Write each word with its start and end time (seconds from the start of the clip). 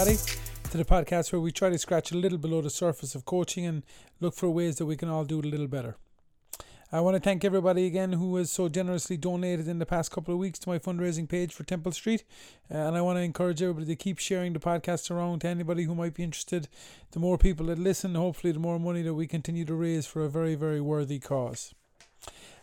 everybody, 0.00 0.30
to 0.70 0.78
the 0.78 0.84
podcast 0.84 1.30
where 1.30 1.42
we 1.42 1.52
try 1.52 1.68
to 1.68 1.76
scratch 1.76 2.10
a 2.10 2.16
little 2.16 2.38
below 2.38 2.62
the 2.62 2.70
surface 2.70 3.14
of 3.14 3.26
coaching 3.26 3.66
and 3.66 3.82
look 4.18 4.34
for 4.34 4.48
ways 4.48 4.76
that 4.76 4.86
we 4.86 4.96
can 4.96 5.10
all 5.10 5.24
do 5.24 5.40
it 5.40 5.44
a 5.44 5.48
little 5.48 5.66
better. 5.66 5.94
I 6.90 7.00
want 7.00 7.16
to 7.16 7.20
thank 7.20 7.44
everybody 7.44 7.84
again 7.84 8.14
who 8.14 8.34
has 8.36 8.50
so 8.50 8.70
generously 8.70 9.18
donated 9.18 9.68
in 9.68 9.78
the 9.78 9.84
past 9.84 10.10
couple 10.10 10.32
of 10.32 10.40
weeks 10.40 10.58
to 10.60 10.70
my 10.70 10.78
fundraising 10.78 11.28
page 11.28 11.52
for 11.52 11.64
Temple 11.64 11.92
Street. 11.92 12.24
Uh, 12.72 12.78
and 12.78 12.96
I 12.96 13.02
want 13.02 13.18
to 13.18 13.22
encourage 13.22 13.60
everybody 13.60 13.86
to 13.88 13.96
keep 13.96 14.18
sharing 14.18 14.54
the 14.54 14.58
podcast 14.58 15.10
around 15.10 15.40
to 15.40 15.48
anybody 15.48 15.82
who 15.82 15.94
might 15.94 16.14
be 16.14 16.24
interested. 16.24 16.68
The 17.10 17.20
more 17.20 17.36
people 17.36 17.66
that 17.66 17.78
listen, 17.78 18.14
hopefully, 18.14 18.54
the 18.54 18.58
more 18.58 18.80
money 18.80 19.02
that 19.02 19.14
we 19.14 19.26
continue 19.26 19.66
to 19.66 19.74
raise 19.74 20.06
for 20.06 20.24
a 20.24 20.30
very, 20.30 20.54
very 20.54 20.80
worthy 20.80 21.18
cause. 21.18 21.74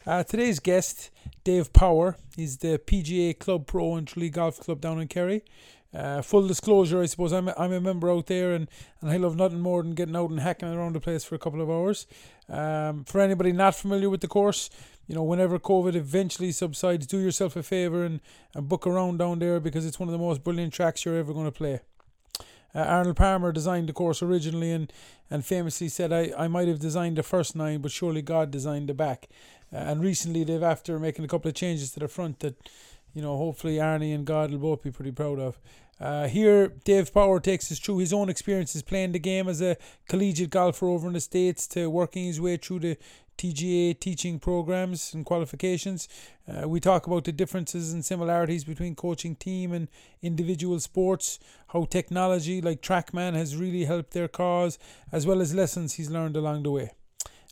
Uh, 0.07 0.23
today's 0.23 0.59
guest, 0.59 1.11
Dave 1.43 1.71
Power, 1.73 2.15
is 2.37 2.59
the 2.59 2.79
PGA 2.79 3.37
Club 3.37 3.67
Pro 3.67 3.95
and 3.95 4.07
Tralee 4.07 4.29
Golf 4.29 4.59
Club 4.59 4.81
down 4.81 4.99
in 5.01 5.07
Kerry. 5.07 5.43
Uh, 5.93 6.21
full 6.21 6.47
disclosure, 6.47 7.01
I 7.01 7.05
suppose 7.05 7.31
I'm 7.31 7.47
a, 7.47 7.55
I'm 7.57 7.71
a 7.71 7.79
member 7.79 8.11
out 8.11 8.27
there, 8.27 8.53
and, 8.53 8.67
and 9.01 9.09
I 9.09 9.17
love 9.17 9.35
nothing 9.35 9.61
more 9.61 9.81
than 9.81 9.93
getting 9.93 10.15
out 10.15 10.29
and 10.29 10.39
hacking 10.39 10.67
around 10.67 10.93
the 10.93 10.99
place 10.99 11.23
for 11.23 11.35
a 11.35 11.39
couple 11.39 11.61
of 11.61 11.69
hours. 11.69 12.05
Um, 12.49 13.03
for 13.05 13.21
anybody 13.21 13.51
not 13.51 13.75
familiar 13.75 14.09
with 14.09 14.21
the 14.21 14.27
course, 14.27 14.69
you 15.07 15.15
know, 15.15 15.23
whenever 15.23 15.57
COVID 15.57 15.95
eventually 15.95 16.51
subsides, 16.51 17.07
do 17.07 17.17
yourself 17.17 17.55
a 17.55 17.63
favor 17.63 18.03
and, 18.03 18.19
and 18.53 18.67
book 18.67 18.85
around 18.85 19.17
down 19.17 19.39
there 19.39 19.59
because 19.59 19.85
it's 19.85 19.99
one 19.99 20.09
of 20.09 20.13
the 20.13 20.19
most 20.19 20.43
brilliant 20.43 20.73
tracks 20.73 21.05
you're 21.05 21.17
ever 21.17 21.33
going 21.33 21.45
to 21.45 21.51
play. 21.51 21.79
Uh, 22.75 22.79
Arnold 22.79 23.15
Palmer 23.15 23.53
designed 23.53 23.87
the 23.87 23.93
course 23.93 24.21
originally 24.21 24.71
and, 24.71 24.91
and 25.31 25.45
famously 25.45 25.87
said, 25.87 26.11
I, 26.11 26.31
I 26.37 26.47
might 26.47 26.67
have 26.67 26.79
designed 26.79 27.17
the 27.17 27.23
first 27.23 27.55
nine, 27.55 27.79
but 27.79 27.91
surely 27.91 28.21
God 28.21 28.51
designed 28.51 28.89
the 28.89 28.93
back. 28.93 29.29
Uh, 29.73 29.77
and 29.77 30.03
recently, 30.03 30.43
they've, 30.43 30.61
after 30.61 30.99
making 30.99 31.25
a 31.25 31.27
couple 31.27 31.49
of 31.49 31.55
changes 31.55 31.91
to 31.91 31.99
the 32.01 32.07
front, 32.07 32.39
that 32.39 32.55
you 33.13 33.21
know, 33.21 33.37
hopefully 33.37 33.75
Arnie 33.75 34.13
and 34.13 34.25
God 34.25 34.51
will 34.51 34.59
both 34.59 34.83
be 34.83 34.91
pretty 34.91 35.11
proud 35.11 35.39
of. 35.39 35.59
Uh, 35.99 36.27
here, 36.27 36.67
Dave 36.83 37.11
Power 37.13 37.39
takes 37.39 37.71
us 37.71 37.79
through 37.79 37.97
his 37.97 38.13
own 38.13 38.29
experiences 38.29 38.83
playing 38.83 39.13
the 39.13 39.19
game 39.19 39.47
as 39.47 39.61
a 39.61 39.77
collegiate 40.07 40.51
golfer 40.51 40.87
over 40.87 41.07
in 41.07 41.13
the 41.13 41.19
States 41.19 41.65
to 41.67 41.89
working 41.89 42.25
his 42.25 42.39
way 42.39 42.57
through 42.57 42.79
the 42.79 42.97
PGA 43.37 43.99
teaching 43.99 44.39
programs 44.39 45.13
and 45.13 45.25
qualifications. 45.25 46.07
Uh, 46.47 46.67
we 46.67 46.79
talk 46.79 47.07
about 47.07 47.23
the 47.23 47.31
differences 47.31 47.93
and 47.93 48.03
similarities 48.03 48.63
between 48.63 48.95
coaching 48.95 49.35
team 49.35 49.73
and 49.73 49.87
individual 50.21 50.79
sports, 50.79 51.39
how 51.69 51.85
technology 51.85 52.61
like 52.61 52.81
Trackman 52.81 53.33
has 53.33 53.55
really 53.55 53.85
helped 53.85 54.11
their 54.11 54.27
cause, 54.27 54.79
as 55.11 55.25
well 55.25 55.41
as 55.41 55.53
lessons 55.53 55.93
he's 55.93 56.09
learned 56.09 56.35
along 56.35 56.63
the 56.63 56.71
way. 56.71 56.91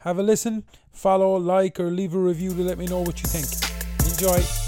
Have 0.02 0.20
a 0.20 0.24
listen, 0.24 0.64
follow, 0.92 1.36
like, 1.36 1.80
or 1.80 1.90
leave 1.90 2.14
a 2.14 2.20
review 2.20 2.52
to 2.52 2.62
let 2.62 2.78
me 2.78 2.86
know 2.86 3.02
what 3.02 3.22
you 3.22 3.28
think. 3.28 3.48
Enjoy. 4.12 4.65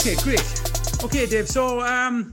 Okay, 0.00 0.14
great. 0.22 0.40
Okay, 1.04 1.26
Dave. 1.26 1.46
So, 1.46 1.82
um, 1.82 2.32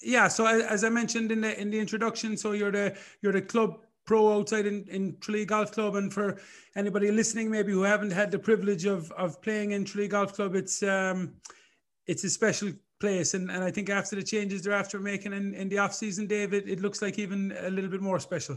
yeah. 0.00 0.28
So 0.28 0.46
as 0.46 0.84
I 0.84 0.88
mentioned 0.88 1.32
in 1.32 1.40
the 1.40 1.60
in 1.60 1.70
the 1.72 1.80
introduction, 1.80 2.36
so 2.36 2.52
you're 2.52 2.70
the 2.70 2.96
you're 3.20 3.32
the 3.32 3.42
club 3.42 3.80
pro 4.06 4.38
outside 4.38 4.64
in 4.64 4.86
in 4.88 5.16
Tralee 5.18 5.44
Golf 5.44 5.72
Club, 5.72 5.96
and 5.96 6.14
for 6.14 6.38
anybody 6.76 7.10
listening, 7.10 7.50
maybe 7.50 7.72
who 7.72 7.82
haven't 7.82 8.12
had 8.12 8.30
the 8.30 8.38
privilege 8.38 8.84
of 8.84 9.10
of 9.12 9.42
playing 9.42 9.72
in 9.72 9.84
Tralee 9.84 10.06
Golf 10.06 10.34
Club, 10.34 10.54
it's 10.54 10.80
um, 10.84 11.32
it's 12.06 12.22
a 12.22 12.30
special 12.30 12.70
place, 13.00 13.34
and, 13.34 13.50
and 13.50 13.64
I 13.64 13.72
think 13.72 13.90
after 13.90 14.14
the 14.14 14.22
changes 14.22 14.62
they're 14.62 14.72
after 14.72 15.00
making 15.00 15.32
in, 15.32 15.54
in 15.54 15.68
the 15.68 15.78
off 15.78 15.94
season, 15.94 16.28
David, 16.28 16.68
it 16.68 16.80
looks 16.80 17.02
like 17.02 17.18
even 17.18 17.56
a 17.58 17.70
little 17.70 17.90
bit 17.90 18.02
more 18.02 18.20
special. 18.20 18.56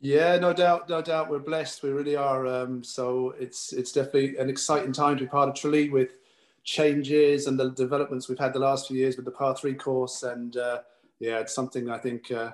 Yeah, 0.00 0.36
no 0.36 0.52
doubt, 0.52 0.90
no 0.90 1.00
doubt. 1.00 1.30
We're 1.30 1.38
blessed. 1.38 1.82
We 1.82 1.92
really 1.92 2.14
are. 2.14 2.46
Um, 2.46 2.84
so 2.84 3.34
it's 3.38 3.72
it's 3.72 3.92
definitely 3.92 4.36
an 4.36 4.50
exciting 4.50 4.92
time 4.92 5.16
to 5.16 5.24
be 5.24 5.30
part 5.30 5.48
of 5.48 5.54
Tralee 5.54 5.88
with 5.88 6.18
changes 6.68 7.46
and 7.46 7.58
the 7.58 7.70
developments 7.70 8.28
we've 8.28 8.38
had 8.38 8.52
the 8.52 8.58
last 8.58 8.88
few 8.88 8.98
years 8.98 9.16
with 9.16 9.24
the 9.24 9.30
par 9.30 9.56
three 9.56 9.74
course. 9.74 10.22
And 10.22 10.56
uh, 10.58 10.80
yeah, 11.18 11.38
it's 11.38 11.54
something 11.54 11.88
I 11.88 11.96
think 11.96 12.30
uh, 12.30 12.50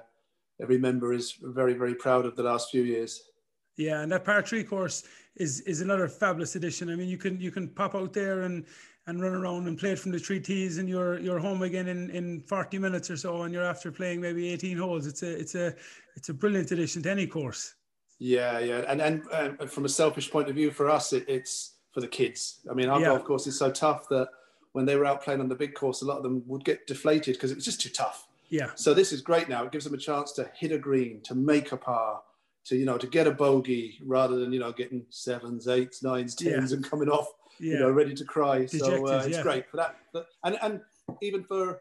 every 0.63 0.79
member 0.79 1.13
is 1.13 1.35
very, 1.43 1.75
very 1.75 1.97
proud 1.97 2.25
of 2.25 2.37
the 2.37 2.45
last 2.45 2.71
few 2.71 2.83
years. 2.83 3.31
Yeah, 3.77 4.03
and 4.03 4.13
that 4.13 4.25
par 4.25 4.43
three 4.43 4.63
course 4.63 5.03
is 5.35 5.61
is 5.63 5.81
another 5.81 6.07
fabulous 6.07 6.55
addition. 6.55 6.91
I 6.91 6.95
mean, 6.95 7.09
you 7.09 7.19
can 7.19 7.41
you 7.41 7.51
can 7.51 7.69
pop 7.69 7.97
out 7.97 8.13
there 8.13 8.43
and 8.43 8.65
and 9.09 9.21
run 9.21 9.35
around 9.35 9.67
and 9.67 9.77
play 9.77 9.91
it 9.91 9.99
from 9.99 10.13
the 10.13 10.19
three 10.21 10.39
tees, 10.39 10.79
and 10.79 10.89
you're 10.89 11.19
you're 11.19 11.41
home 11.41 11.63
again 11.63 11.89
in, 11.89 12.09
in 12.11 12.41
40 12.43 12.79
minutes 12.79 13.11
or 13.11 13.17
so, 13.17 13.43
and 13.43 13.53
you're 13.53 13.65
after 13.65 13.91
playing 13.91 14.21
maybe 14.21 14.49
18 14.49 14.79
holes. 14.79 15.09
It's 15.09 15.25
a 15.25 15.33
it's 15.37 15.57
a 15.57 15.75
it's 16.15 16.29
a 16.29 16.35
brilliant 16.35 16.71
addition 16.71 17.03
to 17.03 17.11
any 17.11 17.27
course. 17.27 17.75
Yeah, 18.21 18.61
yeah, 18.61 18.85
and 18.87 19.03
and 19.03 19.23
uh, 19.33 19.67
from 19.67 19.87
a 19.87 19.89
selfish 19.89 20.31
point 20.31 20.49
of 20.49 20.55
view, 20.55 20.71
for 20.71 20.89
us, 20.89 21.13
it, 21.13 21.25
it's 21.27 21.74
for 21.95 22.01
the 22.01 22.09
kids. 22.09 22.59
I 22.69 22.75
mean, 22.75 22.89
our 22.89 23.01
yeah. 23.01 23.07
golf 23.07 23.25
course 23.25 23.47
is 23.47 23.57
so 23.57 23.71
tough 23.71 24.09
that 24.11 24.29
when 24.73 24.85
they 24.85 24.97
were 24.97 25.07
out 25.07 25.23
playing 25.23 25.41
on 25.41 25.49
the 25.49 25.55
big 25.55 25.75
course, 25.75 26.03
a 26.03 26.05
lot 26.05 26.17
of 26.17 26.25
them 26.25 26.43
would 26.47 26.65
get 26.65 26.87
deflated 26.87 27.37
because 27.37 27.53
it 27.53 27.55
was 27.55 27.65
just 27.65 27.81
too 27.81 27.89
tough. 27.89 28.27
Yeah. 28.51 28.71
So 28.75 28.93
this 28.93 29.13
is 29.13 29.23
great 29.23 29.49
now. 29.49 29.65
It 29.65 29.73
gives 29.73 29.85
them 29.85 29.95
a 29.95 29.99
chance 29.99 30.33
to 30.33 30.51
hit 30.55 30.73
a 30.73 30.79
green, 30.79 31.21
to 31.23 31.35
make 31.35 31.73
a 31.73 31.77
par, 31.77 32.23
to 32.67 32.77
you 32.77 32.85
know, 32.85 32.99
to 32.99 33.07
get 33.07 33.27
a 33.27 33.31
bogey 33.31 33.99
rather 34.05 34.37
than 34.37 34.53
you 34.53 34.59
know 34.59 34.73
getting 34.73 35.07
sevens, 35.11 35.69
eights, 35.69 36.03
nines, 36.03 36.35
tens, 36.35 36.71
yeah. 36.71 36.77
and 36.77 36.89
coming 36.89 37.09
off, 37.09 37.29
yeah. 37.61 37.75
you 37.75 37.79
know, 37.79 37.91
ready 37.91 38.15
to 38.15 38.25
cry. 38.25 38.61
Dejected, 38.67 38.81
so 38.81 39.07
uh, 39.07 39.23
it's 39.25 39.37
yeah. 39.37 39.43
great 39.43 39.71
for 39.71 39.77
that. 39.77 39.97
And 40.43 40.59
and 40.61 40.81
even 41.23 41.45
for 41.45 41.81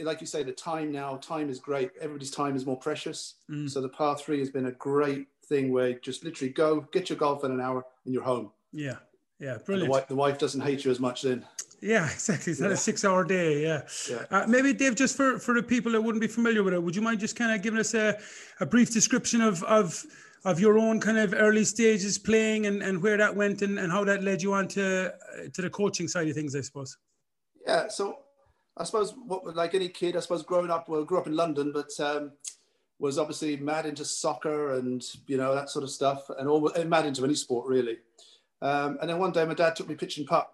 like 0.00 0.20
you 0.20 0.26
say, 0.26 0.42
the 0.42 0.52
time 0.52 0.92
now, 0.92 1.16
time 1.16 1.50
is 1.50 1.58
great. 1.58 1.90
Everybody's 2.00 2.30
time 2.30 2.54
is 2.54 2.66
more 2.66 2.76
precious. 2.76 3.34
Mm. 3.50 3.68
So 3.68 3.80
the 3.80 3.88
par 3.88 4.16
three 4.16 4.38
has 4.38 4.50
been 4.50 4.66
a 4.66 4.72
great 4.72 5.26
thing 5.46 5.72
where 5.72 5.90
you 5.90 5.98
just 6.00 6.24
literally 6.24 6.52
go, 6.52 6.80
get 6.92 7.08
your 7.08 7.18
golf 7.18 7.42
in 7.44 7.50
an 7.50 7.60
hour, 7.60 7.84
and 8.04 8.14
you're 8.14 8.22
home. 8.22 8.50
Yeah. 8.72 8.96
Yeah, 9.40 9.58
brilliant. 9.64 9.88
The 9.88 9.92
wife, 9.92 10.08
the 10.08 10.16
wife, 10.16 10.38
doesn't 10.38 10.60
hate 10.60 10.84
you 10.84 10.90
as 10.90 10.98
much 10.98 11.22
then. 11.22 11.44
Yeah, 11.80 12.04
exactly. 12.12 12.52
It's 12.52 12.60
not 12.60 12.68
yeah. 12.68 12.74
a 12.74 12.76
six-hour 12.76 13.24
day. 13.24 13.62
Yeah. 13.62 13.82
yeah. 14.10 14.24
Uh, 14.30 14.46
maybe 14.46 14.72
Dave, 14.72 14.96
just 14.96 15.16
for 15.16 15.38
for 15.38 15.54
the 15.54 15.62
people 15.62 15.92
that 15.92 16.02
wouldn't 16.02 16.20
be 16.20 16.28
familiar 16.28 16.62
with 16.62 16.74
it, 16.74 16.82
would 16.82 16.96
you 16.96 17.02
mind 17.02 17.20
just 17.20 17.36
kind 17.36 17.52
of 17.52 17.62
giving 17.62 17.78
us 17.78 17.94
a, 17.94 18.18
a 18.60 18.66
brief 18.66 18.92
description 18.92 19.40
of 19.40 19.62
of 19.64 20.04
of 20.44 20.60
your 20.60 20.78
own 20.78 21.00
kind 21.00 21.18
of 21.18 21.34
early 21.36 21.64
stages 21.64 22.16
playing 22.16 22.66
and, 22.66 22.82
and 22.82 23.02
where 23.02 23.16
that 23.16 23.34
went 23.34 23.62
and, 23.62 23.78
and 23.78 23.90
how 23.90 24.04
that 24.04 24.22
led 24.22 24.42
you 24.42 24.54
on 24.54 24.68
to 24.68 25.12
to 25.52 25.62
the 25.62 25.70
coaching 25.70 26.08
side 26.08 26.28
of 26.28 26.34
things, 26.34 26.54
I 26.56 26.60
suppose. 26.60 26.96
Yeah. 27.66 27.88
So 27.88 28.18
I 28.76 28.84
suppose 28.84 29.14
what 29.26 29.56
like 29.56 29.74
any 29.74 29.88
kid, 29.88 30.16
I 30.16 30.20
suppose 30.20 30.42
growing 30.42 30.70
up, 30.70 30.88
well, 30.88 31.04
grew 31.04 31.18
up 31.18 31.26
in 31.26 31.36
London, 31.36 31.72
but 31.72 31.90
um, 32.00 32.32
was 32.98 33.18
obviously 33.18 33.56
mad 33.56 33.86
into 33.86 34.04
soccer 34.04 34.74
and 34.74 35.04
you 35.26 35.36
know 35.36 35.54
that 35.54 35.70
sort 35.70 35.84
of 35.84 35.90
stuff, 35.90 36.28
and 36.38 36.48
all 36.48 36.72
mad 36.86 37.06
into 37.06 37.24
any 37.24 37.34
sport 37.34 37.68
really. 37.68 37.98
Um, 38.60 38.98
and 39.00 39.08
then 39.08 39.18
one 39.18 39.32
day 39.32 39.44
my 39.44 39.54
dad 39.54 39.76
took 39.76 39.88
me 39.88 39.94
pitching 39.94 40.26
putt 40.26 40.50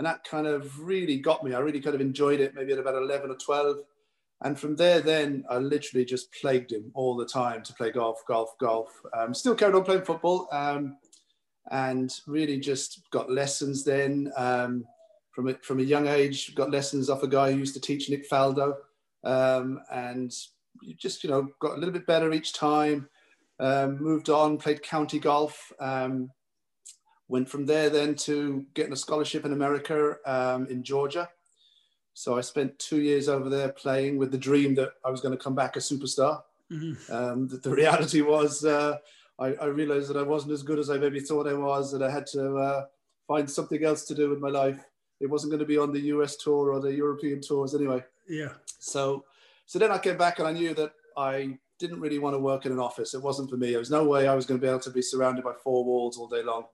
and 0.00 0.06
that 0.06 0.24
kind 0.24 0.46
of 0.46 0.80
really 0.80 1.18
got 1.18 1.44
me. 1.44 1.52
I 1.52 1.58
really 1.58 1.78
kind 1.78 1.94
of 1.94 2.00
enjoyed 2.00 2.40
it 2.40 2.54
maybe 2.54 2.72
at 2.72 2.78
about 2.78 2.94
11 2.94 3.30
or 3.30 3.36
12. 3.36 3.80
And 4.42 4.58
from 4.58 4.74
there, 4.74 5.02
then 5.02 5.44
I 5.50 5.58
literally 5.58 6.06
just 6.06 6.32
plagued 6.32 6.72
him 6.72 6.90
all 6.94 7.14
the 7.14 7.26
time 7.26 7.62
to 7.64 7.74
play 7.74 7.90
golf, 7.90 8.22
golf, 8.26 8.56
golf. 8.58 8.88
Um, 9.12 9.34
still 9.34 9.54
carried 9.54 9.74
on 9.74 9.84
playing 9.84 10.04
football 10.04 10.48
um, 10.52 10.96
and 11.70 12.18
really 12.26 12.58
just 12.58 13.02
got 13.10 13.30
lessons 13.30 13.84
then 13.84 14.32
um, 14.38 14.86
from, 15.32 15.48
a, 15.48 15.54
from 15.58 15.80
a 15.80 15.82
young 15.82 16.06
age. 16.06 16.54
Got 16.54 16.70
lessons 16.70 17.10
off 17.10 17.22
a 17.22 17.28
guy 17.28 17.52
who 17.52 17.58
used 17.58 17.74
to 17.74 17.80
teach 17.80 18.08
Nick 18.08 18.26
Faldo. 18.26 18.76
Um, 19.22 19.80
and 19.92 20.32
just, 20.96 21.22
you 21.22 21.28
know, 21.28 21.46
got 21.60 21.72
a 21.72 21.78
little 21.78 21.92
bit 21.92 22.06
better 22.06 22.32
each 22.32 22.54
time. 22.54 23.06
Um, 23.58 24.02
moved 24.02 24.30
on, 24.30 24.56
played 24.56 24.82
county 24.82 25.18
golf. 25.18 25.70
Went 27.30 27.48
from 27.48 27.64
there 27.64 27.88
then 27.88 28.16
to 28.26 28.66
getting 28.74 28.92
a 28.92 28.96
scholarship 28.96 29.44
in 29.44 29.52
America 29.52 30.16
um, 30.26 30.66
in 30.66 30.82
Georgia. 30.82 31.28
So 32.12 32.36
I 32.36 32.40
spent 32.40 32.76
two 32.80 33.00
years 33.00 33.28
over 33.28 33.48
there 33.48 33.68
playing 33.68 34.18
with 34.18 34.32
the 34.32 34.36
dream 34.36 34.74
that 34.74 34.90
I 35.04 35.10
was 35.10 35.20
going 35.20 35.38
to 35.38 35.42
come 35.42 35.54
back 35.54 35.76
a 35.76 35.78
superstar. 35.78 36.42
Mm-hmm. 36.72 37.12
Um, 37.12 37.46
the, 37.46 37.58
the, 37.58 37.70
reality 37.70 38.20
was 38.20 38.64
uh, 38.64 38.96
I, 39.38 39.54
I, 39.54 39.66
realized 39.66 40.10
that 40.10 40.16
I 40.16 40.22
wasn't 40.22 40.54
as 40.54 40.64
good 40.64 40.80
as 40.80 40.90
I 40.90 40.98
maybe 40.98 41.20
thought 41.20 41.46
I 41.46 41.54
was, 41.54 41.92
and 41.92 42.04
I 42.04 42.10
had 42.10 42.26
to 42.32 42.56
uh, 42.56 42.84
find 43.28 43.48
something 43.48 43.84
else 43.84 44.04
to 44.06 44.14
do 44.14 44.28
with 44.28 44.40
my 44.40 44.48
life. 44.48 44.84
It 45.20 45.30
wasn't 45.30 45.52
going 45.52 45.60
to 45.60 45.66
be 45.66 45.78
on 45.78 45.92
the 45.92 46.00
US 46.14 46.36
tour 46.36 46.72
or 46.72 46.80
the 46.80 46.92
European 46.92 47.40
tours 47.40 47.76
anyway. 47.76 48.04
Yeah. 48.28 48.54
So, 48.80 49.24
so 49.66 49.78
then 49.78 49.92
I 49.92 49.98
came 49.98 50.16
back 50.16 50.40
and 50.40 50.48
I 50.48 50.52
knew 50.52 50.74
that 50.74 50.92
I 51.16 51.58
didn't 51.78 52.00
really 52.00 52.18
want 52.18 52.34
to 52.34 52.40
work 52.40 52.66
in 52.66 52.72
an 52.72 52.80
office. 52.80 53.14
It 53.14 53.22
wasn't 53.22 53.50
for 53.50 53.56
me. 53.56 53.70
There 53.70 53.78
was 53.78 53.90
no 53.90 54.04
way 54.04 54.26
I 54.26 54.34
was 54.34 54.46
going 54.46 54.60
to 54.60 54.64
be 54.64 54.68
able 54.68 54.80
to 54.80 54.90
be 54.90 55.02
surrounded 55.02 55.44
by 55.44 55.52
four 55.62 55.84
walls 55.84 56.18
all 56.18 56.28
day 56.28 56.42
long. 56.42 56.64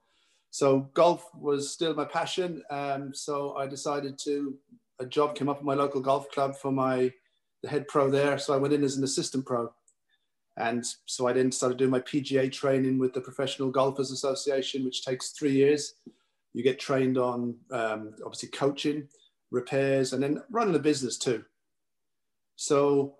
So 0.56 0.88
golf 0.94 1.29
was 1.35 1.70
still 1.70 1.93
my 1.93 2.06
passion. 2.06 2.62
Um, 2.70 3.12
so 3.12 3.55
I 3.56 3.67
decided 3.67 4.19
to, 4.20 4.55
a 4.99 5.05
job 5.05 5.35
came 5.35 5.50
up 5.50 5.58
at 5.58 5.64
my 5.64 5.75
local 5.75 6.00
golf 6.00 6.31
club 6.31 6.56
for 6.56 6.73
my, 6.73 7.12
the 7.62 7.69
head 7.69 7.87
pro 7.88 8.08
there. 8.08 8.38
So 8.38 8.55
I 8.55 8.56
went 8.56 8.73
in 8.73 8.82
as 8.82 8.97
an 8.97 9.05
assistant 9.05 9.44
pro. 9.44 9.70
And 10.56 10.82
so 11.05 11.26
I 11.26 11.35
then 11.35 11.53
started 11.53 11.76
doing 11.76 11.91
my 11.91 12.00
PGA 12.00 12.50
training 12.50 12.99
with 12.99 13.12
the 13.12 13.20
Professional 13.20 13.70
Golfers 13.70 14.11
Association, 14.11 14.82
which 14.82 15.05
takes 15.05 15.32
three 15.32 15.53
years. 15.53 15.93
You 16.55 16.62
get 16.62 16.81
trained 16.81 17.19
on 17.19 17.56
um, 17.70 18.14
obviously 18.25 18.49
coaching, 18.49 19.08
repairs, 19.50 20.14
and 20.14 20.23
then 20.23 20.43
running 20.50 20.75
a 20.75 20.79
business 20.79 21.19
too. 21.19 21.44
So 22.56 23.17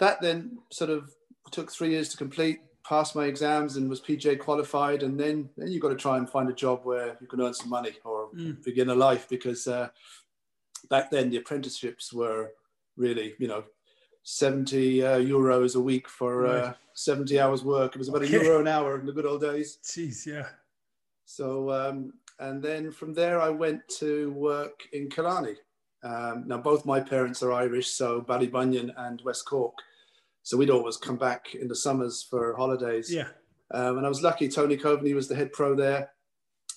that 0.00 0.22
then 0.22 0.56
sort 0.72 0.88
of 0.88 1.10
took 1.50 1.70
three 1.70 1.90
years 1.90 2.08
to 2.08 2.16
complete 2.16 2.60
passed 2.88 3.14
my 3.14 3.26
exams 3.26 3.76
and 3.76 3.88
was 3.90 4.00
PGA 4.00 4.38
qualified, 4.38 5.02
and 5.02 5.20
then 5.20 5.50
then 5.56 5.68
you've 5.68 5.82
got 5.82 5.90
to 5.90 5.96
try 5.96 6.16
and 6.16 6.28
find 6.28 6.48
a 6.48 6.54
job 6.54 6.80
where 6.84 7.18
you 7.20 7.26
can 7.26 7.40
earn 7.40 7.52
some 7.52 7.68
money 7.68 7.92
or 8.04 8.30
mm. 8.34 8.62
beginner 8.64 8.94
life 8.94 9.28
because 9.28 9.66
uh, 9.68 9.88
back 10.88 11.10
then 11.10 11.28
the 11.28 11.36
apprenticeships 11.36 12.12
were 12.12 12.52
really, 12.96 13.34
you 13.38 13.46
know, 13.46 13.64
70 14.22 15.04
uh, 15.04 15.18
euros 15.18 15.76
a 15.76 15.80
week 15.80 16.08
for 16.08 16.46
uh, 16.46 16.72
70 16.94 17.38
hours 17.38 17.62
work. 17.62 17.94
It 17.94 17.98
was 17.98 18.08
about 18.08 18.22
okay. 18.22 18.36
a 18.36 18.42
euro 18.42 18.60
an 18.60 18.68
hour 18.68 18.98
in 18.98 19.06
the 19.06 19.12
good 19.12 19.26
old 19.26 19.42
days. 19.42 19.78
Jeez, 19.84 20.26
yeah. 20.26 20.48
So, 21.26 21.70
um, 21.70 22.14
and 22.38 22.62
then 22.62 22.90
from 22.90 23.12
there, 23.12 23.40
I 23.40 23.50
went 23.50 23.86
to 24.00 24.30
work 24.32 24.88
in 24.92 25.10
Killarney. 25.10 25.56
Um, 26.02 26.44
now, 26.46 26.58
both 26.58 26.86
my 26.86 27.00
parents 27.00 27.42
are 27.42 27.52
Irish, 27.52 27.88
so 27.88 28.22
Ballybunion 28.22 28.92
and 28.96 29.20
West 29.22 29.44
Cork. 29.44 29.74
So 30.48 30.56
we'd 30.56 30.70
always 30.70 30.96
come 30.96 31.16
back 31.16 31.54
in 31.54 31.68
the 31.68 31.76
summers 31.76 32.22
for 32.22 32.56
holidays. 32.56 33.12
Yeah. 33.12 33.28
Um, 33.70 33.98
and 33.98 34.06
I 34.06 34.08
was 34.08 34.22
lucky. 34.22 34.48
Tony 34.48 34.78
Coveney 34.78 35.14
was 35.14 35.28
the 35.28 35.34
head 35.34 35.52
pro 35.52 35.74
there, 35.74 36.12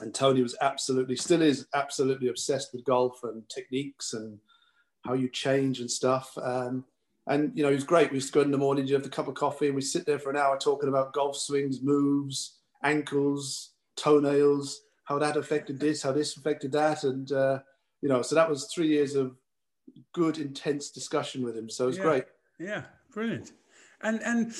and 0.01 0.13
Tony 0.13 0.41
was 0.41 0.57
absolutely, 0.59 1.15
still 1.15 1.41
is 1.41 1.67
absolutely 1.73 2.27
obsessed 2.27 2.73
with 2.73 2.83
golf 2.83 3.23
and 3.23 3.47
techniques 3.47 4.11
and 4.11 4.37
how 5.05 5.13
you 5.13 5.29
change 5.29 5.79
and 5.79 5.89
stuff. 5.89 6.37
Um, 6.43 6.83
and 7.27 7.53
you 7.55 7.63
know, 7.63 7.69
he 7.69 7.75
was 7.75 7.85
great. 7.85 8.11
We 8.11 8.15
used 8.15 8.33
to 8.33 8.39
go 8.39 8.41
in 8.41 8.51
the 8.51 8.57
morning, 8.57 8.87
you 8.87 8.93
have 8.93 9.03
the 9.03 9.09
cup 9.09 9.29
of 9.29 9.35
coffee, 9.35 9.67
and 9.67 9.75
we 9.75 9.81
sit 9.81 10.05
there 10.05 10.19
for 10.19 10.31
an 10.31 10.35
hour 10.35 10.57
talking 10.57 10.89
about 10.89 11.13
golf 11.13 11.37
swings, 11.37 11.81
moves, 11.81 12.57
ankles, 12.83 13.71
toenails, 13.95 14.81
how 15.05 15.17
that 15.17 15.37
affected 15.37 15.79
this, 15.79 16.03
how 16.03 16.11
this 16.11 16.35
affected 16.35 16.73
that, 16.73 17.05
and 17.05 17.31
uh, 17.31 17.59
you 18.01 18.09
know, 18.09 18.21
so 18.21 18.35
that 18.35 18.49
was 18.49 18.65
three 18.65 18.89
years 18.89 19.15
of 19.15 19.37
good, 20.11 20.39
intense 20.39 20.91
discussion 20.91 21.41
with 21.41 21.55
him. 21.55 21.69
So 21.69 21.85
it 21.85 21.87
was 21.87 21.97
yeah. 21.97 22.03
great. 22.03 22.25
Yeah, 22.59 22.83
brilliant. 23.13 23.53
And 24.03 24.21
and 24.23 24.53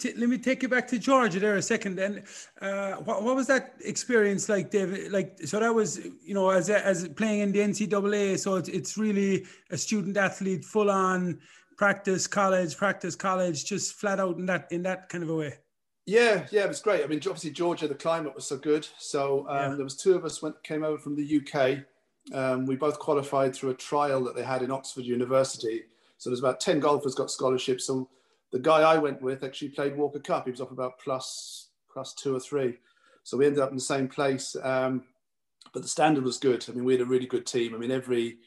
t- 0.00 0.14
let 0.14 0.28
me 0.28 0.38
take 0.38 0.62
you 0.62 0.68
back 0.68 0.88
to 0.88 0.98
Georgia 0.98 1.38
there 1.38 1.56
a 1.56 1.62
second. 1.62 1.98
And 1.98 2.22
uh, 2.60 2.96
what, 2.96 3.22
what 3.22 3.36
was 3.36 3.46
that 3.46 3.74
experience 3.84 4.48
like, 4.48 4.70
David? 4.70 5.12
Like, 5.12 5.38
so 5.44 5.60
that 5.60 5.74
was 5.74 6.04
you 6.24 6.34
know 6.34 6.50
as 6.50 6.68
a, 6.68 6.84
as 6.84 7.08
playing 7.08 7.40
in 7.40 7.52
the 7.52 7.60
NCAA. 7.60 8.38
So 8.38 8.56
it's, 8.56 8.68
it's 8.68 8.98
really 8.98 9.46
a 9.70 9.78
student 9.78 10.16
athlete, 10.16 10.64
full 10.64 10.90
on 10.90 11.40
practice 11.76 12.26
college, 12.26 12.76
practice 12.76 13.14
college, 13.14 13.64
just 13.64 13.94
flat 13.94 14.20
out 14.20 14.36
in 14.36 14.46
that 14.46 14.70
in 14.70 14.82
that 14.82 15.08
kind 15.08 15.24
of 15.24 15.30
a 15.30 15.36
way. 15.36 15.54
Yeah, 16.08 16.46
yeah, 16.50 16.64
it 16.64 16.68
was 16.68 16.80
great. 16.80 17.04
I 17.04 17.06
mean, 17.06 17.18
obviously 17.18 17.50
Georgia, 17.50 17.86
the 17.86 17.94
climate 17.94 18.34
was 18.34 18.46
so 18.46 18.56
good. 18.56 18.88
So 18.96 19.46
um, 19.48 19.56
yeah. 19.56 19.74
there 19.76 19.84
was 19.84 19.94
two 19.94 20.14
of 20.14 20.24
us 20.24 20.40
went 20.40 20.62
came 20.62 20.82
over 20.82 20.98
from 20.98 21.14
the 21.14 21.40
UK. 21.40 21.84
Um, 22.34 22.66
we 22.66 22.76
both 22.76 22.98
qualified 22.98 23.54
through 23.54 23.70
a 23.70 23.74
trial 23.74 24.24
that 24.24 24.34
they 24.34 24.42
had 24.42 24.62
in 24.62 24.70
Oxford 24.70 25.04
University. 25.04 25.84
So 26.16 26.30
there's 26.30 26.40
about 26.40 26.60
ten 26.60 26.80
golfers 26.80 27.14
got 27.14 27.30
scholarships. 27.30 27.84
So 27.84 28.08
the 28.52 28.58
guy 28.58 28.80
I 28.80 28.98
went 28.98 29.20
with 29.20 29.44
actually 29.44 29.70
played 29.70 29.96
Walker 29.96 30.18
Cup. 30.20 30.44
He 30.44 30.50
was 30.50 30.60
up 30.60 30.70
about 30.70 30.98
plus 30.98 31.68
plus 31.92 32.14
two 32.14 32.34
or 32.34 32.40
three. 32.40 32.78
So 33.24 33.36
we 33.36 33.46
ended 33.46 33.60
up 33.60 33.70
in 33.70 33.76
the 33.76 33.82
same 33.82 34.08
place. 34.08 34.56
Um, 34.62 35.04
but 35.72 35.82
the 35.82 35.88
standard 35.88 36.24
was 36.24 36.38
good. 36.38 36.64
I 36.68 36.72
mean, 36.72 36.84
we 36.84 36.94
had 36.94 37.02
a 37.02 37.06
really 37.06 37.26
good 37.26 37.46
team. 37.46 37.74
I 37.74 37.78
mean, 37.78 37.90
every 37.90 38.38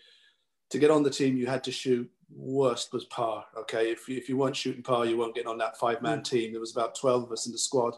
to 0.70 0.80
get 0.80 0.92
on 0.92 1.04
the 1.04 1.10
team, 1.10 1.38
you 1.38 1.46
had 1.46 1.64
to 1.66 1.72
shoot. 1.72 2.10
Worst 2.34 2.94
was 2.94 3.06
par. 3.06 3.46
Okay, 3.58 3.92
if 3.92 4.08
you, 4.08 4.18
if 4.18 4.30
you 4.30 4.38
weren't 4.38 4.56
shooting 4.56 4.82
par, 4.82 5.06
you 5.06 5.18
weren't 5.18 5.36
getting 5.36 5.50
on 5.50 5.58
that 5.58 5.78
five 5.78 6.02
man 6.02 6.20
mm. 6.20 6.24
team. 6.24 6.52
There 6.52 6.62
was 6.62 6.72
about 6.72 6.96
twelve 6.96 7.24
of 7.24 7.32
us 7.32 7.46
in 7.46 7.52
the 7.52 7.58
squad, 7.58 7.96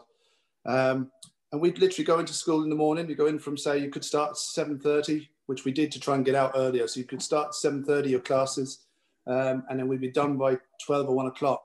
um, 0.66 1.10
and 1.52 1.60
we'd 1.60 1.78
literally 1.78 2.04
go 2.04 2.18
into 2.18 2.32
school 2.32 2.64
in 2.64 2.68
the 2.68 2.74
morning. 2.74 3.08
You 3.08 3.14
go 3.14 3.26
in 3.26 3.38
from 3.38 3.56
say 3.56 3.78
you 3.78 3.90
could 3.90 4.04
start 4.04 4.30
at 4.30 4.36
seven 4.36 4.78
thirty, 4.78 5.30
which 5.46 5.64
we 5.64 5.70
did 5.70 5.92
to 5.92 6.00
try 6.00 6.16
and 6.16 6.24
get 6.24 6.34
out 6.34 6.52
earlier. 6.56 6.88
So 6.88 6.98
you 6.98 7.06
could 7.06 7.22
start 7.22 7.54
seven 7.54 7.84
thirty 7.84 8.10
your 8.10 8.20
classes, 8.20 8.80
um, 9.28 9.62
and 9.70 9.78
then 9.78 9.86
we'd 9.86 10.00
be 10.00 10.10
done 10.10 10.36
by 10.36 10.58
twelve 10.84 11.08
or 11.08 11.14
one 11.14 11.28
o'clock 11.28 11.64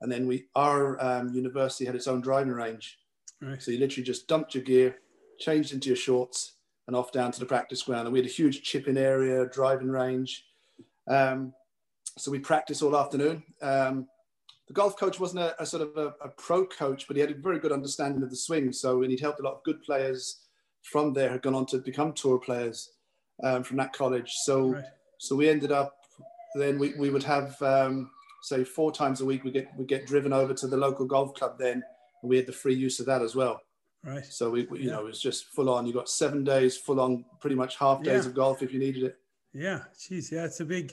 and 0.00 0.10
then 0.10 0.26
we 0.26 0.46
our 0.54 1.02
um, 1.02 1.32
university 1.32 1.84
had 1.84 1.94
its 1.94 2.06
own 2.06 2.20
driving 2.20 2.52
range. 2.52 2.98
Right. 3.40 3.62
So 3.62 3.70
you 3.70 3.78
literally 3.78 4.04
just 4.04 4.28
dumped 4.28 4.54
your 4.54 4.64
gear, 4.64 4.96
changed 5.38 5.72
into 5.72 5.88
your 5.88 5.96
shorts, 5.96 6.54
and 6.86 6.96
off 6.96 7.12
down 7.12 7.32
to 7.32 7.40
the 7.40 7.46
practice 7.46 7.82
ground. 7.82 8.06
And 8.06 8.12
we 8.12 8.18
had 8.18 8.28
a 8.28 8.32
huge 8.32 8.62
chipping 8.62 8.96
area, 8.96 9.46
driving 9.46 9.90
range. 9.90 10.44
Um, 11.06 11.52
so 12.16 12.30
we 12.30 12.38
practiced 12.38 12.82
all 12.82 12.96
afternoon. 12.96 13.42
Um, 13.62 14.08
the 14.66 14.74
golf 14.74 14.96
coach 14.98 15.18
wasn't 15.20 15.40
a, 15.40 15.62
a 15.62 15.66
sort 15.66 15.82
of 15.82 15.96
a, 15.96 16.14
a, 16.24 16.28
pro 16.36 16.66
coach, 16.66 17.06
but 17.06 17.16
he 17.16 17.20
had 17.20 17.30
a 17.30 17.34
very 17.34 17.58
good 17.58 17.72
understanding 17.72 18.22
of 18.22 18.30
the 18.30 18.36
swing. 18.36 18.72
So 18.72 19.02
and 19.02 19.10
he'd 19.10 19.20
helped 19.20 19.40
a 19.40 19.42
lot 19.42 19.54
of 19.54 19.62
good 19.64 19.82
players 19.82 20.40
from 20.82 21.12
there 21.12 21.30
had 21.30 21.42
gone 21.42 21.54
on 21.54 21.66
to 21.66 21.78
become 21.78 22.12
tour 22.12 22.38
players 22.38 22.90
um, 23.42 23.62
from 23.62 23.76
that 23.78 23.92
college. 23.92 24.32
So 24.42 24.72
right. 24.72 24.84
so 25.18 25.36
we 25.36 25.48
ended 25.48 25.72
up 25.72 25.94
then 26.54 26.78
we, 26.78 26.94
we 26.94 27.10
would 27.10 27.22
have 27.22 27.60
um, 27.62 28.10
say 28.42 28.64
four 28.64 28.92
times 28.92 29.20
a 29.20 29.24
week 29.24 29.44
we 29.44 29.50
get 29.50 29.68
we 29.76 29.84
get 29.84 30.06
driven 30.06 30.32
over 30.32 30.54
to 30.54 30.66
the 30.66 30.76
local 30.76 31.06
golf 31.06 31.34
club 31.34 31.58
then 31.58 31.82
and 32.22 32.30
we 32.30 32.36
had 32.36 32.46
the 32.46 32.52
free 32.52 32.74
use 32.74 33.00
of 33.00 33.06
that 33.06 33.22
as 33.22 33.34
well 33.34 33.60
right 34.04 34.24
so 34.24 34.50
we, 34.50 34.64
we 34.66 34.80
you 34.80 34.86
yeah. 34.86 34.92
know 34.92 35.00
it 35.00 35.06
was 35.06 35.20
just 35.20 35.46
full 35.46 35.68
on 35.68 35.86
you 35.86 35.92
got 35.92 36.08
seven 36.08 36.44
days 36.44 36.76
full 36.76 37.00
on 37.00 37.24
pretty 37.40 37.56
much 37.56 37.76
half 37.76 38.02
days 38.02 38.24
yeah. 38.24 38.28
of 38.28 38.34
golf 38.34 38.62
if 38.62 38.72
you 38.72 38.78
needed 38.78 39.02
it 39.02 39.16
yeah 39.52 39.80
geez 40.06 40.30
yeah 40.30 40.44
it's 40.44 40.60
a 40.60 40.64
big 40.64 40.92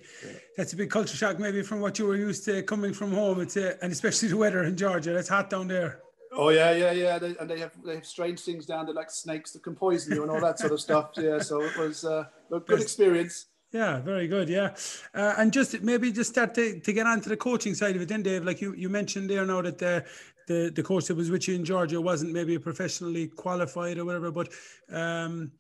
that's 0.57 0.74
a 0.74 0.75
big 0.75 0.89
culture 0.89 1.15
shock 1.15 1.39
maybe 1.39 1.62
from 1.62 1.81
what 1.81 2.00
you 2.00 2.06
were 2.06 2.15
used 2.15 2.45
to 2.45 2.63
coming 2.63 2.94
from 2.94 3.12
home 3.12 3.42
it's 3.42 3.57
a, 3.57 3.81
and 3.83 3.92
especially 3.92 4.30
the 4.30 4.38
weather 4.38 4.63
in 4.63 4.75
georgia 4.75 5.15
it's 5.15 5.30
hot 5.30 5.50
down 5.50 5.68
there 5.68 6.01
Oh 6.38 6.50
yeah, 6.50 6.71
yeah, 6.71 6.92
yeah. 6.92 7.18
They, 7.18 7.36
and 7.39 7.50
they 7.50 7.59
have 7.59 7.71
they 7.83 7.95
have 7.95 8.06
strange 8.06 8.42
things 8.42 8.65
down 8.65 8.86
there 8.86 8.95
like 8.95 9.09
snakes 9.09 9.51
that 9.53 9.63
can 9.63 9.75
poison 9.75 10.15
you 10.15 10.21
and 10.24 10.31
all 10.31 10.42
that 10.42 10.59
sort 10.59 10.74
of 10.74 10.81
stuff. 10.81 11.12
Yeah, 11.15 11.39
so 11.39 11.62
it 11.62 11.77
was 11.77 12.03
uh, 12.03 12.25
a 12.51 12.59
good 12.59 12.81
experience. 12.81 13.47
Yeah, 13.75 14.00
very 14.00 14.30
good. 14.30 14.48
Yeah, 14.48 14.74
uh, 15.13 15.33
and 15.38 15.51
just 15.51 15.81
maybe 15.81 16.10
just 16.10 16.30
start 16.30 16.56
to, 16.56 16.80
to 16.80 16.94
get 16.94 17.06
onto 17.06 17.27
the 17.27 17.36
coaching 17.36 17.75
side 17.75 17.98
of 17.98 18.01
it. 18.01 18.07
Then, 18.07 18.24
Dave, 18.24 18.45
like 18.45 18.62
you, 18.62 18.74
you 18.74 18.88
mentioned 18.88 19.30
there 19.30 19.45
now 19.45 19.62
that 19.63 19.77
the, 19.77 20.06
the 20.48 20.72
the 20.74 20.81
coach 20.81 21.07
that 21.07 21.18
was 21.18 21.30
with 21.30 21.45
you 21.50 21.56
in 21.56 21.66
Georgia 21.66 22.00
wasn't 22.00 22.31
maybe 22.31 22.57
professionally 22.57 23.27
qualified 23.27 23.98
or 23.98 24.06
whatever, 24.06 24.31
but 24.31 24.48
um, 24.94 25.51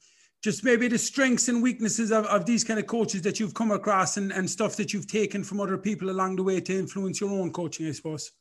just 0.41 0.63
maybe 0.63 0.87
the 0.87 0.97
strengths 0.97 1.49
and 1.49 1.61
weaknesses 1.61 2.13
of, 2.13 2.25
of 2.27 2.45
these 2.45 2.63
kind 2.63 2.79
of 2.79 2.87
coaches 2.87 3.21
that 3.23 3.37
you've 3.37 3.53
come 3.53 3.71
across 3.71 4.15
and, 4.15 4.31
and 4.31 4.49
stuff 4.49 4.77
that 4.77 4.93
you've 4.93 5.07
taken 5.07 5.43
from 5.43 5.59
other 5.59 5.77
people 5.77 6.09
along 6.09 6.37
the 6.37 6.43
way 6.43 6.61
to 6.61 6.73
influence 6.73 7.19
your 7.19 7.31
own 7.31 7.51
coaching, 7.51 7.85
I 7.85 7.91
suppose. 7.91 8.31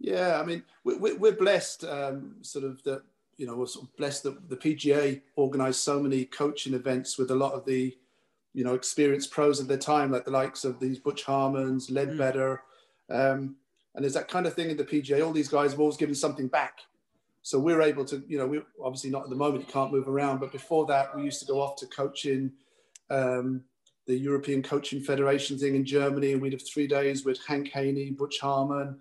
Yeah, 0.00 0.40
I 0.40 0.44
mean, 0.44 0.64
we, 0.82 1.12
we're 1.12 1.36
blessed, 1.36 1.84
um, 1.84 2.34
sort 2.42 2.64
of 2.64 2.82
that 2.82 3.02
you 3.36 3.46
know, 3.46 3.56
we're 3.56 3.66
sort 3.66 3.86
of 3.86 3.96
blessed 3.96 4.24
that 4.24 4.48
the 4.48 4.56
PGA 4.56 5.20
organised 5.38 5.84
so 5.84 6.00
many 6.00 6.24
coaching 6.24 6.74
events 6.74 7.16
with 7.18 7.30
a 7.30 7.34
lot 7.34 7.52
of 7.52 7.64
the 7.64 7.96
you 8.54 8.64
know, 8.64 8.74
experienced 8.74 9.32
pros 9.32 9.60
of 9.60 9.66
their 9.68 9.76
time, 9.76 10.10
like 10.10 10.24
the 10.24 10.30
likes 10.30 10.64
of 10.64 10.78
these 10.78 10.98
Butch 10.98 11.24
Harmons, 11.24 11.90
Leadbetter. 11.90 12.58
Mm. 13.10 13.32
Um, 13.32 13.56
and 13.94 14.04
there's 14.04 14.14
that 14.14 14.28
kind 14.28 14.46
of 14.46 14.54
thing 14.54 14.70
in 14.70 14.76
the 14.76 14.84
PGA. 14.84 15.24
All 15.24 15.32
these 15.32 15.48
guys 15.48 15.72
have 15.72 15.80
always 15.80 15.96
given 15.96 16.14
something 16.14 16.48
back. 16.48 16.78
So 17.42 17.58
we're 17.58 17.82
able 17.82 18.04
to, 18.06 18.22
you 18.26 18.38
know, 18.38 18.46
we 18.46 18.62
obviously 18.82 19.10
not 19.10 19.24
at 19.24 19.30
the 19.30 19.36
moment, 19.36 19.66
you 19.66 19.72
can't 19.72 19.92
move 19.92 20.08
around, 20.08 20.38
but 20.38 20.52
before 20.52 20.86
that, 20.86 21.14
we 21.14 21.24
used 21.24 21.40
to 21.40 21.46
go 21.46 21.60
off 21.60 21.76
to 21.76 21.86
coaching 21.86 22.52
um, 23.10 23.62
the 24.06 24.16
European 24.16 24.62
Coaching 24.62 25.00
Federation 25.00 25.58
thing 25.58 25.74
in 25.74 25.84
Germany. 25.84 26.32
And 26.32 26.40
we'd 26.40 26.52
have 26.52 26.66
three 26.66 26.86
days 26.86 27.24
with 27.24 27.44
Hank 27.46 27.68
Haney, 27.68 28.12
Butch 28.12 28.38
Harmon, 28.40 29.00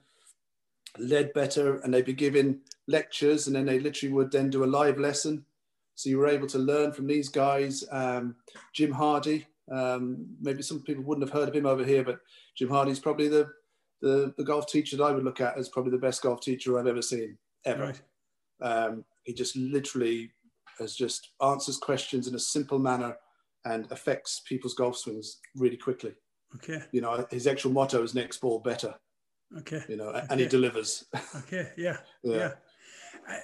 Leadbetter, 0.99 1.81
and 1.83 1.93
they'd 1.93 2.05
be 2.05 2.13
giving 2.13 2.59
lectures 2.87 3.47
and 3.47 3.55
then 3.55 3.65
they 3.65 3.79
literally 3.79 4.13
would 4.13 4.31
then 4.31 4.49
do 4.49 4.63
a 4.63 4.65
live 4.65 4.99
lesson 4.99 5.45
so 5.95 6.09
you 6.09 6.17
were 6.17 6.27
able 6.27 6.47
to 6.47 6.57
learn 6.57 6.91
from 6.91 7.07
these 7.07 7.29
guys. 7.29 7.83
Um, 7.91 8.35
Jim 8.73 8.91
Hardy, 8.91 9.45
um, 9.71 10.25
maybe 10.41 10.63
some 10.63 10.81
people 10.81 11.03
wouldn't 11.03 11.27
have 11.27 11.37
heard 11.37 11.49
of 11.49 11.55
him 11.55 11.65
over 11.65 11.83
here, 11.83 12.03
but 12.03 12.19
Jim 12.57 12.69
Hardy's 12.69 12.99
probably 12.99 13.27
the, 13.27 13.49
the, 14.01 14.33
the 14.37 14.43
golf 14.43 14.67
teacher 14.67 14.97
that 14.97 15.03
I 15.03 15.11
would 15.11 15.23
look 15.23 15.41
at 15.41 15.57
as 15.57 15.69
probably 15.69 15.91
the 15.91 15.97
best 15.97 16.21
golf 16.21 16.41
teacher 16.41 16.77
I've 16.77 16.87
ever 16.87 17.01
seen, 17.01 17.37
ever. 17.65 17.85
Right. 17.85 18.01
Um, 18.61 19.05
he 19.23 19.33
just 19.33 19.55
literally 19.55 20.31
has 20.79 20.95
just 20.95 21.31
answers 21.41 21.77
questions 21.77 22.27
in 22.27 22.35
a 22.35 22.39
simple 22.39 22.79
manner 22.79 23.15
and 23.65 23.89
affects 23.91 24.41
people's 24.45 24.73
golf 24.73 24.97
swings 24.97 25.39
really 25.55 25.77
quickly. 25.77 26.13
Okay. 26.55 26.81
You 26.91 27.01
know, 27.01 27.25
his 27.31 27.47
actual 27.47 27.71
motto 27.71 28.03
is 28.03 28.13
next 28.13 28.41
ball 28.41 28.59
better. 28.59 28.93
Okay. 29.59 29.83
You 29.87 29.97
know, 29.97 30.09
okay. 30.09 30.25
and 30.29 30.39
he 30.39 30.47
delivers. 30.47 31.05
Okay. 31.35 31.69
Yeah. 31.77 31.97
yeah. 32.23 32.35
yeah 32.35 32.51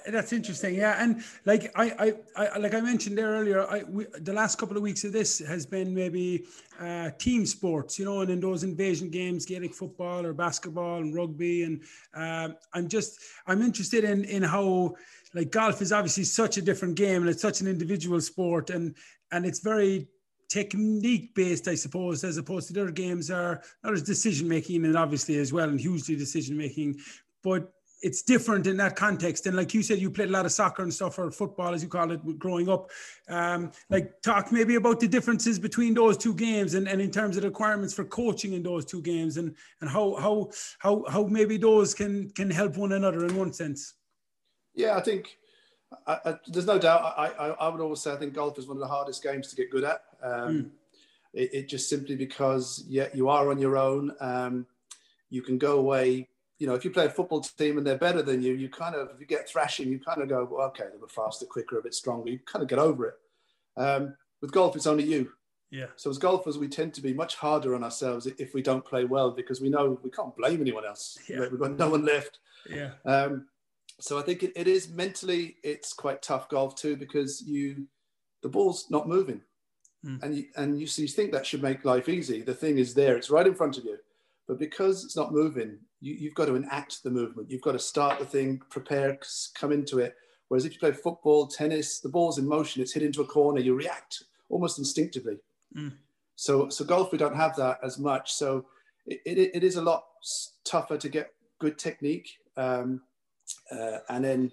that's 0.08 0.32
interesting 0.32 0.74
yeah 0.74 1.02
and 1.02 1.22
like 1.46 1.70
I, 1.74 2.14
I 2.36 2.44
i 2.54 2.58
like 2.58 2.74
i 2.74 2.80
mentioned 2.80 3.16
there 3.16 3.28
earlier 3.28 3.66
i 3.70 3.82
we, 3.88 4.06
the 4.20 4.32
last 4.32 4.58
couple 4.58 4.76
of 4.76 4.82
weeks 4.82 5.04
of 5.04 5.12
this 5.12 5.38
has 5.38 5.66
been 5.66 5.94
maybe 5.94 6.46
uh 6.80 7.10
team 7.18 7.46
sports 7.46 7.98
you 7.98 8.04
know 8.04 8.20
and 8.20 8.30
in 8.30 8.40
those 8.40 8.62
invasion 8.62 9.10
games 9.10 9.46
gaelic 9.46 9.74
football 9.74 10.24
or 10.24 10.32
basketball 10.32 10.98
and 10.98 11.14
rugby 11.14 11.64
and 11.64 11.82
um 12.14 12.56
i'm 12.74 12.88
just 12.88 13.20
i'm 13.46 13.62
interested 13.62 14.04
in 14.04 14.24
in 14.24 14.42
how 14.42 14.94
like 15.34 15.50
golf 15.50 15.80
is 15.80 15.92
obviously 15.92 16.24
such 16.24 16.56
a 16.56 16.62
different 16.62 16.94
game 16.94 17.22
and 17.22 17.30
it's 17.30 17.42
such 17.42 17.60
an 17.60 17.66
individual 17.66 18.20
sport 18.20 18.70
and 18.70 18.94
and 19.32 19.46
it's 19.46 19.60
very 19.60 20.08
technique 20.50 21.32
based, 21.34 21.68
I 21.68 21.76
suppose, 21.76 22.24
as 22.24 22.36
opposed 22.36 22.66
to 22.66 22.74
the 22.74 22.82
other 22.82 22.90
games 22.90 23.30
are 23.30 23.62
not 23.84 23.94
as 23.94 24.02
decision 24.02 24.48
making 24.48 24.84
and 24.84 24.96
obviously 24.96 25.38
as 25.38 25.52
well 25.52 25.68
and 25.68 25.80
hugely 25.80 26.16
decision 26.16 26.56
making, 26.58 26.98
but 27.42 27.72
it's 28.02 28.22
different 28.22 28.66
in 28.66 28.76
that 28.78 28.96
context. 28.96 29.46
And 29.46 29.56
like 29.56 29.74
you 29.74 29.82
said, 29.82 29.98
you 29.98 30.10
played 30.10 30.28
a 30.28 30.32
lot 30.32 30.46
of 30.46 30.52
soccer 30.52 30.82
and 30.82 30.92
stuff 30.92 31.18
or 31.18 31.30
football, 31.30 31.74
as 31.74 31.82
you 31.82 31.88
call 31.88 32.10
it, 32.10 32.38
growing 32.38 32.68
up. 32.68 32.90
Um, 33.28 33.72
like 33.90 34.20
talk 34.22 34.50
maybe 34.52 34.76
about 34.76 35.00
the 35.00 35.08
differences 35.08 35.58
between 35.58 35.94
those 35.94 36.16
two 36.16 36.34
games 36.34 36.74
and, 36.74 36.88
and 36.88 37.00
in 37.00 37.10
terms 37.10 37.36
of 37.36 37.42
the 37.42 37.48
requirements 37.48 37.92
for 37.92 38.04
coaching 38.04 38.54
in 38.54 38.62
those 38.62 38.84
two 38.84 39.02
games 39.02 39.36
and, 39.36 39.54
and 39.80 39.90
how, 39.90 40.14
how, 40.16 40.50
how, 40.78 41.04
how 41.08 41.24
maybe 41.24 41.56
those 41.56 41.94
can, 41.94 42.30
can 42.30 42.50
help 42.50 42.76
one 42.76 42.92
another 42.92 43.26
in 43.26 43.36
one 43.36 43.52
sense. 43.52 43.94
Yeah, 44.74 44.96
I 44.96 45.00
think, 45.00 45.36
I, 46.06 46.18
I, 46.24 46.34
there's 46.46 46.66
no 46.66 46.78
doubt. 46.78 47.14
I, 47.16 47.26
I, 47.28 47.68
would 47.68 47.80
always 47.80 48.00
say 48.00 48.12
I 48.12 48.16
think 48.16 48.34
golf 48.34 48.58
is 48.58 48.66
one 48.66 48.76
of 48.76 48.80
the 48.80 48.86
hardest 48.86 49.22
games 49.22 49.48
to 49.48 49.56
get 49.56 49.70
good 49.70 49.84
at. 49.84 50.02
Um, 50.22 50.54
mm. 50.54 50.70
it, 51.34 51.54
it, 51.54 51.68
just 51.68 51.88
simply 51.88 52.14
because 52.16 52.84
yeah, 52.88 53.08
you 53.12 53.28
are 53.28 53.50
on 53.50 53.58
your 53.58 53.76
own. 53.76 54.12
Um, 54.20 54.66
you 55.28 55.42
can 55.42 55.58
go 55.58 55.78
away. 55.78 56.28
You 56.60 56.68
know, 56.68 56.74
if 56.74 56.84
you 56.84 56.90
play 56.90 57.06
a 57.06 57.10
football 57.10 57.40
team 57.40 57.78
and 57.78 57.86
they're 57.86 57.98
better 57.98 58.22
than 58.22 58.40
you, 58.42 58.52
you 58.52 58.68
kind 58.68 58.94
of 58.94 59.10
if 59.12 59.18
you 59.18 59.26
get 59.26 59.48
thrashing, 59.48 59.90
you 59.90 59.98
kind 59.98 60.22
of 60.22 60.28
go, 60.28 60.46
well, 60.48 60.68
okay, 60.68 60.84
they 60.92 60.98
were 60.98 61.08
faster, 61.08 61.46
quicker, 61.46 61.78
a 61.78 61.82
bit 61.82 61.94
stronger. 61.94 62.30
You 62.30 62.38
kind 62.46 62.62
of 62.62 62.68
get 62.68 62.78
over 62.78 63.06
it. 63.06 63.14
Um, 63.76 64.14
with 64.40 64.52
golf, 64.52 64.76
it's 64.76 64.86
only 64.86 65.04
you. 65.04 65.32
Yeah. 65.70 65.86
So 65.96 66.10
as 66.10 66.18
golfers, 66.18 66.58
we 66.58 66.68
tend 66.68 66.94
to 66.94 67.00
be 67.00 67.14
much 67.14 67.36
harder 67.36 67.74
on 67.74 67.82
ourselves 67.82 68.26
if 68.26 68.54
we 68.54 68.62
don't 68.62 68.84
play 68.84 69.04
well 69.04 69.30
because 69.30 69.60
we 69.60 69.70
know 69.70 69.98
we 70.02 70.10
can't 70.10 70.36
blame 70.36 70.60
anyone 70.60 70.84
else. 70.84 71.18
Yeah. 71.28 71.40
We've 71.40 71.58
got 71.58 71.78
no 71.78 71.90
one 71.90 72.04
left. 72.04 72.38
Yeah. 72.68 72.90
Um, 73.04 73.46
so 74.00 74.18
I 74.18 74.22
think 74.22 74.42
it, 74.42 74.52
it 74.56 74.66
is 74.66 74.88
mentally 74.88 75.56
it's 75.62 75.92
quite 75.92 76.22
tough 76.22 76.48
golf 76.48 76.74
too 76.74 76.96
because 76.96 77.42
you 77.42 77.86
the 78.42 78.48
ball's 78.48 78.90
not 78.90 79.08
moving, 79.08 79.42
mm. 80.04 80.22
and 80.22 80.34
you 80.34 80.46
and 80.56 80.80
you, 80.80 80.86
so 80.86 81.02
you 81.02 81.08
think 81.08 81.32
that 81.32 81.46
should 81.46 81.62
make 81.62 81.84
life 81.84 82.08
easy. 82.08 82.40
The 82.40 82.54
thing 82.54 82.78
is 82.78 82.94
there; 82.94 83.16
it's 83.16 83.30
right 83.30 83.46
in 83.46 83.54
front 83.54 83.76
of 83.76 83.84
you, 83.84 83.98
but 84.48 84.58
because 84.58 85.04
it's 85.04 85.16
not 85.16 85.32
moving, 85.32 85.78
you, 86.00 86.14
you've 86.14 86.34
got 86.34 86.46
to 86.46 86.54
enact 86.54 87.02
the 87.02 87.10
movement. 87.10 87.50
You've 87.50 87.62
got 87.62 87.72
to 87.72 87.78
start 87.78 88.18
the 88.18 88.24
thing, 88.24 88.60
prepare, 88.70 89.18
come 89.54 89.72
into 89.72 89.98
it. 89.98 90.16
Whereas 90.48 90.64
if 90.64 90.72
you 90.72 90.80
play 90.80 90.92
football, 90.92 91.46
tennis, 91.46 92.00
the 92.00 92.08
ball's 92.08 92.38
in 92.38 92.48
motion; 92.48 92.82
it's 92.82 92.92
hit 92.92 93.02
into 93.02 93.22
a 93.22 93.26
corner. 93.26 93.60
You 93.60 93.74
react 93.74 94.24
almost 94.48 94.78
instinctively. 94.78 95.36
Mm. 95.76 95.92
So 96.34 96.68
so 96.68 96.84
golf, 96.84 97.12
we 97.12 97.18
don't 97.18 97.36
have 97.36 97.54
that 97.56 97.78
as 97.84 97.98
much. 97.98 98.32
So 98.32 98.66
it, 99.06 99.20
it, 99.24 99.50
it 99.54 99.64
is 99.64 99.76
a 99.76 99.82
lot 99.82 100.04
tougher 100.64 100.96
to 100.96 101.08
get 101.08 101.32
good 101.58 101.78
technique. 101.78 102.38
Um, 102.56 103.02
uh, 103.70 103.98
and 104.08 104.24
then, 104.24 104.52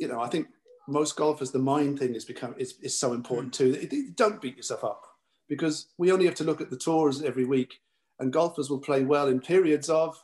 you 0.00 0.08
know, 0.08 0.20
I 0.20 0.28
think 0.28 0.48
most 0.88 1.16
golfers, 1.16 1.50
the 1.50 1.58
mind 1.58 1.98
thing 1.98 2.14
has 2.14 2.24
become 2.24 2.54
is, 2.58 2.74
is 2.82 2.98
so 2.98 3.12
important 3.12 3.52
too. 3.52 4.12
Don't 4.14 4.40
beat 4.40 4.56
yourself 4.56 4.84
up 4.84 5.02
because 5.48 5.88
we 5.98 6.12
only 6.12 6.26
have 6.26 6.34
to 6.36 6.44
look 6.44 6.60
at 6.60 6.70
the 6.70 6.76
tours 6.76 7.22
every 7.22 7.44
week, 7.44 7.80
and 8.20 8.32
golfers 8.32 8.70
will 8.70 8.78
play 8.78 9.04
well 9.04 9.28
in 9.28 9.40
periods 9.40 9.88
of 9.90 10.22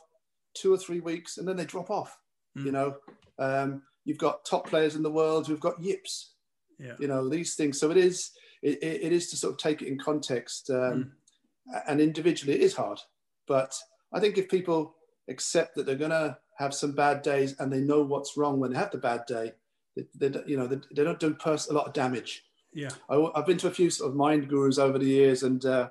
two 0.53 0.73
or 0.73 0.77
three 0.77 0.99
weeks, 0.99 1.37
and 1.37 1.47
then 1.47 1.55
they 1.55 1.65
drop 1.65 1.89
off. 1.89 2.17
Mm. 2.57 2.65
You 2.65 2.71
know, 2.71 2.95
um, 3.39 3.81
you've 4.05 4.17
got 4.17 4.45
top 4.45 4.67
players 4.67 4.95
in 4.95 5.03
the 5.03 5.11
world 5.11 5.47
who've 5.47 5.59
got 5.59 5.81
yips. 5.81 6.33
Yeah. 6.79 6.93
You 6.99 7.07
know 7.07 7.29
these 7.29 7.55
things. 7.55 7.79
So 7.79 7.91
it 7.91 7.97
is 7.97 8.31
it, 8.61 8.79
it 8.81 9.13
is 9.13 9.29
to 9.29 9.37
sort 9.37 9.53
of 9.53 9.59
take 9.59 9.81
it 9.81 9.87
in 9.87 9.99
context, 9.99 10.69
um, 10.69 10.75
mm. 10.77 11.81
and 11.87 12.01
individually 12.01 12.55
it 12.55 12.61
is 12.61 12.75
hard. 12.75 12.99
But 13.47 13.77
I 14.13 14.19
think 14.19 14.37
if 14.37 14.49
people 14.49 14.95
accept 15.29 15.75
that 15.75 15.85
they're 15.85 15.95
going 15.95 16.11
to 16.11 16.37
have 16.57 16.73
some 16.73 16.93
bad 16.93 17.21
days 17.21 17.55
and 17.59 17.71
they 17.71 17.79
know 17.79 18.01
what's 18.01 18.37
wrong 18.37 18.59
when 18.59 18.71
they 18.71 18.77
have 18.77 18.91
the 18.91 18.97
bad 18.97 19.25
day. 19.25 19.53
They, 19.95 20.29
they 20.29 20.39
you 20.45 20.57
know, 20.57 20.67
they, 20.67 20.77
they 20.95 21.03
don't 21.03 21.19
do 21.19 21.33
pers- 21.33 21.69
a 21.69 21.73
lot 21.73 21.87
of 21.87 21.93
damage. 21.93 22.43
Yeah. 22.73 22.89
I, 23.09 23.29
have 23.35 23.45
been 23.45 23.57
to 23.59 23.67
a 23.67 23.71
few 23.71 23.89
sort 23.89 24.11
of 24.11 24.15
mind 24.15 24.49
gurus 24.49 24.77
over 24.77 24.97
the 24.97 25.05
years 25.05 25.43
and, 25.43 25.63
uh, 25.65 25.89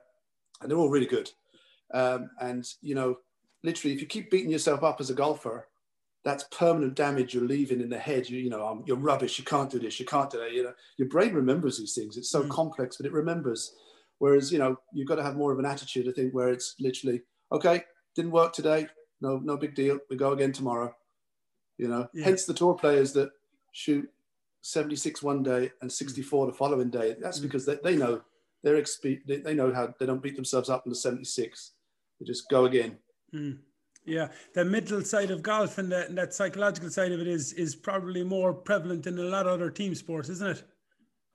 and 0.61 0.71
they're 0.71 0.79
all 0.79 0.91
really 0.91 1.07
good. 1.07 1.31
Um, 1.95 2.31
and, 2.41 2.67
you 2.81 2.95
know, 2.95 3.19
literally, 3.63 3.95
if 3.95 4.01
you 4.01 4.07
keep 4.07 4.31
beating 4.31 4.51
yourself 4.51 4.83
up 4.83 5.01
as 5.01 5.11
a 5.11 5.15
golfer, 5.15 5.69
that's 6.25 6.45
permanent 6.57 6.95
damage 6.95 7.35
you're 7.35 7.45
leaving 7.45 7.81
in 7.81 7.91
the 7.91 7.99
head. 7.99 8.29
You, 8.29 8.39
you 8.39 8.51
know, 8.51 8.67
um, 8.67 8.85
you're 8.87 8.97
rubbish. 8.97 9.39
You 9.39 9.45
can't 9.45 9.71
do 9.71 9.79
this. 9.79 9.99
You 9.99 10.07
can't 10.07 10.31
do 10.31 10.39
that. 10.39 10.53
You 10.53 10.65
know, 10.65 10.75
your 10.97 11.09
brain 11.09 11.35
remembers 11.35 11.79
these 11.79 11.95
things. 11.95 12.17
It's 12.17 12.31
so 12.31 12.45
mm. 12.45 12.49
complex, 12.51 12.97
but 12.97 13.07
it 13.07 13.13
remembers. 13.13 13.75
Whereas, 14.19 14.53
you 14.53 14.59
know, 14.59 14.77
you've 14.93 15.09
got 15.09 15.17
to 15.17 15.23
have 15.23 15.37
more 15.37 15.53
of 15.53 15.59
an 15.59 15.67
attitude, 15.67 16.09
I 16.09 16.13
think, 16.13 16.33
where 16.33 16.51
it's 16.51 16.77
literally, 16.79 17.23
okay, 17.51 17.83
didn't 18.15 18.31
work 18.31 18.53
today 18.53 18.87
no, 19.23 19.39
no 19.39 19.57
big 19.57 19.75
deal. 19.75 19.99
We 20.11 20.17
go 20.17 20.33
again 20.33 20.53
tomorrow. 20.53 20.95
You 21.79 21.89
know, 21.89 22.09
yeah. 22.13 22.25
hence 22.25 22.45
the 22.45 22.53
tour 22.53 22.75
players 22.75 23.13
that 23.15 23.31
shoot 23.71 24.09
76 24.61 25.23
one 25.23 25.43
day 25.43 25.71
and 25.81 25.91
64 25.91 26.47
the 26.47 26.53
following 26.53 26.91
day. 26.91 27.17
That's 27.19 27.39
mm. 27.39 27.43
because 27.43 27.65
they, 27.65 27.79
they 27.83 27.97
know 27.97 28.21
they're 28.63 28.81
exp- 28.81 29.25
they, 29.27 29.37
they 29.37 29.55
know 29.55 29.73
how 29.73 29.95
they 29.99 30.07
don't 30.07 30.23
beat 30.23 30.37
themselves 30.37 30.69
up 30.69 30.85
in 30.85 30.91
the 30.91 30.97
76. 30.97 31.73
They 32.21 32.27
just 32.27 32.51
go 32.51 32.67
again. 32.67 32.99
Mm. 33.35 33.59
Yeah, 34.05 34.29
the 34.55 34.65
mental 34.65 35.03
side 35.03 35.31
of 35.31 35.43
golf 35.43 35.79
and, 35.79 35.93
the, 35.93 36.07
and 36.07 36.19
that 36.19 36.35
psychological 36.35 36.91
side 36.91 37.13
of 37.13 37.21
it 37.21 37.29
is 37.29 37.53
is 37.53 37.77
probably 37.77 38.25
more 38.25 38.53
prevalent 38.53 39.07
in 39.07 39.19
a 39.19 39.23
lot 39.23 39.47
of 39.47 39.53
other 39.53 39.71
team 39.71 39.95
sports, 39.95 40.29
isn't 40.29 40.57
it? 40.57 40.65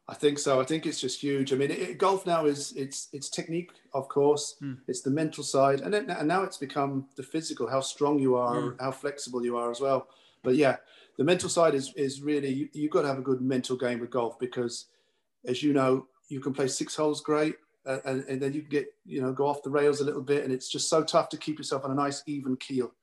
I 0.09 0.13
think 0.13 0.39
so. 0.39 0.61
I 0.61 0.63
think 0.63 0.85
it's 0.85 1.01
just 1.01 1.21
huge. 1.21 1.51
I 1.51 1.57
mean, 1.57 1.71
it, 1.71 1.97
golf 1.97 2.25
now 2.25 2.45
is 2.45 2.73
it's 2.75 3.09
it's 3.13 3.29
technique, 3.29 3.71
of 3.93 4.07
course. 4.07 4.55
Mm. 4.61 4.77
It's 4.87 5.01
the 5.01 5.09
mental 5.11 5.43
side, 5.43 5.81
and, 5.81 5.93
it, 5.93 6.09
and 6.09 6.27
now 6.27 6.43
it's 6.43 6.57
become 6.57 7.07
the 7.15 7.23
physical, 7.23 7.69
how 7.69 7.81
strong 7.81 8.19
you 8.19 8.35
are, 8.35 8.55
mm. 8.55 8.75
how 8.79 8.91
flexible 8.91 9.43
you 9.43 9.57
are 9.57 9.71
as 9.71 9.81
well. 9.81 10.07
But 10.43 10.55
yeah, 10.55 10.77
the 11.17 11.23
mental 11.23 11.49
side 11.49 11.73
is 11.73 11.93
is 11.95 12.21
really 12.21 12.49
you, 12.49 12.69
you've 12.73 12.91
got 12.91 13.01
to 13.01 13.07
have 13.09 13.17
a 13.17 13.21
good 13.21 13.41
mental 13.41 13.75
game 13.75 13.99
with 13.99 14.11
golf 14.11 14.39
because, 14.39 14.85
as 15.45 15.61
you 15.61 15.73
know, 15.73 16.07
you 16.29 16.39
can 16.39 16.53
play 16.53 16.67
six 16.67 16.95
holes 16.95 17.21
great, 17.21 17.55
uh, 17.87 17.99
and, 18.05 18.23
and 18.25 18.41
then 18.41 18.53
you 18.53 18.61
can 18.61 18.69
get 18.69 18.87
you 19.05 19.21
know 19.21 19.31
go 19.31 19.47
off 19.47 19.63
the 19.63 19.69
rails 19.69 20.01
a 20.01 20.03
little 20.03 20.21
bit, 20.21 20.43
and 20.43 20.53
it's 20.53 20.69
just 20.69 20.89
so 20.89 21.03
tough 21.03 21.29
to 21.29 21.37
keep 21.37 21.57
yourself 21.57 21.85
on 21.85 21.91
a 21.91 21.95
nice 21.95 22.23
even 22.27 22.55
keel. 22.57 22.93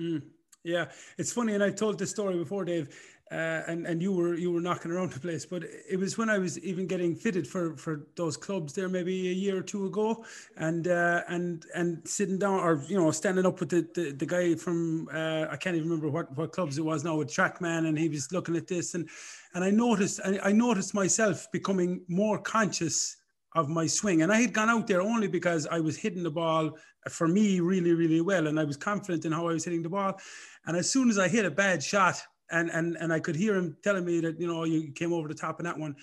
Mm. 0.00 0.22
Yeah, 0.64 0.86
it's 1.18 1.32
funny, 1.32 1.54
and 1.54 1.62
I've 1.62 1.76
told 1.76 1.98
this 1.98 2.10
story 2.10 2.36
before, 2.36 2.64
Dave 2.64 2.94
uh, 3.30 3.62
and 3.68 3.86
and 3.86 4.02
you 4.02 4.12
were 4.12 4.34
you 4.34 4.50
were 4.50 4.60
knocking 4.60 4.90
around 4.90 5.12
the 5.12 5.20
place. 5.20 5.46
But 5.46 5.64
it 5.88 5.98
was 5.98 6.18
when 6.18 6.28
I 6.28 6.38
was 6.38 6.58
even 6.60 6.86
getting 6.86 7.14
fitted 7.14 7.46
for 7.46 7.76
for 7.76 8.06
those 8.16 8.36
clubs 8.36 8.72
there, 8.72 8.88
maybe 8.88 9.28
a 9.28 9.32
year 9.32 9.58
or 9.58 9.62
two 9.62 9.86
ago, 9.86 10.24
and 10.56 10.88
uh, 10.88 11.22
and 11.28 11.64
and 11.74 12.06
sitting 12.06 12.38
down 12.38 12.60
or 12.60 12.82
you 12.88 12.96
know 12.96 13.10
standing 13.10 13.46
up 13.46 13.60
with 13.60 13.70
the 13.70 13.88
the, 13.94 14.12
the 14.12 14.26
guy 14.26 14.54
from 14.54 15.08
uh, 15.12 15.46
I 15.50 15.56
can't 15.56 15.76
even 15.76 15.88
remember 15.88 16.10
what 16.10 16.36
what 16.36 16.52
clubs 16.52 16.78
it 16.78 16.84
was 16.84 17.04
now 17.04 17.16
with 17.16 17.28
Trackman, 17.28 17.86
and 17.86 17.96
he 17.96 18.08
was 18.08 18.32
looking 18.32 18.56
at 18.56 18.66
this, 18.66 18.94
and 18.94 19.08
and 19.54 19.62
I 19.62 19.70
noticed 19.70 20.20
I, 20.24 20.40
I 20.44 20.52
noticed 20.52 20.94
myself 20.94 21.46
becoming 21.52 22.02
more 22.08 22.38
conscious 22.38 23.16
of 23.54 23.68
my 23.68 23.86
swing. 23.86 24.22
And 24.22 24.32
I 24.32 24.40
had 24.40 24.52
gone 24.52 24.70
out 24.70 24.86
there 24.86 25.02
only 25.02 25.28
because 25.28 25.66
I 25.66 25.80
was 25.80 25.96
hitting 25.96 26.22
the 26.22 26.30
ball 26.30 26.76
for 27.08 27.26
me 27.26 27.60
really, 27.60 27.92
really 27.92 28.20
well. 28.20 28.46
And 28.46 28.60
I 28.60 28.64
was 28.64 28.76
confident 28.76 29.24
in 29.24 29.32
how 29.32 29.48
I 29.48 29.52
was 29.52 29.64
hitting 29.64 29.82
the 29.82 29.88
ball. 29.88 30.18
And 30.66 30.76
as 30.76 30.90
soon 30.90 31.10
as 31.10 31.18
I 31.18 31.28
hit 31.28 31.44
a 31.44 31.50
bad 31.50 31.82
shot, 31.82 32.22
and 32.50 32.70
and 32.70 32.96
and 32.96 33.12
I 33.12 33.20
could 33.20 33.36
hear 33.36 33.54
him 33.54 33.76
telling 33.82 34.04
me 34.04 34.20
that 34.20 34.40
you 34.40 34.46
know 34.46 34.64
you 34.64 34.92
came 34.92 35.12
over 35.12 35.28
the 35.28 35.34
top 35.34 35.60
in 35.60 35.64
that 35.64 35.78
one. 35.78 35.94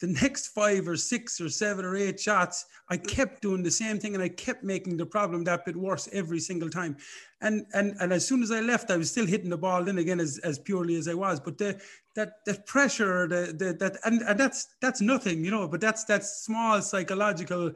The 0.00 0.08
next 0.08 0.48
five 0.48 0.88
or 0.88 0.96
six 0.96 1.40
or 1.40 1.48
seven 1.48 1.84
or 1.84 1.96
eight 1.96 2.18
shots, 2.18 2.66
I 2.90 2.96
kept 2.96 3.42
doing 3.42 3.62
the 3.62 3.70
same 3.70 3.98
thing, 3.98 4.14
and 4.14 4.22
I 4.22 4.28
kept 4.28 4.64
making 4.64 4.96
the 4.96 5.06
problem 5.06 5.44
that 5.44 5.64
bit 5.64 5.76
worse 5.76 6.08
every 6.12 6.40
single 6.40 6.68
time. 6.68 6.96
And 7.40 7.66
and 7.74 7.94
and 8.00 8.12
as 8.12 8.26
soon 8.26 8.42
as 8.42 8.50
I 8.50 8.60
left, 8.60 8.90
I 8.90 8.96
was 8.96 9.10
still 9.10 9.26
hitting 9.26 9.50
the 9.50 9.56
ball 9.56 9.84
then 9.84 9.98
again 9.98 10.18
as, 10.18 10.38
as 10.38 10.58
purely 10.58 10.96
as 10.96 11.08
I 11.08 11.14
was. 11.14 11.40
But 11.40 11.58
the 11.58 11.80
that 12.16 12.44
that 12.46 12.66
pressure, 12.66 13.28
the, 13.28 13.52
the 13.56 13.72
that 13.74 13.98
and, 14.04 14.22
and 14.22 14.38
that's 14.38 14.76
that's 14.80 15.00
nothing, 15.00 15.44
you 15.44 15.50
know. 15.50 15.68
But 15.68 15.80
that's 15.80 16.04
that 16.04 16.24
small 16.24 16.80
psychological 16.80 17.72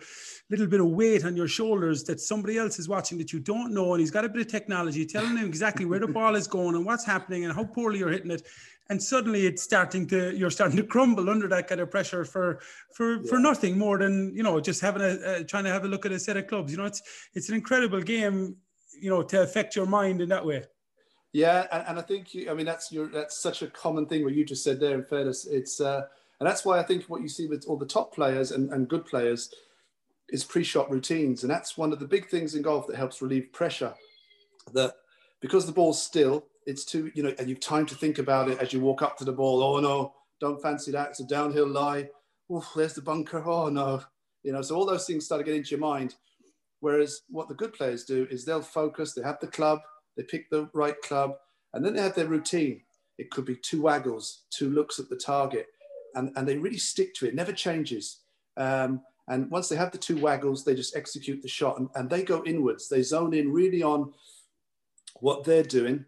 little 0.50 0.66
bit 0.66 0.80
of 0.80 0.86
weight 0.86 1.24
on 1.24 1.36
your 1.36 1.48
shoulders 1.48 2.04
that 2.04 2.20
somebody 2.20 2.56
else 2.56 2.78
is 2.78 2.88
watching 2.88 3.18
that 3.18 3.32
you 3.32 3.40
don't 3.40 3.72
know, 3.72 3.94
and 3.94 4.00
he's 4.00 4.10
got 4.10 4.24
a 4.24 4.28
bit 4.28 4.40
of 4.40 4.48
technology 4.48 5.04
telling 5.04 5.36
him 5.36 5.46
exactly 5.46 5.84
where 5.84 6.00
the 6.00 6.06
ball 6.18 6.34
is 6.34 6.46
going 6.46 6.74
and 6.74 6.84
what's 6.84 7.04
happening 7.04 7.44
and 7.44 7.54
how 7.54 7.64
poorly 7.64 7.98
you're 7.98 8.10
hitting 8.10 8.30
it. 8.30 8.42
And 8.90 9.02
suddenly 9.02 9.46
it's 9.46 9.62
starting 9.62 10.06
to 10.08 10.34
you're 10.34 10.50
starting 10.50 10.76
to 10.78 10.82
crumble 10.82 11.28
under 11.28 11.46
that 11.48 11.68
kind 11.68 11.80
of 11.80 11.90
pressure 11.90 12.24
for 12.24 12.60
for 12.94 13.16
yeah. 13.16 13.28
for 13.28 13.38
nothing 13.38 13.78
more 13.78 13.98
than 13.98 14.32
you 14.34 14.42
know 14.42 14.60
just 14.60 14.80
having 14.80 15.02
a, 15.02 15.40
a 15.40 15.44
trying 15.44 15.64
to 15.64 15.70
have 15.70 15.84
a 15.84 15.88
look 15.88 16.06
at 16.06 16.12
a 16.12 16.18
set 16.18 16.36
of 16.36 16.46
clubs. 16.46 16.72
You 16.72 16.78
know, 16.78 16.86
it's 16.86 17.02
it's 17.34 17.48
an 17.48 17.54
incredible 17.54 18.00
game, 18.00 18.56
you 18.98 19.10
know, 19.10 19.22
to 19.22 19.42
affect 19.42 19.76
your 19.76 19.86
mind 19.86 20.22
in 20.22 20.28
that 20.30 20.44
way. 20.44 20.64
Yeah, 21.32 21.66
and, 21.70 21.84
and 21.88 21.98
I 21.98 22.02
think 22.02 22.34
you, 22.34 22.50
I 22.50 22.54
mean 22.54 22.66
that's 22.66 22.90
your 22.90 23.08
that's 23.08 23.36
such 23.36 23.62
a 23.62 23.66
common 23.66 24.06
thing 24.06 24.24
what 24.24 24.34
you 24.34 24.44
just 24.44 24.64
said 24.64 24.80
there. 24.80 24.94
In 24.94 25.04
fairness, 25.04 25.46
it's 25.46 25.80
uh, 25.80 26.06
and 26.40 26.48
that's 26.48 26.64
why 26.64 26.78
I 26.78 26.82
think 26.82 27.04
what 27.04 27.20
you 27.20 27.28
see 27.28 27.46
with 27.46 27.64
all 27.66 27.76
the 27.76 27.86
top 27.86 28.14
players 28.14 28.52
and, 28.52 28.72
and 28.72 28.88
good 28.88 29.04
players 29.04 29.52
is 30.30 30.44
pre-shot 30.44 30.90
routines, 30.90 31.42
and 31.42 31.50
that's 31.50 31.76
one 31.76 31.92
of 31.92 31.98
the 31.98 32.06
big 32.06 32.28
things 32.28 32.54
in 32.54 32.62
golf 32.62 32.86
that 32.86 32.96
helps 32.96 33.20
relieve 33.20 33.52
pressure. 33.52 33.94
That 34.72 34.94
because 35.40 35.66
the 35.66 35.72
ball's 35.72 36.02
still, 36.02 36.46
it's 36.68 36.84
too 36.84 37.10
you 37.14 37.22
know, 37.22 37.34
and 37.38 37.48
you've 37.48 37.60
time 37.60 37.86
to 37.86 37.94
think 37.94 38.18
about 38.18 38.48
it 38.48 38.58
as 38.58 38.72
you 38.72 38.80
walk 38.80 39.02
up 39.02 39.16
to 39.18 39.24
the 39.24 39.32
ball. 39.32 39.62
Oh 39.62 39.80
no, 39.80 40.14
don't 40.40 40.62
fancy 40.62 40.92
that. 40.92 41.10
It's 41.10 41.20
a 41.20 41.26
downhill 41.26 41.66
lie. 41.68 42.08
Oh, 42.50 42.66
there's 42.76 42.94
the 42.94 43.02
bunker. 43.02 43.42
Oh 43.44 43.68
no, 43.68 44.02
you 44.42 44.52
know. 44.52 44.62
So 44.62 44.76
all 44.76 44.86
those 44.86 45.06
things 45.06 45.24
start 45.24 45.40
to 45.40 45.44
get 45.44 45.56
into 45.56 45.70
your 45.70 45.80
mind. 45.80 46.14
Whereas 46.80 47.22
what 47.28 47.48
the 47.48 47.54
good 47.54 47.72
players 47.72 48.04
do 48.04 48.28
is 48.30 48.44
they'll 48.44 48.62
focus. 48.62 49.12
They 49.12 49.22
have 49.22 49.40
the 49.40 49.48
club 49.48 49.80
they 50.18 50.24
pick 50.24 50.50
the 50.50 50.68
right 50.74 51.00
club, 51.02 51.36
and 51.72 51.84
then 51.84 51.94
they 51.94 52.02
have 52.02 52.16
their 52.16 52.26
routine. 52.26 52.82
It 53.18 53.30
could 53.30 53.44
be 53.44 53.54
two 53.54 53.80
waggles, 53.80 54.42
two 54.50 54.68
looks 54.68 54.98
at 54.98 55.08
the 55.08 55.16
target, 55.16 55.66
and, 56.14 56.32
and 56.36 56.46
they 56.46 56.58
really 56.58 56.76
stick 56.76 57.14
to 57.14 57.26
it, 57.26 57.36
never 57.36 57.52
changes. 57.52 58.18
Um, 58.56 59.00
and 59.28 59.48
once 59.50 59.68
they 59.68 59.76
have 59.76 59.92
the 59.92 59.98
two 59.98 60.18
waggles, 60.18 60.64
they 60.64 60.74
just 60.74 60.96
execute 60.96 61.40
the 61.40 61.48
shot 61.48 61.78
and, 61.78 61.88
and 61.94 62.10
they 62.10 62.24
go 62.24 62.42
inwards. 62.44 62.88
They 62.88 63.02
zone 63.02 63.32
in 63.32 63.52
really 63.52 63.82
on 63.82 64.12
what 65.20 65.44
they're 65.44 65.62
doing 65.62 66.04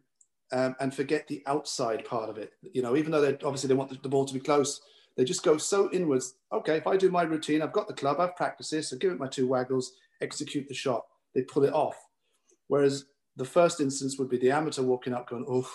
um, 0.53 0.75
and 0.81 0.95
forget 0.95 1.27
the 1.29 1.43
outside 1.47 2.05
part 2.05 2.29
of 2.29 2.39
it. 2.39 2.53
You 2.73 2.83
know, 2.83 2.97
even 2.97 3.13
though 3.13 3.21
they 3.21 3.35
obviously 3.45 3.69
they 3.69 3.75
want 3.75 3.91
the, 3.91 3.99
the, 4.03 4.09
ball 4.09 4.25
to 4.25 4.35
be 4.35 4.41
close, 4.41 4.81
they 5.17 5.25
just 5.25 5.45
go 5.45 5.57
so 5.57 5.91
inwards. 5.93 6.35
Okay, 6.53 6.77
if 6.77 6.87
I 6.87 6.97
do 6.97 7.11
my 7.11 7.23
routine, 7.23 7.63
I've 7.63 7.73
got 7.73 7.89
the 7.89 7.95
club, 7.95 8.21
I've 8.21 8.37
practiced 8.37 8.71
this, 8.71 8.91
so 8.91 8.97
give 8.97 9.13
it 9.13 9.19
my 9.19 9.29
two 9.29 9.47
waggles, 9.47 9.93
execute 10.21 10.69
the 10.69 10.75
shot. 10.75 11.05
They 11.35 11.43
pull 11.43 11.65
it 11.65 11.73
off. 11.73 11.97
Whereas 12.69 13.07
the 13.37 13.45
first 13.45 13.81
instance 13.81 14.19
would 14.19 14.29
be 14.29 14.39
the 14.39 14.51
amateur 14.51 14.83
walking 14.83 15.15
up 15.15 15.29
going, 15.29 15.47
oh, 15.49 15.71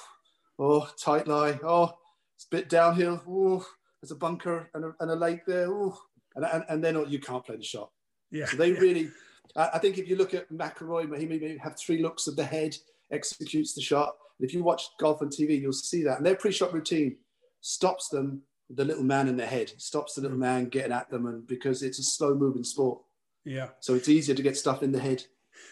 oh, 0.59 0.89
tight 1.01 1.27
lie, 1.27 1.59
oh, 1.63 1.93
it's 2.35 2.45
a 2.45 2.55
bit 2.55 2.69
downhill. 2.69 3.21
oh, 3.27 3.65
there's 4.01 4.11
a 4.11 4.15
bunker 4.15 4.69
and 4.73 4.85
a, 4.85 4.95
and 4.99 5.11
a 5.11 5.15
lake 5.15 5.45
there. 5.45 5.67
oh, 5.71 5.97
and, 6.35 6.45
and, 6.45 6.63
and 6.69 6.83
then 6.83 7.05
you 7.09 7.19
can't 7.19 7.45
play 7.45 7.55
the 7.55 7.63
shot. 7.63 7.89
Yeah. 8.31 8.45
So 8.45 8.57
they 8.57 8.73
really, 8.73 9.09
I 9.55 9.79
think 9.79 9.97
if 9.97 10.09
you 10.09 10.17
look 10.17 10.33
at 10.33 10.51
McIlroy, 10.51 11.17
he 11.17 11.25
maybe 11.25 11.57
have 11.57 11.77
three 11.77 12.01
looks 12.01 12.27
of 12.27 12.35
the 12.35 12.43
head, 12.43 12.75
executes 13.11 13.73
the 13.73 13.81
shot. 13.81 14.15
And 14.39 14.47
if 14.47 14.53
you 14.53 14.63
watch 14.63 14.89
golf 14.99 15.21
on 15.21 15.29
TV, 15.29 15.59
you'll 15.59 15.73
see 15.73 16.03
that. 16.03 16.17
And 16.17 16.25
their 16.25 16.35
pre-shot 16.35 16.73
routine 16.73 17.17
stops 17.61 18.09
them, 18.09 18.41
the 18.69 18.85
little 18.85 19.03
man 19.03 19.27
in 19.27 19.37
the 19.37 19.45
head, 19.45 19.71
stops 19.77 20.15
the 20.15 20.21
little 20.21 20.37
man 20.37 20.69
getting 20.69 20.91
at 20.91 21.09
them, 21.09 21.25
and 21.25 21.45
because 21.47 21.83
it's 21.83 21.99
a 21.99 22.03
slow-moving 22.03 22.63
sport. 22.63 22.99
Yeah. 23.43 23.69
So 23.79 23.93
it's 23.95 24.09
easier 24.09 24.35
to 24.35 24.41
get 24.43 24.57
stuff 24.57 24.83
in 24.83 24.91
the 24.91 24.99
head. 24.99 25.23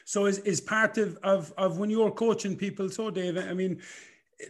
So 0.05 0.25
is, 0.25 0.39
is 0.39 0.61
part 0.61 0.97
of, 0.97 1.17
of, 1.23 1.53
of 1.57 1.77
when 1.77 1.89
you're 1.89 2.11
coaching 2.11 2.55
people, 2.55 2.89
so 2.89 3.09
Dave, 3.09 3.37
I 3.37 3.53
mean, 3.53 3.81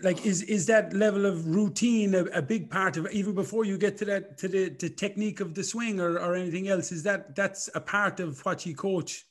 like 0.01 0.25
is 0.25 0.41
is 0.43 0.65
that 0.65 0.93
level 0.93 1.25
of 1.25 1.45
routine 1.45 2.15
a, 2.15 2.23
a, 2.25 2.41
big 2.41 2.69
part 2.69 2.97
of 2.97 3.07
even 3.11 3.35
before 3.35 3.65
you 3.65 3.77
get 3.77 3.97
to 3.97 4.05
that 4.05 4.37
to 4.37 4.47
the, 4.47 4.69
the 4.69 4.89
technique 4.89 5.39
of 5.39 5.53
the 5.53 5.63
swing 5.63 5.99
or, 5.99 6.17
or 6.17 6.35
anything 6.35 6.69
else 6.69 6.91
is 6.91 7.03
that 7.03 7.35
that's 7.35 7.69
a 7.75 7.81
part 7.81 8.19
of 8.19 8.43
what 8.45 8.65
you 8.65 8.73
coach 8.75 9.25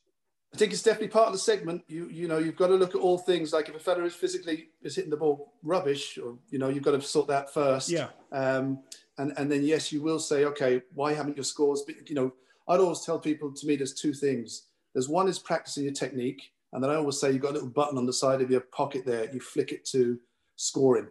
i 0.54 0.56
think 0.56 0.72
it's 0.72 0.82
definitely 0.82 1.08
part 1.08 1.26
of 1.26 1.32
the 1.32 1.38
segment 1.38 1.82
you 1.88 2.08
you 2.10 2.28
know 2.28 2.38
you've 2.38 2.56
got 2.56 2.68
to 2.68 2.74
look 2.74 2.94
at 2.94 3.00
all 3.00 3.18
things 3.18 3.52
like 3.52 3.68
if 3.68 3.74
a 3.74 3.78
fella 3.78 4.04
is 4.04 4.14
physically 4.14 4.68
is 4.82 4.94
hitting 4.96 5.10
the 5.10 5.16
ball 5.16 5.54
rubbish 5.62 6.18
or 6.18 6.36
you 6.50 6.58
know 6.58 6.68
you've 6.68 6.82
got 6.82 6.92
to 6.92 7.00
sort 7.00 7.26
that 7.26 7.52
first 7.52 7.88
yeah 7.88 8.08
um 8.32 8.78
and 9.18 9.32
and 9.36 9.50
then 9.50 9.62
yes 9.62 9.92
you 9.92 10.02
will 10.02 10.18
say 10.18 10.44
okay 10.44 10.82
why 10.94 11.12
haven't 11.12 11.36
your 11.36 11.44
scores 11.44 11.82
been, 11.82 11.96
you 12.06 12.14
know 12.14 12.32
i'd 12.68 12.80
always 12.80 13.00
tell 13.00 13.18
people 13.18 13.52
to 13.52 13.66
me 13.66 13.76
there's 13.76 13.94
two 13.94 14.12
things 14.12 14.66
there's 14.94 15.08
one 15.08 15.28
is 15.28 15.38
practicing 15.38 15.84
your 15.84 15.92
technique 15.92 16.52
and 16.72 16.82
then 16.82 16.90
i 16.90 16.94
always 16.94 17.18
say 17.18 17.30
you've 17.30 17.42
got 17.42 17.50
a 17.50 17.54
little 17.54 17.68
button 17.68 17.98
on 17.98 18.06
the 18.06 18.12
side 18.12 18.40
of 18.40 18.50
your 18.50 18.60
pocket 18.60 19.04
there 19.04 19.32
you 19.32 19.40
flick 19.40 19.72
it 19.72 19.84
to 19.84 20.18
scoring. 20.56 21.08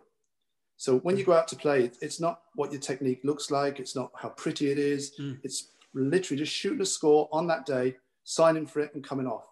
So 0.77 0.99
when 0.99 1.17
you 1.17 1.23
go 1.23 1.33
out 1.33 1.47
to 1.49 1.55
play, 1.55 1.91
it's 2.01 2.19
not 2.19 2.41
what 2.55 2.71
your 2.71 2.81
technique 2.81 3.21
looks 3.23 3.51
like. 3.51 3.79
It's 3.79 3.95
not 3.95 4.11
how 4.15 4.29
pretty 4.29 4.71
it 4.71 4.79
is. 4.79 5.13
Mm. 5.19 5.39
It's 5.43 5.73
literally 5.93 6.41
just 6.41 6.53
shooting 6.53 6.81
a 6.81 6.85
score 6.85 7.29
on 7.31 7.45
that 7.47 7.65
day, 7.65 7.95
signing 8.31 8.65
for 8.65 8.79
it, 8.79 8.95
and 8.95 9.03
coming 9.03 9.27
off. 9.27 9.45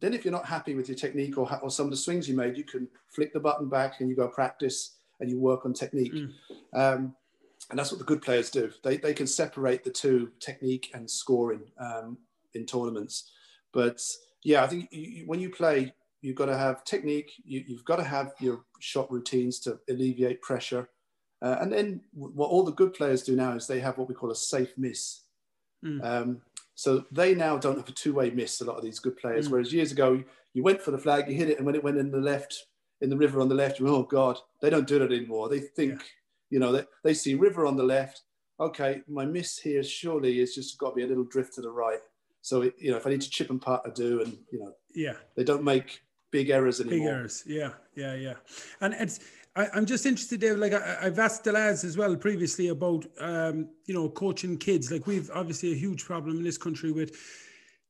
Then, 0.00 0.14
if 0.14 0.24
you're 0.24 0.32
not 0.32 0.46
happy 0.46 0.74
with 0.74 0.88
your 0.88 0.96
technique 0.96 1.36
or, 1.36 1.48
or 1.62 1.70
some 1.70 1.86
of 1.86 1.90
the 1.90 1.96
swings 1.96 2.28
you 2.28 2.36
made, 2.36 2.56
you 2.56 2.64
can 2.64 2.88
flick 3.08 3.32
the 3.32 3.40
button 3.40 3.68
back 3.68 4.00
and 4.00 4.08
you 4.08 4.16
go 4.16 4.28
practice 4.28 4.96
and 5.20 5.30
you 5.30 5.38
work 5.38 5.64
on 5.64 5.72
technique. 5.72 6.12
Mm. 6.12 6.32
Um, 6.74 7.14
and 7.70 7.78
that's 7.78 7.90
what 7.90 7.98
the 7.98 8.04
good 8.04 8.22
players 8.22 8.50
do. 8.50 8.70
They, 8.82 8.96
they 8.96 9.14
can 9.14 9.26
separate 9.26 9.84
the 9.84 9.90
two, 9.90 10.30
technique 10.40 10.90
and 10.94 11.10
scoring, 11.10 11.62
um, 11.78 12.18
in 12.54 12.64
tournaments. 12.64 13.32
But 13.72 14.02
yeah, 14.44 14.62
I 14.64 14.66
think 14.66 14.88
you, 14.92 15.24
when 15.26 15.40
you 15.40 15.50
play, 15.50 15.92
you've 16.22 16.36
got 16.36 16.46
to 16.46 16.56
have 16.56 16.84
technique, 16.84 17.32
you, 17.44 17.64
have 17.76 17.84
got 17.84 17.96
to 17.96 18.04
have 18.04 18.32
your 18.40 18.64
shot 18.80 19.10
routines 19.10 19.58
to 19.60 19.78
alleviate 19.88 20.42
pressure. 20.42 20.88
Uh, 21.42 21.56
and 21.60 21.72
then 21.72 22.00
what 22.12 22.48
all 22.48 22.64
the 22.64 22.72
good 22.72 22.94
players 22.94 23.22
do 23.22 23.36
now 23.36 23.52
is 23.52 23.66
they 23.66 23.80
have 23.80 23.98
what 23.98 24.08
we 24.08 24.14
call 24.14 24.30
a 24.30 24.36
safe 24.36 24.72
miss. 24.76 25.22
Mm. 25.84 26.04
Um, 26.04 26.42
so 26.76 27.04
they 27.10 27.34
now 27.34 27.56
don't 27.56 27.78
have 27.78 27.88
a 27.88 27.92
two-way 27.92 28.30
miss, 28.30 28.60
a 28.60 28.64
lot 28.64 28.76
of 28.76 28.84
these 28.84 29.00
good 29.00 29.16
players. 29.16 29.48
Mm. 29.48 29.50
Whereas 29.50 29.72
years 29.72 29.90
ago, 29.90 30.22
you 30.52 30.62
went 30.62 30.80
for 30.80 30.92
the 30.92 30.98
flag, 30.98 31.28
you 31.28 31.34
hit 31.34 31.50
it, 31.50 31.56
and 31.56 31.66
when 31.66 31.74
it 31.74 31.82
went 31.82 31.96
in 31.96 32.12
the 32.12 32.18
left, 32.18 32.66
in 33.00 33.10
the 33.10 33.16
river 33.16 33.40
on 33.40 33.48
the 33.48 33.54
left, 33.54 33.80
you 33.80 33.88
oh 33.88 34.04
God, 34.04 34.38
they 34.60 34.70
don't 34.70 34.86
do 34.86 34.98
that 34.98 35.10
anymore. 35.10 35.48
They 35.48 35.60
think, 35.60 35.92
yeah. 35.92 36.06
you 36.50 36.58
know, 36.60 36.72
they, 36.72 36.84
they 37.02 37.14
see 37.14 37.34
river 37.34 37.66
on 37.66 37.76
the 37.76 37.82
left. 37.82 38.22
Okay, 38.60 39.02
my 39.08 39.24
miss 39.24 39.58
here 39.58 39.82
surely 39.82 40.40
is 40.40 40.54
just 40.54 40.78
got 40.78 40.90
to 40.90 40.96
be 40.96 41.02
a 41.02 41.06
little 41.06 41.24
drift 41.24 41.54
to 41.54 41.62
the 41.62 41.70
right. 41.70 42.00
So, 42.42 42.62
it, 42.62 42.74
you 42.78 42.90
know, 42.90 42.96
if 42.96 43.06
I 43.06 43.10
need 43.10 43.22
to 43.22 43.30
chip 43.30 43.50
and 43.50 43.60
putt, 43.60 43.82
I 43.84 43.90
do. 43.90 44.22
And, 44.22 44.38
you 44.52 44.60
know, 44.60 44.72
yeah, 44.94 45.14
they 45.34 45.44
don't 45.44 45.64
make 45.64 46.02
big 46.30 46.50
errors 46.50 46.80
anymore. 46.80 46.98
Big 46.98 47.06
errors, 47.06 47.44
yeah, 47.46 47.70
yeah, 47.94 48.14
yeah. 48.14 48.34
And 48.80 48.94
it's 48.94 49.20
I, 49.56 49.78
am 49.78 49.86
just 49.86 50.04
interested, 50.04 50.40
Dave. 50.40 50.58
Like 50.58 50.74
I, 50.74 51.04
have 51.04 51.18
asked 51.18 51.44
the 51.44 51.52
lads 51.52 51.82
as 51.82 51.96
well 51.96 52.14
previously 52.14 52.68
about 52.68 53.06
um, 53.18 53.68
you 53.86 53.94
know 53.94 54.08
coaching 54.10 54.58
kids. 54.58 54.92
Like 54.92 55.06
we've 55.06 55.30
obviously 55.34 55.72
a 55.72 55.76
huge 55.76 56.04
problem 56.04 56.36
in 56.36 56.44
this 56.44 56.58
country 56.58 56.92
with 56.92 57.16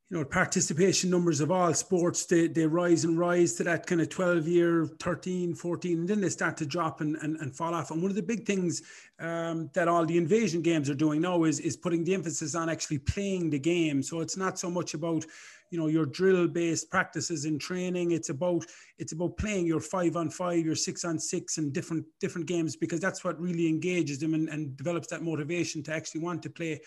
you 0.09 0.17
know 0.17 0.23
participation 0.23 1.09
numbers 1.09 1.41
of 1.41 1.51
all 1.51 1.73
sports 1.73 2.25
they, 2.25 2.47
they 2.47 2.65
rise 2.65 3.03
and 3.03 3.19
rise 3.19 3.55
to 3.55 3.63
that 3.65 3.85
kind 3.85 3.99
of 3.99 4.07
12 4.07 4.47
year 4.47 4.87
13 5.01 5.53
14 5.53 5.99
and 5.99 6.07
then 6.07 6.21
they 6.21 6.29
start 6.29 6.55
to 6.55 6.65
drop 6.65 7.01
and, 7.01 7.17
and, 7.17 7.35
and 7.41 7.53
fall 7.53 7.73
off 7.73 7.91
and 7.91 8.01
one 8.01 8.09
of 8.09 8.15
the 8.15 8.23
big 8.23 8.45
things 8.45 8.81
um, 9.19 9.69
that 9.73 9.89
all 9.89 10.05
the 10.05 10.17
invasion 10.17 10.61
games 10.61 10.89
are 10.89 10.95
doing 10.95 11.19
now 11.19 11.43
is 11.43 11.59
is 11.59 11.75
putting 11.75 12.05
the 12.05 12.13
emphasis 12.13 12.55
on 12.55 12.69
actually 12.69 12.99
playing 12.99 13.49
the 13.49 13.59
game 13.59 14.01
so 14.01 14.21
it's 14.21 14.37
not 14.37 14.57
so 14.57 14.69
much 14.69 14.93
about 14.93 15.25
you 15.69 15.79
know 15.79 15.87
your 15.87 16.05
drill 16.05 16.47
based 16.47 16.89
practices 16.89 17.45
in 17.45 17.59
training 17.59 18.11
it's 18.11 18.29
about 18.29 18.65
it's 18.97 19.11
about 19.11 19.37
playing 19.37 19.65
your 19.65 19.79
five 19.79 20.15
on 20.15 20.29
five 20.29 20.65
your 20.65 20.75
six 20.75 21.03
on 21.05 21.19
six 21.19 21.57
and 21.57 21.73
different 21.73 22.05
different 22.19 22.47
games 22.47 22.75
because 22.75 22.99
that's 22.99 23.23
what 23.23 23.39
really 23.39 23.67
engages 23.67 24.19
them 24.19 24.33
and, 24.33 24.49
and 24.49 24.75
develops 24.77 25.07
that 25.07 25.23
motivation 25.23 25.83
to 25.83 25.93
actually 25.93 26.21
want 26.21 26.41
to 26.41 26.49
play 26.49 26.79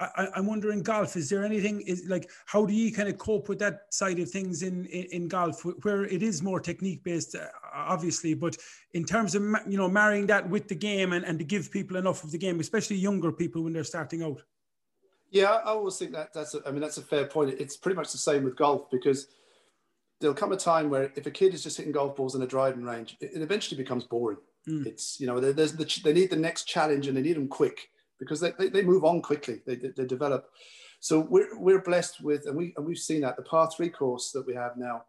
I, 0.00 0.28
am 0.36 0.46
wondering 0.46 0.82
golf. 0.82 1.16
Is 1.16 1.28
there 1.28 1.44
anything 1.44 1.82
is 1.82 2.04
like 2.08 2.30
how 2.46 2.64
do 2.64 2.72
you 2.72 2.92
kind 2.92 3.08
of 3.08 3.18
cope 3.18 3.48
with 3.48 3.58
that 3.58 3.80
side 3.90 4.18
of 4.18 4.30
things 4.30 4.62
in 4.62 4.86
in, 4.86 5.04
in 5.12 5.28
golf, 5.28 5.62
where 5.82 6.04
it 6.04 6.22
is 6.22 6.42
more 6.42 6.58
technique 6.58 7.04
based, 7.04 7.34
uh, 7.34 7.46
obviously, 7.74 8.34
but 8.34 8.56
in 8.94 9.04
terms 9.04 9.34
of 9.34 9.42
you 9.68 9.76
know 9.76 9.88
marrying 9.88 10.26
that 10.26 10.48
with 10.48 10.68
the 10.68 10.74
game 10.74 11.12
and, 11.12 11.24
and 11.24 11.38
to 11.38 11.44
give 11.44 11.70
people 11.70 11.96
enough 11.96 12.24
of 12.24 12.30
the 12.30 12.38
game, 12.38 12.60
especially 12.60 12.96
younger 12.96 13.30
people 13.30 13.62
when 13.62 13.72
they're 13.72 13.84
starting 13.84 14.22
out. 14.22 14.42
Yeah, 15.30 15.50
I 15.50 15.70
always 15.70 15.96
think 15.96 16.12
that 16.12 16.32
that's. 16.32 16.54
A, 16.54 16.60
I 16.66 16.70
mean, 16.70 16.80
that's 16.80 16.98
a 16.98 17.02
fair 17.02 17.26
point. 17.26 17.54
It's 17.58 17.76
pretty 17.76 17.96
much 17.96 18.10
the 18.12 18.18
same 18.18 18.42
with 18.42 18.56
golf 18.56 18.90
because 18.90 19.28
there'll 20.20 20.34
come 20.34 20.52
a 20.52 20.56
time 20.56 20.90
where 20.90 21.12
if 21.16 21.26
a 21.26 21.30
kid 21.30 21.54
is 21.54 21.62
just 21.62 21.76
hitting 21.76 21.92
golf 21.92 22.16
balls 22.16 22.34
in 22.34 22.42
a 22.42 22.46
driving 22.46 22.82
range, 22.82 23.16
it, 23.20 23.30
it 23.34 23.42
eventually 23.42 23.80
becomes 23.80 24.04
boring. 24.04 24.38
Mm. 24.68 24.86
It's 24.86 25.20
you 25.20 25.26
know 25.26 25.40
there's 25.40 25.72
the, 25.72 26.00
they 26.04 26.12
need 26.12 26.30
the 26.30 26.36
next 26.36 26.64
challenge 26.64 27.06
and 27.06 27.16
they 27.16 27.22
need 27.22 27.36
them 27.36 27.48
quick 27.48 27.90
because 28.18 28.40
they, 28.40 28.52
they, 28.58 28.68
they 28.68 28.82
move 28.82 29.04
on 29.04 29.22
quickly. 29.22 29.60
They, 29.66 29.76
they, 29.76 29.88
they, 29.96 30.04
develop. 30.04 30.50
So 30.98 31.20
we're 31.20 31.58
we're 31.58 31.80
blessed 31.80 32.22
with 32.22 32.46
and 32.46 32.56
we 32.56 32.74
and 32.76 32.84
we've 32.84 32.98
seen 32.98 33.22
that 33.22 33.36
the 33.36 33.42
par 33.42 33.70
three 33.74 33.88
course 33.88 34.32
that 34.32 34.46
we 34.46 34.54
have 34.54 34.76
now 34.76 35.04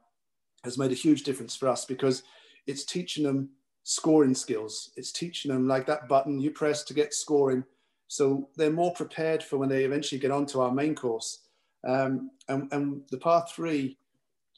has 0.64 0.78
made 0.78 0.92
a 0.92 0.96
huge 0.96 1.24
difference 1.24 1.56
for 1.56 1.68
us 1.68 1.84
because 1.84 2.24
it's 2.68 2.86
teaching 2.86 3.24
them 3.24 3.50
scoring 3.84 4.36
skills. 4.36 4.92
It's 4.96 5.12
teaching 5.12 5.52
them 5.52 5.68
like 5.68 5.86
that 5.88 6.08
button 6.08 6.40
you 6.40 6.52
press 6.52 6.84
to 6.84 6.94
get 6.94 7.14
scoring 7.14 7.64
so 8.12 8.50
they're 8.58 8.70
more 8.70 8.92
prepared 8.92 9.42
for 9.42 9.58
when 9.58 9.70
they 9.70 9.86
eventually 9.86 10.20
get 10.20 10.32
onto 10.32 10.60
our 10.60 10.70
main 10.70 10.94
course. 10.94 11.44
Um, 11.88 12.32
and, 12.50 12.68
and 12.74 13.04
the 13.10 13.18
par 13.18 13.46
three, 13.50 13.98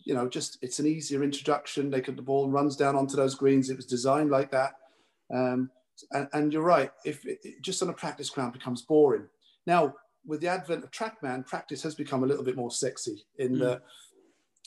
you 0.03 0.15
know, 0.15 0.27
just 0.27 0.57
it's 0.63 0.79
an 0.79 0.87
easier 0.87 1.23
introduction. 1.23 1.91
They 1.91 2.01
could 2.01 2.17
the 2.17 2.23
ball 2.23 2.49
runs 2.49 2.75
down 2.75 2.95
onto 2.95 3.15
those 3.15 3.35
greens. 3.35 3.69
It 3.69 3.75
was 3.75 3.85
designed 3.85 4.31
like 4.31 4.49
that. 4.49 4.71
Um, 5.31 5.69
and, 6.13 6.27
and, 6.33 6.51
you're 6.51 6.63
right. 6.63 6.89
If 7.05 7.27
it, 7.27 7.41
it, 7.43 7.61
just 7.61 7.83
on 7.83 7.89
a 7.89 7.93
practice 7.93 8.31
ground 8.31 8.53
becomes 8.53 8.81
boring. 8.81 9.27
Now, 9.67 9.93
with 10.25 10.41
the 10.41 10.47
advent 10.47 10.83
of 10.83 10.89
TrackMan, 10.89 11.45
practice 11.45 11.83
has 11.83 11.93
become 11.93 12.23
a 12.23 12.27
little 12.27 12.43
bit 12.43 12.55
more 12.55 12.71
sexy. 12.71 13.23
In 13.37 13.57
mm. 13.57 13.59
the, 13.59 13.81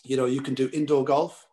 you 0.05 0.17
know, 0.17 0.27
you 0.27 0.43
can 0.43 0.55
do 0.55 0.71
indoor 0.73 1.03
golf. 1.03 1.49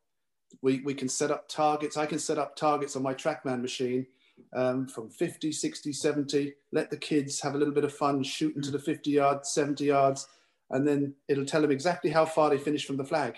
We 0.62 0.82
we 0.82 0.94
can 0.94 1.10
set 1.10 1.32
up 1.32 1.50
targets. 1.50 1.98
I 1.98 2.06
can 2.06 2.20
set 2.20 2.38
up 2.38 2.56
targets 2.56 2.96
on 2.96 3.02
my 3.02 3.16
TrackMan 3.16 3.60
machine 3.60 4.06
um, 4.54 4.88
from 4.88 5.10
50, 5.10 5.52
60, 5.52 5.94
70. 5.94 6.54
Let 6.72 6.90
the 6.90 6.98
kids 6.98 7.42
have 7.42 7.56
a 7.56 7.58
little 7.58 7.74
bit 7.74 7.84
of 7.84 7.94
fun 7.94 8.24
shooting 8.24 8.62
to 8.62 8.72
the 8.72 8.80
50 8.80 9.10
yards, 9.12 9.54
70 9.54 9.86
yards, 9.86 10.28
and 10.70 10.88
then 10.88 11.14
it'll 11.28 11.46
tell 11.46 11.62
them 11.62 11.72
exactly 11.72 12.10
how 12.10 12.26
far 12.26 12.50
they 12.50 12.58
finished 12.58 12.88
from 12.88 12.98
the 12.98 13.04
flag. 13.04 13.36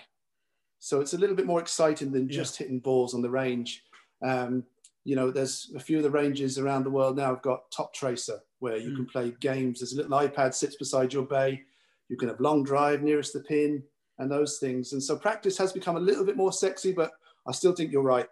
So 0.78 1.00
it's 1.00 1.14
a 1.14 1.18
little 1.18 1.36
bit 1.36 1.46
more 1.46 1.60
exciting 1.60 2.12
than 2.12 2.28
just 2.28 2.58
yeah. 2.58 2.64
hitting 2.64 2.80
balls 2.80 3.14
on 3.14 3.22
the 3.22 3.30
range. 3.30 3.82
Um, 4.24 4.64
you 5.04 5.16
know, 5.16 5.30
there's 5.30 5.72
a 5.76 5.80
few 5.80 5.98
of 5.98 6.02
the 6.02 6.10
ranges 6.10 6.58
around 6.58 6.84
the 6.84 6.90
world 6.90 7.16
now 7.16 7.28
have 7.28 7.42
got 7.42 7.70
Top 7.70 7.94
Tracer, 7.94 8.40
where 8.58 8.76
you 8.76 8.90
mm. 8.90 8.96
can 8.96 9.06
play 9.06 9.34
games. 9.40 9.80
There's 9.80 9.92
a 9.92 9.96
little 9.96 10.18
iPad 10.18 10.54
sits 10.54 10.76
beside 10.76 11.12
your 11.12 11.24
bay. 11.24 11.62
You 12.08 12.16
can 12.16 12.28
have 12.28 12.40
long 12.40 12.64
drive 12.64 13.02
nearest 13.02 13.32
the 13.32 13.40
pin 13.40 13.82
and 14.18 14.30
those 14.30 14.58
things. 14.58 14.92
And 14.92 15.02
so 15.02 15.16
practice 15.16 15.58
has 15.58 15.72
become 15.72 15.96
a 15.96 16.00
little 16.00 16.24
bit 16.24 16.36
more 16.36 16.52
sexy, 16.52 16.92
but 16.92 17.12
I 17.46 17.52
still 17.52 17.72
think 17.72 17.92
you're 17.92 18.02
right 18.02 18.28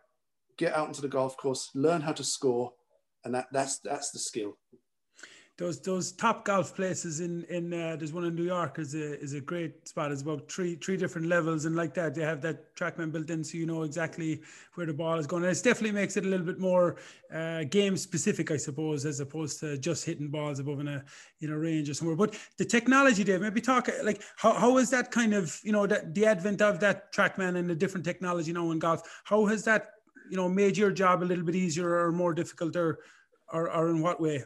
get 0.57 0.75
out 0.75 0.89
into 0.89 1.03
the 1.03 1.09
golf 1.09 1.37
course, 1.37 1.71
learn 1.75 2.01
how 2.01 2.13
to 2.13 2.25
score, 2.25 2.73
and 3.25 3.35
that 3.35 3.47
that's 3.53 3.79
that's 3.79 4.11
the 4.11 4.19
skill. 4.19 4.57
Those 5.57 5.81
those 5.81 6.11
top 6.11 6.45
golf 6.45 6.75
places 6.75 7.21
in 7.21 7.45
in 7.45 7.73
uh, 7.73 7.95
there's 7.95 8.13
one 8.13 8.25
in 8.25 8.35
New 8.35 8.43
York 8.43 8.81
is 8.81 8.97
a 8.97 9.21
is 9.21 9.35
a 9.35 9.41
great 9.41 9.87
spot. 9.87 10.11
It's 10.11 10.23
about 10.23 10.51
three 10.51 10.75
three 10.75 10.97
different 10.97 11.29
levels 11.29 11.65
and 11.65 11.77
like 11.77 11.95
that 11.95 12.17
they 12.17 12.23
have 12.23 12.41
that 12.41 12.75
TrackMan 12.75 13.13
built 13.13 13.31
in, 13.31 13.45
so 13.45 13.57
you 13.57 13.65
know 13.65 13.85
exactly 13.85 14.43
where 14.75 14.85
the 14.85 14.93
ball 14.93 15.17
is 15.17 15.29
going. 15.29 15.45
And 15.45 15.57
it 15.57 15.63
definitely 15.63 15.93
makes 15.93 16.17
it 16.17 16.25
a 16.25 16.29
little 16.29 16.45
bit 16.45 16.59
more 16.59 16.97
uh, 17.33 17.63
game 17.71 17.97
specific, 17.97 18.51
I 18.51 18.57
suppose, 18.57 19.07
as 19.07 19.21
opposed 19.21 19.61
to 19.61 19.79
just 19.79 20.05
hitting 20.05 20.27
balls 20.27 20.59
above 20.59 20.81
in 20.81 20.89
a 20.89 21.05
in 21.41 21.51
a 21.51 21.57
range 21.57 21.89
or 21.89 21.95
somewhere. 21.95 22.17
But 22.17 22.37
the 22.59 22.65
technology, 22.65 23.23
Dave, 23.23 23.41
maybe 23.41 23.61
talk 23.61 23.89
like 24.03 24.23
how 24.37 24.55
how 24.55 24.79
is 24.79 24.91
that 24.91 25.13
kind 25.13 25.35
of 25.35 25.61
you 25.63 25.71
know 25.71 25.87
that 25.87 26.17
the 26.17 26.27
advent 26.27 26.63
of 26.63 26.81
that 26.81 27.13
TrackMan 27.13 27.57
and 27.57 27.71
the 27.71 27.77
different 27.77 28.05
technology 28.05 28.53
now 28.53 28.73
in 28.73 28.81
golf? 28.81 29.03
How 29.23 29.47
has 29.47 29.63
that 29.67 29.94
you 30.31 30.37
know 30.37 30.49
made 30.49 30.77
your 30.77 30.91
job 30.91 31.23
a 31.23 31.25
little 31.25 31.45
bit 31.45 31.55
easier 31.55 32.07
or 32.07 32.13
more 32.13 32.35
difficult 32.35 32.77
or 32.77 33.01
or, 33.53 33.71
or 33.71 33.91
in 33.91 34.01
what 34.01 34.21
way 34.21 34.43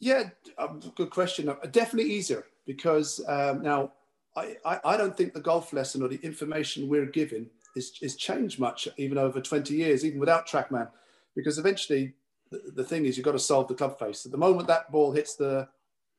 yeah 0.00 0.24
um, 0.58 0.80
good 0.96 1.10
question 1.10 1.48
uh, 1.48 1.56
definitely 1.70 2.10
easier 2.10 2.46
because 2.66 3.20
um, 3.28 3.62
now 3.62 3.92
I, 4.36 4.56
I, 4.84 4.96
don't 4.96 5.16
think 5.16 5.32
the 5.34 5.40
golf 5.40 5.72
lesson 5.72 6.02
or 6.02 6.08
the 6.08 6.20
information 6.22 6.88
we're 6.88 7.06
given 7.06 7.50
is, 7.74 7.98
is 8.02 8.14
changed 8.14 8.60
much 8.60 8.86
even 8.96 9.18
over 9.18 9.40
20 9.40 9.74
years 9.74 10.04
even 10.04 10.20
without 10.20 10.46
trackman 10.46 10.88
because 11.34 11.58
eventually 11.58 12.14
the, 12.50 12.62
the 12.74 12.84
thing 12.84 13.06
is, 13.06 13.16
you've 13.16 13.24
got 13.24 13.32
to 13.32 13.38
solve 13.38 13.68
the 13.68 13.74
club 13.74 13.98
face. 13.98 14.24
At 14.24 14.32
the 14.32 14.38
moment 14.38 14.68
that 14.68 14.90
ball 14.90 15.12
hits 15.12 15.34
the 15.34 15.68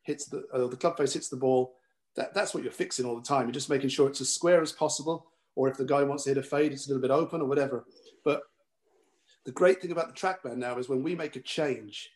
hits 0.03 0.25
the 0.25 0.45
uh, 0.53 0.67
the 0.67 0.77
club 0.77 0.97
face 0.97 1.13
hits 1.13 1.29
the 1.29 1.35
ball, 1.35 1.75
that, 2.15 2.33
that's 2.33 2.53
what 2.53 2.63
you're 2.63 2.71
fixing 2.71 3.05
all 3.05 3.15
the 3.15 3.27
time. 3.27 3.43
You're 3.43 3.51
just 3.51 3.69
making 3.69 3.89
sure 3.89 4.07
it's 4.07 4.21
as 4.21 4.33
square 4.33 4.61
as 4.61 4.71
possible, 4.71 5.27
or 5.55 5.69
if 5.69 5.77
the 5.77 5.85
guy 5.85 6.03
wants 6.03 6.23
to 6.23 6.31
hit 6.31 6.37
a 6.37 6.43
fade, 6.43 6.71
it's 6.71 6.87
a 6.87 6.89
little 6.89 7.01
bit 7.01 7.11
open 7.11 7.41
or 7.41 7.47
whatever. 7.47 7.85
But 8.23 8.43
the 9.45 9.51
great 9.51 9.81
thing 9.81 9.91
about 9.91 10.07
the 10.07 10.19
TrackMan 10.19 10.57
now 10.57 10.77
is 10.77 10.89
when 10.89 11.03
we 11.03 11.15
make 11.15 11.35
a 11.35 11.41
change, 11.41 12.09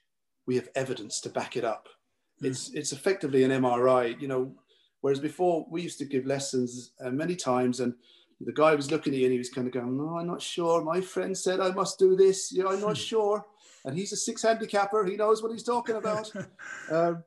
we 0.46 0.56
have 0.56 0.70
evidence 0.76 1.22
to 1.22 1.30
back 1.30 1.56
it 1.56 1.64
up. 1.64 1.88
Mm. 2.42 2.48
It's 2.48 2.72
it's 2.74 2.92
effectively 2.92 3.44
an 3.44 3.52
MRI, 3.52 4.20
you 4.22 4.28
know. 4.28 4.54
Whereas 5.02 5.20
before 5.20 5.66
we 5.70 5.82
used 5.82 6.00
to 6.00 6.06
give 6.06 6.26
lessons 6.26 6.92
uh, 7.04 7.10
many 7.10 7.36
times, 7.36 7.82
and 7.82 7.94
the 8.40 8.54
guy 8.54 8.74
was 8.76 8.92
looking 8.92 9.14
at 9.14 9.20
you 9.20 9.26
and 9.26 9.34
he 9.34 9.38
was 9.38 9.50
kind 9.50 9.68
of 9.68 9.74
going, 9.74 9.98
"No, 9.98 10.18
I'm 10.18 10.28
not 10.28 10.42
sure. 10.42 10.84
My 10.84 11.02
friend 11.02 11.38
said 11.38 11.60
I 11.60 11.72
must 11.72 12.00
do 12.00 12.16
this. 12.16 12.52
Yeah, 12.52 12.68
I'm 12.68 12.82
not 12.82 12.98
sure." 12.98 13.46
And 13.86 13.98
he's 13.98 14.14
a 14.14 14.18
six 14.18 14.42
handicapper. 14.42 15.04
He 15.06 15.18
knows 15.18 15.44
what 15.44 15.52
he's 15.52 15.64
talking 15.64 15.96
about. 15.96 16.32
um, 16.92 17.24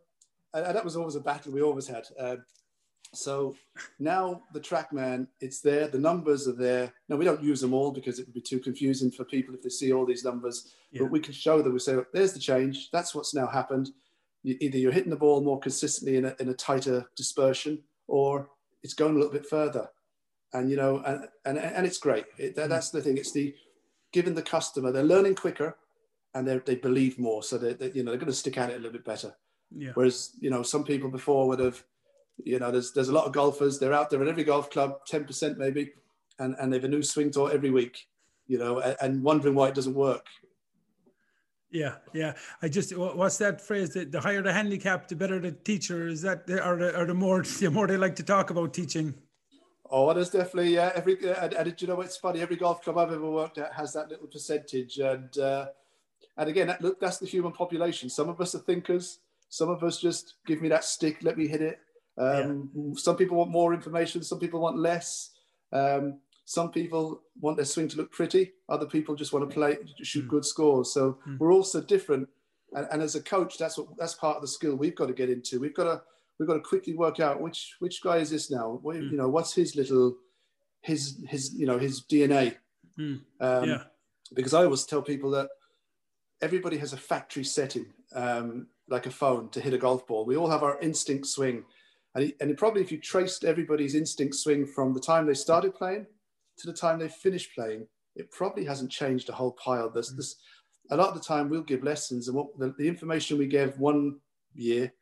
and, 0.54 0.74
that 0.74 0.85
was 0.85 0.96
always 0.96 1.16
a 1.16 1.20
battle 1.20 1.52
we 1.52 1.62
always 1.62 1.87
had. 1.87 2.06
Uh, 2.18 2.37
so 3.14 3.56
now 3.98 4.42
the 4.52 4.60
TrackMan, 4.60 5.26
it's 5.40 5.60
there. 5.60 5.88
The 5.88 5.98
numbers 5.98 6.46
are 6.48 6.52
there. 6.52 6.92
Now 7.08 7.16
we 7.16 7.24
don't 7.24 7.42
use 7.42 7.60
them 7.60 7.74
all 7.74 7.90
because 7.90 8.18
it 8.18 8.26
would 8.26 8.34
be 8.34 8.40
too 8.40 8.58
confusing 8.58 9.10
for 9.10 9.24
people 9.24 9.54
if 9.54 9.62
they 9.62 9.68
see 9.68 9.92
all 9.92 10.06
these 10.06 10.24
numbers. 10.24 10.74
Yeah. 10.90 11.02
But 11.02 11.10
we 11.10 11.20
can 11.20 11.32
show 11.32 11.62
them. 11.62 11.72
We 11.72 11.78
say, 11.78 11.96
"There's 12.12 12.32
the 12.32 12.40
change. 12.40 12.90
That's 12.90 13.14
what's 13.14 13.34
now 13.34 13.46
happened." 13.46 13.90
You, 14.42 14.56
either 14.60 14.78
you're 14.78 14.92
hitting 14.92 15.10
the 15.10 15.16
ball 15.16 15.40
more 15.40 15.58
consistently 15.58 16.16
in 16.16 16.26
a, 16.26 16.36
in 16.38 16.48
a 16.48 16.54
tighter 16.54 17.06
dispersion, 17.16 17.82
or 18.06 18.50
it's 18.82 18.94
going 18.94 19.14
a 19.14 19.18
little 19.18 19.32
bit 19.32 19.46
further. 19.46 19.88
And 20.52 20.70
you 20.70 20.76
know, 20.76 21.02
and 21.06 21.28
and, 21.44 21.58
and 21.58 21.86
it's 21.86 21.98
great. 21.98 22.26
It, 22.38 22.54
that, 22.56 22.66
mm. 22.66 22.70
That's 22.70 22.90
the 22.90 23.00
thing. 23.00 23.16
It's 23.16 23.32
the 23.32 23.54
giving 24.12 24.34
the 24.34 24.42
customer 24.42 24.92
they're 24.92 25.02
learning 25.02 25.34
quicker, 25.34 25.76
and 26.34 26.46
they 26.46 26.58
they 26.58 26.76
believe 26.76 27.18
more. 27.18 27.42
So 27.42 27.58
they, 27.58 27.74
they 27.74 27.92
you 27.92 28.02
know 28.02 28.10
they're 28.10 28.20
going 28.20 28.32
to 28.32 28.36
stick 28.36 28.58
at 28.58 28.70
it 28.70 28.74
a 28.74 28.76
little 28.76 28.92
bit 28.92 29.04
better. 29.04 29.34
Yeah. 29.74 29.90
Whereas 29.94 30.32
you 30.40 30.50
know 30.50 30.62
some 30.62 30.84
people 30.84 31.10
before 31.10 31.48
would 31.48 31.58
have, 31.58 31.82
you 32.44 32.59
know, 32.59 32.70
there's 32.70 32.92
there's 32.92 33.09
a 33.09 33.12
lot 33.12 33.27
of 33.27 33.33
golfers. 33.33 33.79
They're 33.79 33.92
out 33.92 34.11
there 34.11 34.22
at 34.22 34.29
every 34.29 34.44
golf 34.44 34.70
club, 34.70 35.07
ten 35.07 35.25
percent 35.25 35.59
maybe, 35.59 35.92
and 36.38 36.55
and 36.59 36.72
they've 36.72 36.85
a 36.85 36.88
new 36.88 37.03
swing 37.03 37.31
tour 37.31 37.51
every 37.53 37.70
week, 37.70 38.07
you 38.46 38.59
know, 38.59 38.81
and, 38.81 38.96
and 39.01 39.22
wondering 39.22 39.55
why 39.55 39.68
it 39.68 39.75
doesn't 39.75 39.94
work. 39.94 40.27
Yeah, 41.70 41.96
yeah. 42.14 42.35
I 42.62 42.68
just 42.68 42.96
what's 42.96 43.38
that 43.38 43.61
phrase? 43.61 43.90
The, 43.90 44.05
the 44.05 44.20
higher 44.20 44.42
the 44.42 44.53
handicap, 44.53 45.09
the 45.09 45.16
better 45.16 45.40
the 45.40 45.53
teacher. 45.53 46.07
Is 46.07 46.22
that 46.22 46.49
or 46.49 46.77
the, 46.77 46.99
or 46.99 47.07
the 47.07 47.14
more 47.14 47.42
the 47.61 47.70
more 47.70 47.87
they 47.87 47.96
like 47.96 48.16
to 48.16 48.22
talk 48.22 48.51
about 48.51 48.72
teaching? 48.72 49.14
Oh, 49.88 50.12
there's 50.12 50.31
definitely 50.31 50.75
yeah. 50.75 50.92
Every 50.94 51.16
and, 51.37 51.55
and 51.55 51.81
you 51.81 51.88
know 51.88 52.01
it's 52.01 52.16
funny. 52.16 52.40
Every 52.40 52.57
golf 52.57 52.83
club 52.83 52.99
I've 52.99 53.12
ever 53.12 53.31
worked 53.31 53.59
at 53.59 53.72
has 53.72 53.92
that 53.94 54.09
little 54.09 54.27
percentage, 54.27 54.99
and 54.99 55.37
uh, 55.38 55.66
and 56.37 56.49
again, 56.49 56.66
that, 56.66 56.83
look, 56.83 57.01
that's 57.01 57.18
the 57.18 57.27
human 57.27 57.53
population. 57.53 58.09
Some 58.09 58.29
of 58.29 58.40
us 58.40 58.55
are 58.55 58.61
thinkers, 58.61 59.20
some 59.49 59.68
of 59.68 59.83
us 59.83 59.99
just 60.01 60.35
give 60.46 60.61
me 60.61 60.68
that 60.68 60.85
stick, 60.85 61.18
let 61.22 61.38
me 61.38 61.46
hit 61.46 61.62
it. 61.62 61.79
Um, 62.18 62.70
yeah. 62.74 62.94
Some 62.96 63.16
people 63.16 63.37
want 63.37 63.50
more 63.50 63.74
information, 63.74 64.22
some 64.22 64.38
people 64.38 64.61
want 64.61 64.79
less. 64.79 65.31
Um, 65.72 66.20
some 66.44 66.70
people 66.70 67.22
want 67.40 67.57
their 67.57 67.66
swing 67.66 67.88
to 67.88 67.96
look 67.96 68.12
pretty, 68.12 68.52
other 68.68 68.87
people 68.87 69.16
just 69.16 69.33
want 69.33 69.48
to 69.48 69.52
play, 69.52 69.76
shoot 70.02 70.26
mm. 70.26 70.29
good 70.29 70.44
scores. 70.44 70.94
So 70.94 71.18
mm. 71.29 71.38
we're 71.38 71.52
all 71.52 71.64
so 71.64 71.81
different. 71.81 72.29
And, 72.72 72.87
and, 72.92 73.02
as 73.02 73.16
a 73.16 73.22
coach, 73.22 73.59
that's 73.59 73.76
what 73.76 73.88
that's 73.98 74.14
part 74.14 74.37
of 74.37 74.42
the 74.42 74.48
skill 74.48 74.76
we've 74.76 74.94
got 74.94 75.07
to 75.07 75.12
get 75.12 75.29
into. 75.29 75.59
We've 75.59 75.74
got 75.74 75.85
to 75.85 76.02
we've 76.38 76.46
got 76.46 76.55
to 76.55 76.61
quickly 76.61 76.94
work 76.94 77.18
out 77.18 77.40
which 77.40 77.74
which 77.81 78.00
guy 78.00 78.18
is 78.18 78.31
this 78.31 78.50
now. 78.50 78.81
mm. 78.85 79.11
You 79.11 79.16
know, 79.16 79.29
what's 79.29 79.55
his 79.55 79.74
little 79.74 80.16
his 80.83 81.18
his 81.29 81.52
you 81.52 81.66
know 81.66 81.79
his 81.79 82.02
DNA. 82.02 82.57
Mm. 82.98 83.20
Um, 83.40 83.68
yeah. 83.68 83.83
Because 84.33 84.55
I 84.55 84.64
always 84.64 84.85
tell 84.85 85.02
people 85.02 85.31
that 85.33 85.48
everybody 86.40 86.79
has 86.79 86.92
a 86.92 86.96
factory 86.96 87.44
setting. 87.44 87.87
Um, 88.14 88.68
like 88.88 89.07
a 89.07 89.11
phone 89.11 89.48
to 89.50 89.61
hit 89.61 89.74
a 89.74 89.79
golf 89.79 90.07
ball. 90.07 90.24
We 90.24 90.37
all 90.37 90.48
have 90.48 90.62
our 90.62 90.79
instinct 90.81 91.26
swing. 91.26 91.64
And, 92.16 92.24
he, 92.24 92.35
and 92.40 92.57
probably 92.57 92.81
if 92.81 92.90
you 92.90 92.98
traced 92.98 93.44
everybody's 93.44 93.94
instinct 93.94 94.37
swing 94.37 94.66
from 94.66 94.94
the 94.94 95.00
time 95.00 95.26
they 95.26 95.35
started 95.35 95.74
playing 95.74 96.07
to 96.59 96.66
the 96.66 96.72
time 96.72 96.98
they 96.98 97.09
finished 97.09 97.55
playing, 97.55 97.87
it 98.16 98.31
probably 98.31 98.64
hasn't 98.64 98.90
changed 98.90 99.29
a 99.29 99.35
whole 99.35 99.52
pile. 99.52 99.90
There's 99.90 100.14
mm. 100.14 100.16
this, 100.16 100.37
a 100.90 100.96
lot 100.96 101.09
of 101.09 101.14
the 101.14 101.20
time 101.20 101.50
we'll 101.50 101.61
give 101.61 101.85
lessons 101.85 102.29
and 102.29 102.37
what 102.37 102.59
the, 102.59 102.74
the, 102.79 102.88
information 102.88 103.37
we 103.37 103.46
gave 103.46 103.79
one 103.79 104.16
year 104.55 104.94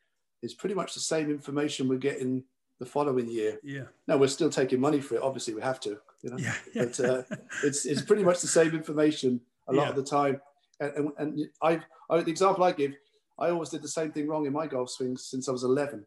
is 0.43 0.53
pretty 0.53 0.75
much 0.75 0.93
the 0.93 0.99
same 0.99 1.29
information 1.29 1.87
we're 1.87 1.97
getting 1.97 2.43
the 2.81 2.85
following 2.85 3.29
year. 3.29 3.59
Yeah. 3.63 3.85
Now 4.09 4.17
we're 4.17 4.27
still 4.27 4.49
taking 4.49 4.81
money 4.81 4.99
for 4.99 5.15
it. 5.15 5.21
Obviously 5.21 5.53
we 5.53 5.61
have 5.61 5.79
to, 5.81 5.97
you 6.21 6.31
know, 6.31 6.37
yeah. 6.37 6.55
but 6.75 6.99
uh, 6.99 7.23
it's, 7.63 7.85
it's 7.85 8.01
pretty 8.01 8.23
much 8.23 8.41
the 8.41 8.47
same 8.47 8.75
information 8.75 9.39
a 9.69 9.73
lot 9.73 9.83
yeah. 9.83 9.89
of 9.91 9.95
the 9.95 10.03
time. 10.03 10.41
And, 10.81 10.91
and, 10.97 11.11
and 11.17 11.39
I, 11.61 11.79
I, 12.09 12.21
the 12.21 12.31
example 12.31 12.65
I 12.65 12.73
give, 12.73 12.91
I 13.39 13.51
always 13.51 13.69
did 13.69 13.83
the 13.83 13.87
same 13.87 14.11
thing 14.11 14.27
wrong 14.27 14.45
in 14.45 14.51
my 14.51 14.67
golf 14.67 14.89
swings 14.89 15.27
since 15.27 15.47
I 15.47 15.53
was 15.53 15.63
11, 15.63 16.05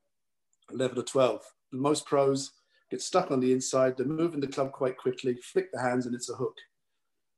11 0.72 0.98
or 0.98 1.02
12. 1.02 1.42
Most 1.72 2.06
pros 2.06 2.52
get 2.90 3.02
stuck 3.02 3.30
on 3.30 3.40
the 3.40 3.52
inside, 3.52 3.96
they're 3.96 4.06
moving 4.06 4.40
the 4.40 4.46
club 4.46 4.72
quite 4.72 4.96
quickly, 4.96 5.36
flick 5.52 5.70
the 5.72 5.80
hands, 5.80 6.06
and 6.06 6.14
it's 6.14 6.30
a 6.30 6.34
hook. 6.34 6.56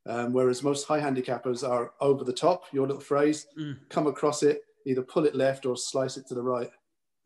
Um, 0.06 0.32
whereas 0.32 0.62
most 0.62 0.86
high 0.86 1.00
handicappers 1.00 1.68
are 1.68 1.92
over 2.00 2.24
the 2.24 2.32
top, 2.32 2.64
your 2.72 2.86
little 2.86 3.02
phrase, 3.02 3.46
mm. 3.58 3.76
come 3.90 4.06
across 4.06 4.42
it, 4.42 4.62
either 4.86 5.02
pull 5.02 5.26
it 5.26 5.34
left 5.34 5.66
or 5.66 5.76
slice 5.76 6.16
it 6.16 6.26
to 6.28 6.34
the 6.34 6.42
right. 6.42 6.70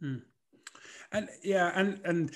Mm. 0.03 0.23
And 1.13 1.29
yeah, 1.45 1.71
and 1.75 2.01
and 2.05 2.33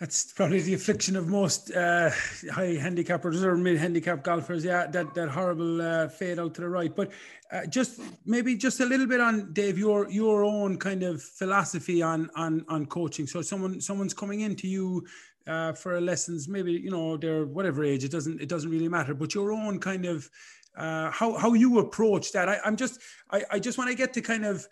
that's 0.00 0.32
probably 0.32 0.60
the 0.60 0.74
affliction 0.74 1.16
of 1.16 1.28
most 1.28 1.70
uh, 1.70 2.10
high 2.50 2.74
handicappers 2.76 3.42
or 3.42 3.56
mid 3.56 3.78
handicap 3.78 4.24
golfers. 4.24 4.64
Yeah, 4.64 4.86
that 4.88 5.14
that 5.14 5.28
horrible 5.28 5.80
uh, 5.80 6.08
fade 6.08 6.38
out 6.38 6.54
to 6.54 6.60
the 6.62 6.68
right. 6.68 6.94
But 6.94 7.12
uh, 7.52 7.66
just 7.66 8.00
maybe 8.24 8.56
just 8.56 8.80
a 8.80 8.84
little 8.84 9.06
bit 9.06 9.20
on 9.20 9.52
Dave 9.52 9.78
your 9.78 10.10
your 10.10 10.44
own 10.44 10.76
kind 10.78 11.02
of 11.02 11.22
philosophy 11.22 12.02
on 12.02 12.30
on 12.34 12.64
on 12.68 12.86
coaching. 12.86 13.26
So 13.26 13.42
someone 13.42 13.80
someone's 13.80 14.14
coming 14.14 14.40
into 14.40 14.66
you 14.66 15.06
uh, 15.46 15.72
for 15.72 16.00
lessons. 16.00 16.48
Maybe 16.48 16.72
you 16.72 16.90
know 16.90 17.16
they're 17.16 17.46
whatever 17.46 17.84
age. 17.84 18.02
It 18.02 18.10
doesn't 18.10 18.40
it 18.40 18.48
doesn't 18.48 18.70
really 18.70 18.88
matter. 18.88 19.14
But 19.14 19.34
your 19.34 19.52
own 19.52 19.78
kind 19.78 20.04
of 20.04 20.28
uh, 20.76 21.10
how 21.10 21.36
how 21.36 21.52
you 21.52 21.78
approach 21.78 22.32
that. 22.32 22.48
I, 22.48 22.58
I'm 22.64 22.76
just 22.76 22.98
I, 23.30 23.44
I 23.50 23.58
just 23.58 23.78
want 23.78 23.90
to 23.90 23.96
get 23.96 24.12
to 24.14 24.20
kind 24.20 24.44
of 24.44 24.66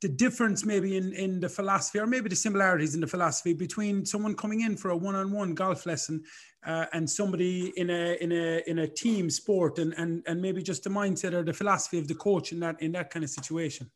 the 0.00 0.08
difference 0.08 0.64
maybe 0.64 0.96
in, 0.96 1.12
in 1.14 1.40
the 1.40 1.48
philosophy 1.48 1.98
or 1.98 2.06
maybe 2.06 2.28
the 2.28 2.36
similarities 2.36 2.94
in 2.94 3.00
the 3.00 3.06
philosophy 3.06 3.52
between 3.52 4.06
someone 4.06 4.34
coming 4.34 4.60
in 4.60 4.76
for 4.76 4.90
a 4.90 4.96
one-on-one 4.96 5.54
golf 5.54 5.86
lesson 5.86 6.22
uh, 6.66 6.86
and 6.92 7.08
somebody 7.08 7.72
in 7.76 7.90
a 7.90 8.16
in 8.20 8.32
a 8.32 8.62
in 8.66 8.80
a 8.80 8.86
team 8.86 9.28
sport 9.28 9.78
and, 9.78 9.94
and 9.94 10.22
and 10.26 10.40
maybe 10.40 10.62
just 10.62 10.84
the 10.84 10.90
mindset 10.90 11.32
or 11.32 11.42
the 11.42 11.52
philosophy 11.52 11.98
of 11.98 12.06
the 12.06 12.14
coach 12.14 12.52
in 12.52 12.60
that 12.60 12.80
in 12.80 12.92
that 12.92 13.10
kind 13.10 13.24
of 13.24 13.30
situation? 13.30 13.90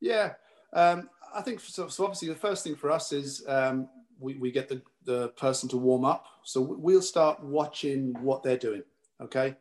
Yeah 0.00 0.32
um, 0.72 1.08
i 1.34 1.42
think 1.42 1.60
so, 1.60 1.88
so, 1.88 2.04
obviously 2.04 2.28
the 2.28 2.34
first 2.34 2.64
thing 2.64 2.74
for 2.74 2.90
us 2.90 3.12
is 3.12 3.44
um, 3.48 3.88
we, 4.18 4.34
we 4.36 4.50
get 4.50 4.68
the, 4.68 4.80
the 5.04 5.28
person 5.30 5.68
to 5.68 5.76
warm 5.76 6.04
up. 6.04 6.24
So 6.42 6.60
we'll 6.62 7.02
start 7.02 7.42
watching 7.42 8.14
what 8.22 8.42
they're 8.42 8.56
doing 8.56 8.82
okay 9.20 9.56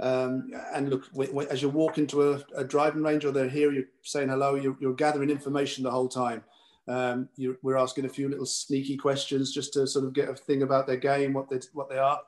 um, 0.00 0.50
and 0.74 0.90
look, 0.90 1.08
as 1.50 1.60
you 1.60 1.68
walk 1.68 1.98
into 1.98 2.32
a, 2.32 2.42
a, 2.54 2.64
driving 2.64 3.02
range 3.02 3.24
or 3.24 3.32
they're 3.32 3.48
here, 3.48 3.72
you're 3.72 3.84
saying 4.02 4.28
hello, 4.28 4.54
you're, 4.54 4.76
you're 4.80 4.94
gathering 4.94 5.28
information 5.28 5.82
the 5.82 5.90
whole 5.90 6.08
time. 6.08 6.44
Um, 6.86 7.28
we're 7.62 7.76
asking 7.76 8.04
a 8.04 8.08
few 8.08 8.28
little 8.28 8.46
sneaky 8.46 8.96
questions 8.96 9.52
just 9.52 9.72
to 9.72 9.86
sort 9.86 10.04
of 10.04 10.14
get 10.14 10.28
a 10.28 10.34
thing 10.34 10.62
about 10.62 10.86
their 10.86 10.96
game, 10.96 11.32
what 11.32 11.50
they, 11.50 11.58
what 11.72 11.90
they 11.90 11.98
are. 11.98 12.20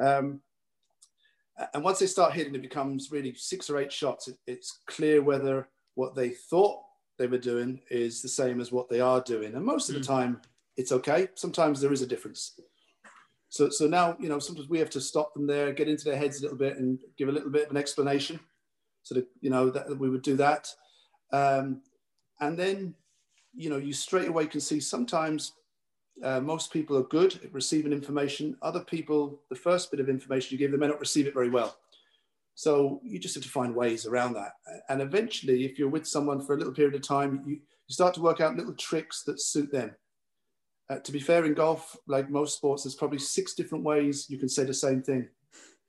Um, 0.00 0.40
and 1.74 1.84
once 1.84 1.98
they 1.98 2.06
start 2.06 2.32
hitting, 2.32 2.54
it 2.54 2.62
becomes 2.62 3.12
really 3.12 3.34
six 3.34 3.68
or 3.68 3.78
eight 3.78 3.92
shots. 3.92 4.28
It, 4.28 4.38
it's 4.46 4.80
clear 4.86 5.22
whether 5.22 5.68
what 5.94 6.14
they 6.14 6.30
thought 6.30 6.80
they 7.18 7.26
were 7.26 7.38
doing 7.38 7.80
is 7.90 8.22
the 8.22 8.28
same 8.28 8.60
as 8.60 8.72
what 8.72 8.88
they 8.88 9.00
are 9.00 9.20
doing. 9.20 9.54
And 9.54 9.64
most 9.64 9.90
of 9.90 9.94
the 9.94 10.00
hmm. 10.00 10.06
time, 10.06 10.40
it's 10.78 10.92
okay. 10.92 11.28
Sometimes 11.34 11.80
there 11.80 11.92
is 11.92 12.02
a 12.02 12.06
difference. 12.06 12.58
So, 13.52 13.68
so 13.68 13.86
now, 13.86 14.16
you 14.18 14.30
know, 14.30 14.38
sometimes 14.38 14.70
we 14.70 14.78
have 14.78 14.88
to 14.88 15.00
stop 15.00 15.34
them 15.34 15.46
there, 15.46 15.74
get 15.74 15.86
into 15.86 16.06
their 16.06 16.16
heads 16.16 16.38
a 16.38 16.42
little 16.42 16.56
bit 16.56 16.78
and 16.78 16.98
give 17.18 17.28
a 17.28 17.32
little 17.32 17.50
bit 17.50 17.66
of 17.66 17.70
an 17.70 17.76
explanation. 17.76 18.40
So 19.02 19.14
that, 19.14 19.26
you 19.42 19.50
know, 19.50 19.68
that 19.68 19.98
we 19.98 20.08
would 20.08 20.22
do 20.22 20.36
that. 20.36 20.70
Um, 21.34 21.82
and 22.40 22.58
then, 22.58 22.94
you 23.52 23.68
know, 23.68 23.76
you 23.76 23.92
straight 23.92 24.28
away 24.28 24.46
can 24.46 24.62
see 24.62 24.80
sometimes 24.80 25.52
uh, 26.24 26.40
most 26.40 26.72
people 26.72 26.96
are 26.96 27.02
good 27.02 27.38
at 27.44 27.52
receiving 27.52 27.92
information. 27.92 28.56
Other 28.62 28.80
people, 28.80 29.42
the 29.50 29.56
first 29.56 29.90
bit 29.90 30.00
of 30.00 30.08
information 30.08 30.54
you 30.54 30.58
give 30.58 30.70
them 30.70 30.80
may 30.80 30.88
not 30.88 30.98
receive 31.00 31.26
it 31.26 31.34
very 31.34 31.50
well. 31.50 31.76
So 32.54 33.02
you 33.04 33.18
just 33.18 33.34
have 33.34 33.44
to 33.44 33.50
find 33.50 33.74
ways 33.74 34.06
around 34.06 34.32
that. 34.32 34.52
And 34.88 35.02
eventually, 35.02 35.66
if 35.66 35.78
you're 35.78 35.90
with 35.90 36.08
someone 36.08 36.40
for 36.40 36.54
a 36.54 36.56
little 36.56 36.72
period 36.72 36.94
of 36.94 37.06
time, 37.06 37.42
you, 37.46 37.56
you 37.56 37.94
start 37.94 38.14
to 38.14 38.22
work 38.22 38.40
out 38.40 38.56
little 38.56 38.74
tricks 38.76 39.24
that 39.24 39.42
suit 39.42 39.70
them. 39.70 39.94
Uh, 40.92 40.98
to 40.98 41.12
be 41.12 41.20
fair, 41.20 41.46
in 41.46 41.54
golf, 41.54 41.96
like 42.06 42.28
most 42.28 42.56
sports, 42.56 42.82
there's 42.82 42.94
probably 42.94 43.18
six 43.18 43.54
different 43.54 43.82
ways 43.82 44.26
you 44.28 44.36
can 44.36 44.48
say 44.48 44.64
the 44.64 44.74
same 44.74 45.02
thing. 45.02 45.26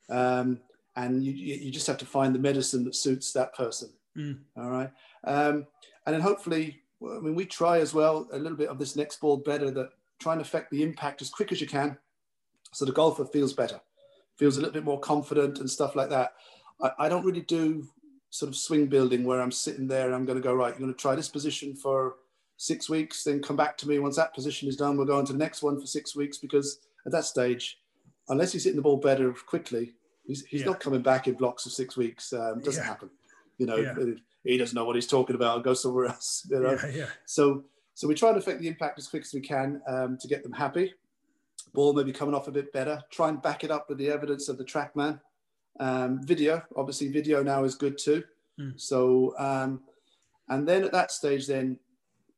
Um, 0.09 0.59
and 0.95 1.21
you, 1.23 1.33
you 1.33 1.71
just 1.71 1.87
have 1.87 1.97
to 1.97 2.05
find 2.05 2.33
the 2.33 2.39
medicine 2.39 2.85
that 2.85 2.95
suits 2.95 3.33
that 3.33 3.53
person. 3.53 3.89
Mm. 4.17 4.39
All 4.55 4.69
right. 4.69 4.89
Um, 5.25 5.67
and 6.05 6.13
then 6.13 6.21
hopefully, 6.21 6.83
I 7.03 7.19
mean, 7.19 7.35
we 7.35 7.45
try 7.45 7.79
as 7.79 7.93
well 7.93 8.29
a 8.31 8.37
little 8.37 8.57
bit 8.57 8.69
of 8.69 8.79
this 8.79 8.95
next 8.95 9.19
ball 9.19 9.37
better 9.37 9.71
that 9.71 9.89
try 10.21 10.33
and 10.33 10.41
affect 10.41 10.71
the 10.71 10.83
impact 10.83 11.21
as 11.21 11.29
quick 11.29 11.51
as 11.51 11.59
you 11.59 11.67
can 11.67 11.97
so 12.71 12.85
the 12.85 12.91
golfer 12.93 13.25
feels 13.25 13.51
better, 13.51 13.81
feels 14.37 14.55
a 14.55 14.61
little 14.61 14.73
bit 14.73 14.85
more 14.85 14.99
confident 14.99 15.59
and 15.59 15.69
stuff 15.69 15.97
like 15.97 16.09
that. 16.11 16.33
I, 16.81 16.91
I 16.99 17.09
don't 17.09 17.25
really 17.25 17.41
do 17.41 17.85
sort 18.29 18.49
of 18.49 18.55
swing 18.55 18.87
building 18.87 19.25
where 19.25 19.41
I'm 19.41 19.51
sitting 19.51 19.87
there 19.87 20.05
and 20.05 20.15
I'm 20.15 20.25
going 20.25 20.37
to 20.37 20.43
go 20.43 20.53
right. 20.53 20.69
You're 20.69 20.79
going 20.79 20.93
to 20.93 20.99
try 20.99 21.15
this 21.15 21.29
position 21.29 21.75
for 21.75 22.15
six 22.57 22.89
weeks, 22.89 23.23
then 23.23 23.41
come 23.41 23.55
back 23.55 23.77
to 23.77 23.87
me 23.87 23.99
once 23.99 24.15
that 24.15 24.33
position 24.33 24.67
is 24.69 24.75
done. 24.75 24.97
We'll 24.97 25.05
go 25.05 25.17
on 25.17 25.25
to 25.25 25.33
the 25.33 25.39
next 25.39 25.63
one 25.63 25.79
for 25.79 25.87
six 25.87 26.15
weeks 26.15 26.37
because 26.37 26.79
at 27.05 27.11
that 27.11 27.25
stage, 27.25 27.79
unless 28.29 28.51
he's 28.51 28.63
hitting 28.63 28.77
the 28.77 28.83
ball 28.83 28.97
better 28.97 29.33
quickly, 29.33 29.93
he's, 30.25 30.45
he's 30.45 30.61
yeah. 30.61 30.67
not 30.67 30.79
coming 30.79 31.01
back 31.01 31.27
in 31.27 31.33
blocks 31.35 31.65
of 31.65 31.71
six 31.71 31.97
weeks. 31.97 32.33
Um, 32.33 32.61
doesn't 32.61 32.81
yeah. 32.81 32.87
happen. 32.87 33.09
You 33.57 33.65
know, 33.65 33.77
yeah. 33.77 33.93
he 34.43 34.57
doesn't 34.57 34.75
know 34.75 34.85
what 34.85 34.95
he's 34.95 35.07
talking 35.07 35.35
about. 35.35 35.57
I'll 35.57 35.63
go 35.63 35.73
somewhere 35.73 36.05
else. 36.05 36.47
You 36.49 36.59
know? 36.59 36.77
yeah. 36.93 37.07
So, 37.25 37.65
so 37.93 38.07
we 38.07 38.15
try 38.15 38.31
to 38.31 38.37
affect 38.37 38.59
the 38.59 38.67
impact 38.67 38.97
as 38.99 39.07
quick 39.07 39.23
as 39.23 39.33
we 39.33 39.41
can 39.41 39.81
um, 39.87 40.17
to 40.19 40.27
get 40.27 40.43
them 40.43 40.53
happy. 40.53 40.93
Ball 41.73 41.93
maybe 41.93 42.11
coming 42.11 42.35
off 42.35 42.47
a 42.47 42.51
bit 42.51 42.71
better. 42.73 43.01
Try 43.11 43.29
and 43.29 43.41
back 43.41 43.63
it 43.63 43.71
up 43.71 43.89
with 43.89 43.97
the 43.97 44.09
evidence 44.09 44.49
of 44.49 44.57
the 44.57 44.63
TrackMan. 44.63 45.19
Um, 45.79 46.21
video, 46.23 46.63
obviously, 46.75 47.07
video 47.07 47.41
now 47.41 47.63
is 47.63 47.75
good 47.75 47.97
too. 47.97 48.23
Mm. 48.59 48.79
So, 48.79 49.33
um, 49.39 49.81
and 50.49 50.67
then 50.67 50.83
at 50.83 50.91
that 50.91 51.11
stage, 51.11 51.47
then 51.47 51.79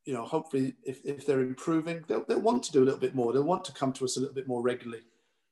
you 0.06 0.14
know, 0.14 0.24
hopefully, 0.24 0.74
if, 0.84 1.04
if 1.04 1.26
they're 1.26 1.40
improving, 1.40 2.04
they'll, 2.06 2.24
they'll 2.26 2.40
want 2.40 2.62
to 2.62 2.72
do 2.72 2.82
a 2.82 2.86
little 2.86 3.00
bit 3.00 3.14
more. 3.14 3.32
They'll 3.32 3.42
want 3.42 3.64
to 3.64 3.72
come 3.72 3.92
to 3.94 4.04
us 4.04 4.16
a 4.16 4.20
little 4.20 4.34
bit 4.34 4.46
more 4.46 4.62
regularly. 4.62 5.02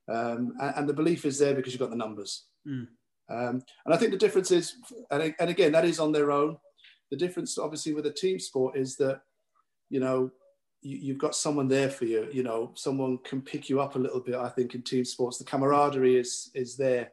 Um, 0.08 0.54
and, 0.60 0.74
and, 0.76 0.88
the 0.88 0.94
belief 0.94 1.24
is 1.24 1.38
there 1.38 1.54
because 1.54 1.72
you've 1.72 1.80
got 1.80 1.90
the 1.90 1.96
numbers. 1.96 2.44
Mm. 2.66 2.86
Um, 3.30 3.62
and 3.84 3.94
I 3.94 3.96
think 3.96 4.12
the 4.12 4.18
difference 4.18 4.50
is, 4.50 4.76
and, 5.10 5.34
and 5.40 5.50
again, 5.50 5.72
that 5.72 5.84
is 5.84 5.98
on 5.98 6.12
their 6.12 6.30
own. 6.30 6.56
The 7.10 7.16
difference, 7.16 7.58
obviously, 7.58 7.94
with 7.94 8.06
a 8.06 8.12
team 8.12 8.38
sport 8.38 8.76
is 8.76 8.96
that, 8.96 9.22
you 9.90 9.98
know, 9.98 10.30
you, 10.82 11.14
have 11.14 11.20
got 11.20 11.34
someone 11.34 11.66
there 11.66 11.88
for 11.88 12.04
you. 12.04 12.28
You 12.30 12.42
know, 12.44 12.72
someone 12.74 13.18
can 13.24 13.40
pick 13.40 13.68
you 13.68 13.80
up 13.80 13.96
a 13.96 13.98
little 13.98 14.20
bit. 14.20 14.34
I 14.34 14.50
think 14.50 14.74
in 14.74 14.82
team 14.82 15.04
sports, 15.04 15.38
the 15.38 15.44
camaraderie 15.44 16.16
is 16.16 16.50
is 16.54 16.76
there. 16.76 17.12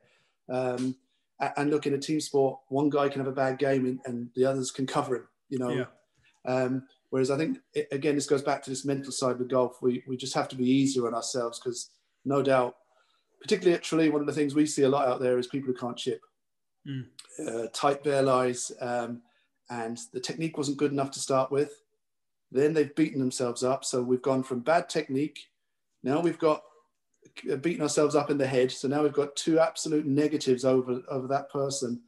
Um, 0.50 0.96
and 1.58 1.72
look, 1.72 1.88
in 1.88 1.94
a 1.94 1.98
team 1.98 2.20
sport, 2.20 2.60
one 2.68 2.90
guy 2.90 3.08
can 3.10 3.22
have 3.22 3.32
a 3.32 3.36
bad 3.36 3.58
game 3.58 3.86
and, 3.86 4.00
and 4.06 4.30
the 4.36 4.46
others 4.46 4.72
can 4.72 4.86
cover 4.86 5.16
him. 5.16 5.28
You 5.50 5.60
know. 5.60 5.70
Yeah. 5.70 5.86
Um, 6.46 6.84
whereas 7.12 7.32
I 7.32 7.38
think 7.38 7.60
it, 7.74 7.88
again, 7.92 8.16
this 8.16 8.26
goes 8.26 8.42
back 8.42 8.64
to 8.64 8.70
this 8.70 8.84
mental 8.84 9.12
side 9.12 9.38
with 9.38 9.50
golf. 9.50 9.82
We 9.82 10.04
we 10.08 10.18
just 10.18 10.34
have 10.34 10.50
to 10.50 10.56
be 10.56 10.70
easier 10.70 11.08
on 11.08 11.14
ourselves 11.14 11.60
because 11.60 11.92
no 12.26 12.42
doubt 12.42 12.76
particularly 13.42 13.76
at 13.76 13.84
Tralee, 13.84 14.10
one 14.10 14.22
of 14.22 14.28
the 14.28 14.34
things 14.34 14.54
we 14.54 14.66
see 14.66 14.84
a 14.84 14.90
lot 14.90 15.08
out 15.08 15.20
there 15.20 15.38
is 15.38 15.48
people 15.48 15.68
who 15.68 15.78
can't 15.78 15.98
chip. 15.98 16.22
Mm. 16.88 17.06
Uh, 17.46 17.68
tight 17.74 18.04
bare 18.04 18.22
lies, 18.22 18.72
um, 18.80 19.22
and 19.70 20.00
the 20.14 20.20
technique 20.20 20.58
wasn't 20.58 20.78
good 20.78 20.92
enough 20.92 21.12
to 21.12 21.20
start 21.20 21.52
with. 21.52 21.82
Then 22.52 22.74
they've 22.74 22.96
beaten 22.96 23.20
themselves 23.20 23.64
up. 23.64 23.84
So 23.86 24.02
we've 24.02 24.22
gone 24.22 24.44
from 24.44 24.60
bad 24.60 24.90
technique. 24.90 25.40
Now 26.04 26.20
we've 26.20 26.40
got 26.40 26.62
uh, 27.52 27.56
beaten 27.56 27.82
ourselves 27.82 28.16
up 28.16 28.30
in 28.30 28.38
the 28.38 28.48
head. 28.48 28.72
So 28.72 28.88
now 28.88 29.04
we've 29.04 29.14
got 29.14 29.36
two 29.36 29.60
absolute 29.60 30.06
negatives 30.06 30.66
over, 30.66 31.02
over 31.10 31.28
that 31.28 31.50
person. 31.50 32.02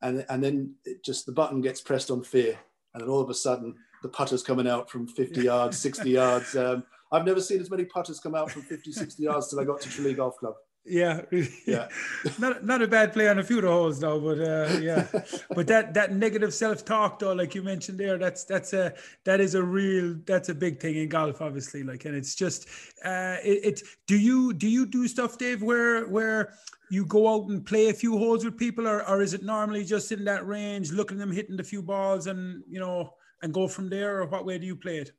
And, 0.00 0.24
and 0.30 0.42
then 0.42 0.74
just 1.04 1.26
the 1.26 1.32
button 1.32 1.60
gets 1.60 1.80
pressed 1.80 2.10
on 2.10 2.22
fear. 2.22 2.58
And 2.94 3.02
then 3.02 3.10
all 3.10 3.20
of 3.20 3.28
a 3.28 3.34
sudden, 3.34 3.74
the 4.02 4.08
putter's 4.08 4.42
coming 4.42 4.68
out 4.68 4.90
from 4.90 5.06
50 5.06 5.42
yards, 5.42 5.78
60 5.78 6.10
yards. 6.20 6.56
Um, 6.56 6.84
I've 7.10 7.24
never 7.24 7.40
seen 7.40 7.60
as 7.60 7.70
many 7.70 7.84
putters 7.84 8.20
come 8.20 8.34
out 8.34 8.50
from 8.50 8.62
50, 8.62 8.92
60 8.92 9.22
yards 9.22 9.48
till 9.48 9.60
I 9.60 9.64
got 9.64 9.80
to 9.82 9.88
Tralee 9.88 10.14
Golf 10.14 10.36
Club. 10.38 10.54
Yeah, 10.84 11.20
yeah. 11.64 11.88
not 12.40 12.64
not 12.64 12.82
a 12.82 12.88
bad 12.88 13.12
play 13.12 13.28
on 13.28 13.38
a 13.38 13.44
few 13.44 13.58
of 13.58 13.62
the 13.62 13.70
holes 13.70 14.00
though, 14.00 14.18
but 14.18 14.40
uh, 14.40 14.80
yeah. 14.80 15.06
but 15.54 15.68
that 15.68 15.94
that 15.94 16.12
negative 16.12 16.52
self 16.52 16.84
talk 16.84 17.20
though, 17.20 17.32
like 17.32 17.54
you 17.54 17.62
mentioned 17.62 18.00
there, 18.00 18.18
that's 18.18 18.44
that's 18.44 18.72
a 18.72 18.92
that 19.24 19.40
is 19.40 19.54
a 19.54 19.62
real 19.62 20.16
that's 20.26 20.48
a 20.48 20.54
big 20.54 20.80
thing 20.80 20.96
in 20.96 21.08
golf, 21.08 21.40
obviously. 21.40 21.84
Like, 21.84 22.04
and 22.04 22.16
it's 22.16 22.34
just 22.34 22.68
uh, 23.04 23.36
it, 23.44 23.64
it. 23.64 23.82
Do 24.08 24.18
you 24.18 24.52
do 24.52 24.68
you 24.68 24.84
do 24.84 25.06
stuff, 25.06 25.38
Dave, 25.38 25.62
where 25.62 26.08
where 26.08 26.54
you 26.90 27.06
go 27.06 27.32
out 27.32 27.48
and 27.48 27.64
play 27.64 27.88
a 27.88 27.94
few 27.94 28.18
holes 28.18 28.44
with 28.44 28.58
people, 28.58 28.88
or 28.88 29.08
or 29.08 29.22
is 29.22 29.34
it 29.34 29.44
normally 29.44 29.84
just 29.84 30.10
in 30.10 30.24
that 30.24 30.44
range, 30.44 30.90
looking 30.90 31.18
them 31.18 31.30
hitting 31.30 31.56
the 31.56 31.62
few 31.62 31.80
balls, 31.82 32.26
and 32.26 32.64
you 32.68 32.80
know, 32.80 33.14
and 33.42 33.52
go 33.52 33.68
from 33.68 33.88
there, 33.88 34.20
or 34.20 34.26
what 34.26 34.44
way 34.44 34.58
do 34.58 34.66
you 34.66 34.76
play 34.76 34.98
it? 34.98 35.12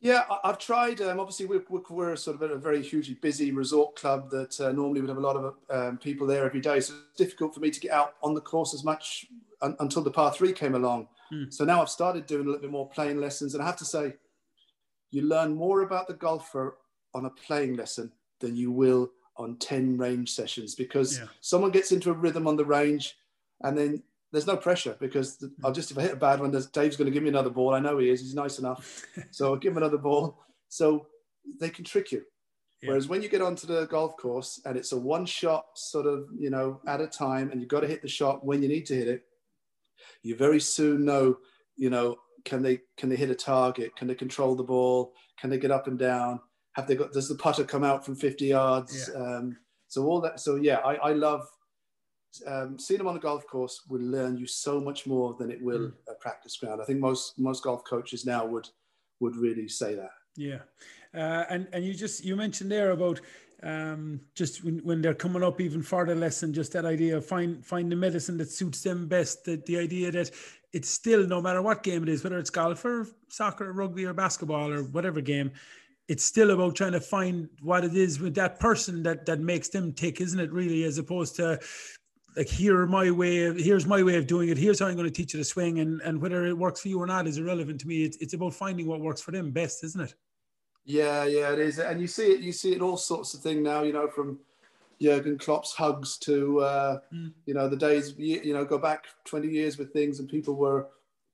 Yeah, 0.00 0.24
I've 0.44 0.58
tried. 0.58 1.00
Um, 1.00 1.18
obviously, 1.18 1.46
we're, 1.46 1.64
we're, 1.88 2.16
sort 2.16 2.42
of 2.42 2.50
a 2.50 2.58
very 2.58 2.82
hugely 2.82 3.14
busy 3.14 3.52
resort 3.52 3.96
club 3.96 4.28
that 4.30 4.60
uh, 4.60 4.70
normally 4.70 5.00
would 5.00 5.08
have 5.08 5.16
a 5.16 5.20
lot 5.20 5.36
of 5.36 5.54
um, 5.70 5.96
people 5.96 6.26
there 6.26 6.44
every 6.44 6.60
day. 6.60 6.80
So 6.80 6.92
it's 6.92 7.16
difficult 7.16 7.54
for 7.54 7.60
me 7.60 7.70
to 7.70 7.80
get 7.80 7.90
out 7.90 8.16
on 8.22 8.34
the 8.34 8.40
course 8.42 8.74
as 8.74 8.84
much 8.84 9.24
un- 9.62 9.76
until 9.80 10.02
the 10.02 10.10
par 10.10 10.30
three 10.30 10.52
came 10.52 10.74
along. 10.74 11.08
Hmm. 11.30 11.44
So 11.48 11.64
now 11.64 11.80
I've 11.80 11.88
started 11.88 12.26
doing 12.26 12.42
a 12.42 12.44
little 12.44 12.60
bit 12.60 12.70
more 12.70 12.88
playing 12.90 13.18
lessons. 13.18 13.54
And 13.54 13.62
I 13.62 13.66
have 13.66 13.78
to 13.78 13.86
say, 13.86 14.12
you 15.10 15.22
learn 15.22 15.54
more 15.54 15.80
about 15.80 16.06
the 16.06 16.14
golfer 16.14 16.76
on 17.14 17.24
a 17.24 17.30
playing 17.30 17.76
lesson 17.76 18.12
than 18.40 18.56
you 18.56 18.70
will 18.70 19.10
on 19.36 19.56
10 19.56 19.96
range 19.96 20.30
sessions 20.32 20.74
because 20.74 21.18
yeah. 21.18 21.26
someone 21.40 21.70
gets 21.70 21.92
into 21.92 22.10
a 22.10 22.14
rhythm 22.14 22.46
on 22.46 22.56
the 22.56 22.64
range 22.64 23.16
and 23.62 23.76
then 23.76 24.02
there's 24.34 24.48
no 24.48 24.56
pressure 24.56 24.96
because 24.98 25.42
I'll 25.62 25.72
just 25.72 25.92
if 25.92 25.98
I 25.98 26.02
hit 26.02 26.12
a 26.12 26.16
bad 26.16 26.40
one, 26.40 26.50
Dave's 26.50 26.96
going 26.96 27.06
to 27.06 27.12
give 27.12 27.22
me 27.22 27.28
another 27.28 27.50
ball. 27.50 27.72
I 27.72 27.78
know 27.78 27.98
he 27.98 28.10
is. 28.10 28.20
He's 28.20 28.34
nice 28.34 28.58
enough, 28.58 29.06
so 29.30 29.46
I'll 29.46 29.56
give 29.56 29.72
him 29.72 29.78
another 29.78 29.96
ball. 29.96 30.42
So 30.68 31.06
they 31.60 31.70
can 31.70 31.84
trick 31.84 32.10
you. 32.10 32.24
Yeah. 32.82 32.90
Whereas 32.90 33.06
when 33.06 33.22
you 33.22 33.28
get 33.28 33.40
onto 33.40 33.66
the 33.68 33.86
golf 33.86 34.16
course 34.16 34.60
and 34.64 34.76
it's 34.76 34.90
a 34.90 34.98
one 34.98 35.24
shot 35.24 35.66
sort 35.74 36.06
of 36.06 36.26
you 36.36 36.50
know 36.50 36.80
at 36.88 37.00
a 37.00 37.06
time, 37.06 37.52
and 37.52 37.60
you've 37.60 37.70
got 37.70 37.80
to 37.80 37.86
hit 37.86 38.02
the 38.02 38.08
shot 38.08 38.44
when 38.44 38.60
you 38.60 38.68
need 38.68 38.86
to 38.86 38.96
hit 38.96 39.06
it, 39.06 39.22
you 40.22 40.34
very 40.34 40.60
soon 40.60 41.04
know 41.04 41.38
you 41.76 41.90
know 41.90 42.16
can 42.44 42.60
they 42.60 42.80
can 42.96 43.08
they 43.08 43.16
hit 43.16 43.30
a 43.30 43.36
target? 43.36 43.94
Can 43.94 44.08
they 44.08 44.16
control 44.16 44.56
the 44.56 44.64
ball? 44.64 45.14
Can 45.38 45.48
they 45.48 45.58
get 45.58 45.70
up 45.70 45.86
and 45.86 45.98
down? 45.98 46.40
Have 46.72 46.88
they 46.88 46.96
got? 46.96 47.12
Does 47.12 47.28
the 47.28 47.36
putter 47.36 47.62
come 47.62 47.84
out 47.84 48.04
from 48.04 48.16
50 48.16 48.46
yards? 48.46 49.10
Yeah. 49.14 49.20
Um, 49.20 49.56
so 49.86 50.04
all 50.06 50.20
that. 50.22 50.40
So 50.40 50.56
yeah, 50.56 50.78
I, 50.78 50.96
I 50.96 51.12
love 51.12 51.46
um, 52.46 52.78
seeing 52.78 52.98
them 52.98 53.06
on 53.06 53.14
the 53.14 53.20
golf 53.20 53.46
course 53.46 53.82
will 53.88 54.02
learn 54.02 54.36
you 54.36 54.46
so 54.46 54.80
much 54.80 55.06
more 55.06 55.34
than 55.38 55.50
it 55.50 55.62
will 55.62 55.78
mm. 55.78 55.92
a 56.08 56.14
practice 56.14 56.56
ground. 56.56 56.80
I 56.80 56.84
think 56.84 57.00
most 57.00 57.38
most 57.38 57.62
golf 57.62 57.84
coaches 57.84 58.24
now 58.24 58.44
would 58.46 58.68
would 59.20 59.36
really 59.36 59.68
say 59.68 59.94
that. 59.94 60.10
Yeah, 60.36 60.60
uh, 61.14 61.44
and 61.50 61.68
and 61.72 61.84
you 61.84 61.94
just 61.94 62.24
you 62.24 62.36
mentioned 62.36 62.70
there 62.70 62.90
about 62.90 63.20
um, 63.62 64.20
just 64.34 64.64
when, 64.64 64.78
when 64.80 65.00
they're 65.00 65.14
coming 65.14 65.42
up 65.42 65.60
even 65.60 65.82
further 65.82 66.14
less 66.14 66.40
than 66.40 66.52
just 66.52 66.72
that 66.72 66.84
idea 66.84 67.16
of 67.16 67.24
find 67.26 67.64
find 67.64 67.90
the 67.90 67.96
medicine 67.96 68.36
that 68.38 68.50
suits 68.50 68.82
them 68.82 69.06
best. 69.06 69.44
That 69.44 69.66
the 69.66 69.78
idea 69.78 70.10
that 70.12 70.30
it's 70.72 70.88
still 70.88 71.26
no 71.26 71.40
matter 71.40 71.62
what 71.62 71.82
game 71.82 72.02
it 72.02 72.08
is, 72.08 72.24
whether 72.24 72.38
it's 72.38 72.50
golf 72.50 72.84
or 72.84 73.06
soccer, 73.28 73.70
or 73.70 73.72
rugby 73.72 74.04
or 74.04 74.12
basketball 74.12 74.72
or 74.72 74.82
whatever 74.82 75.20
game, 75.20 75.52
it's 76.08 76.24
still 76.24 76.50
about 76.50 76.74
trying 76.74 76.92
to 76.92 77.00
find 77.00 77.48
what 77.62 77.84
it 77.84 77.96
is 77.96 78.20
with 78.20 78.34
that 78.34 78.60
person 78.60 79.02
that 79.04 79.24
that 79.26 79.40
makes 79.40 79.68
them 79.68 79.92
tick, 79.92 80.20
isn't 80.20 80.40
it? 80.40 80.52
Really, 80.52 80.84
as 80.84 80.98
opposed 80.98 81.36
to 81.36 81.58
like 82.36 82.48
here 82.48 82.86
my 82.86 83.10
way 83.10 83.44
of 83.44 83.56
here's 83.56 83.86
my 83.86 84.02
way 84.02 84.16
of 84.16 84.26
doing 84.26 84.48
it. 84.48 84.58
Here's 84.58 84.80
how 84.80 84.86
i'm 84.86 84.96
going 84.96 85.08
to 85.08 85.12
teach 85.12 85.34
you 85.34 85.38
to 85.38 85.44
swing 85.44 85.78
and 85.80 86.00
and 86.02 86.20
whether 86.20 86.46
it 86.46 86.56
works 86.56 86.80
for 86.80 86.88
you 86.88 87.00
or 87.00 87.06
not 87.06 87.26
is 87.26 87.38
irrelevant 87.38 87.80
to 87.80 87.88
me. 87.88 88.04
It's, 88.04 88.16
it's 88.18 88.34
about 88.34 88.54
finding 88.54 88.86
what 88.86 89.00
works 89.00 89.20
for 89.20 89.30
them 89.30 89.50
best 89.50 89.84
isn't 89.84 90.00
it? 90.00 90.14
Yeah 90.84 91.24
yeah 91.24 91.52
it 91.52 91.58
is. 91.58 91.78
And 91.78 92.00
you 92.00 92.06
see 92.06 92.32
it 92.32 92.40
you 92.40 92.52
see 92.52 92.72
it 92.72 92.82
all 92.82 92.96
sorts 92.96 93.34
of 93.34 93.40
thing 93.40 93.62
now 93.62 93.82
you 93.82 93.92
know 93.92 94.08
from 94.08 94.38
Jurgen 95.00 95.38
Klopp's 95.38 95.72
hugs 95.72 96.18
to 96.18 96.60
uh, 96.60 96.98
mm. 97.12 97.32
you 97.46 97.54
know 97.54 97.68
the 97.68 97.76
days 97.76 98.14
you 98.16 98.52
know 98.52 98.64
go 98.64 98.78
back 98.78 99.04
20 99.24 99.48
years 99.48 99.78
with 99.78 99.92
things 99.92 100.18
and 100.18 100.28
people 100.28 100.54
were 100.54 100.88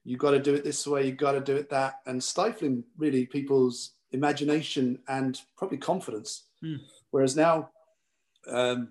you 0.04 0.16
got 0.16 0.30
to 0.32 0.40
do 0.40 0.54
it 0.54 0.64
this 0.64 0.86
way 0.86 1.06
you 1.06 1.12
got 1.12 1.32
to 1.32 1.40
do 1.40 1.56
it 1.56 1.68
that 1.70 2.00
and 2.06 2.22
stifling 2.22 2.82
really 2.96 3.26
people's 3.26 3.92
imagination 4.12 4.98
and 5.08 5.40
probably 5.56 5.78
confidence. 5.78 6.44
Mm. 6.62 6.80
whereas 7.10 7.36
now 7.36 7.70
um, 8.48 8.88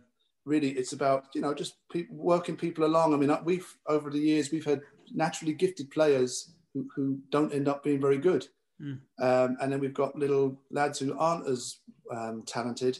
really 0.49 0.71
it's 0.71 0.93
about 0.93 1.25
you 1.33 1.41
know 1.41 1.53
just 1.53 1.75
people, 1.91 2.15
working 2.17 2.57
people 2.57 2.83
along. 2.85 3.13
I 3.13 3.17
mean, 3.17 3.35
we've 3.45 3.67
over 3.87 4.09
the 4.09 4.19
years 4.19 4.51
we've 4.51 4.65
had 4.65 4.81
naturally 5.13 5.53
gifted 5.53 5.91
players 5.91 6.53
who, 6.73 6.87
who 6.95 7.19
don't 7.29 7.53
end 7.53 7.67
up 7.67 7.83
being 7.83 8.01
very 8.01 8.17
good, 8.17 8.47
mm. 8.81 8.99
um, 9.21 9.57
and 9.61 9.71
then 9.71 9.79
we've 9.79 9.93
got 9.93 10.15
little 10.17 10.59
lads 10.71 10.99
who 10.99 11.17
aren't 11.17 11.47
as 11.47 11.77
um, 12.11 12.43
talented 12.45 12.99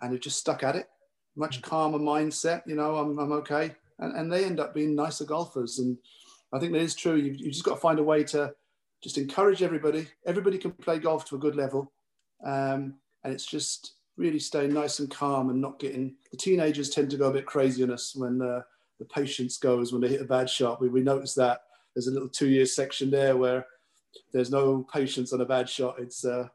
and 0.00 0.12
who've 0.12 0.20
just 0.20 0.38
stuck 0.38 0.62
at 0.62 0.76
it. 0.76 0.88
Much 1.36 1.60
mm. 1.60 1.62
calmer 1.62 1.98
mindset, 1.98 2.62
you 2.66 2.76
know. 2.76 2.96
I'm, 2.96 3.18
I'm 3.18 3.32
okay, 3.32 3.74
and, 3.98 4.16
and 4.16 4.30
they 4.30 4.44
end 4.44 4.60
up 4.60 4.74
being 4.74 4.94
nicer 4.94 5.24
golfers. 5.24 5.78
And 5.78 5.96
I 6.52 6.58
think 6.58 6.72
that 6.72 6.82
is 6.82 6.94
true. 6.94 7.16
You've, 7.16 7.40
you've 7.40 7.52
just 7.52 7.64
got 7.64 7.74
to 7.74 7.80
find 7.80 7.98
a 7.98 8.04
way 8.04 8.22
to 8.24 8.52
just 9.02 9.16
encourage 9.18 9.62
everybody. 9.62 10.06
Everybody 10.26 10.58
can 10.58 10.72
play 10.72 10.98
golf 10.98 11.24
to 11.26 11.36
a 11.36 11.40
good 11.40 11.56
level, 11.56 11.92
um, 12.44 12.94
and 13.24 13.32
it's 13.32 13.46
just 13.46 13.94
really 14.20 14.38
staying 14.38 14.72
nice 14.72 14.98
and 14.98 15.10
calm 15.10 15.50
and 15.50 15.60
not 15.60 15.78
getting 15.78 16.14
the 16.30 16.36
teenagers 16.36 16.90
tend 16.90 17.10
to 17.10 17.16
go 17.16 17.30
a 17.30 17.32
bit 17.32 17.46
crazy 17.46 17.82
on 17.82 17.90
us 17.90 18.14
when 18.14 18.40
uh, 18.42 18.60
the 18.98 19.04
patience 19.06 19.56
goes 19.56 19.92
when 19.92 20.02
they 20.02 20.08
hit 20.08 20.20
a 20.20 20.26
bad 20.26 20.48
shot. 20.48 20.80
We, 20.80 20.88
we 20.88 21.00
notice 21.00 21.34
that 21.34 21.62
there's 21.94 22.06
a 22.06 22.12
little 22.12 22.28
two 22.28 22.48
year 22.48 22.66
section 22.66 23.10
there 23.10 23.36
where 23.36 23.66
there's 24.32 24.50
no 24.50 24.86
patience 24.92 25.32
on 25.32 25.40
a 25.40 25.46
bad 25.46 25.68
shot. 25.68 25.96
It's 25.98 26.24
uh, 26.24 26.48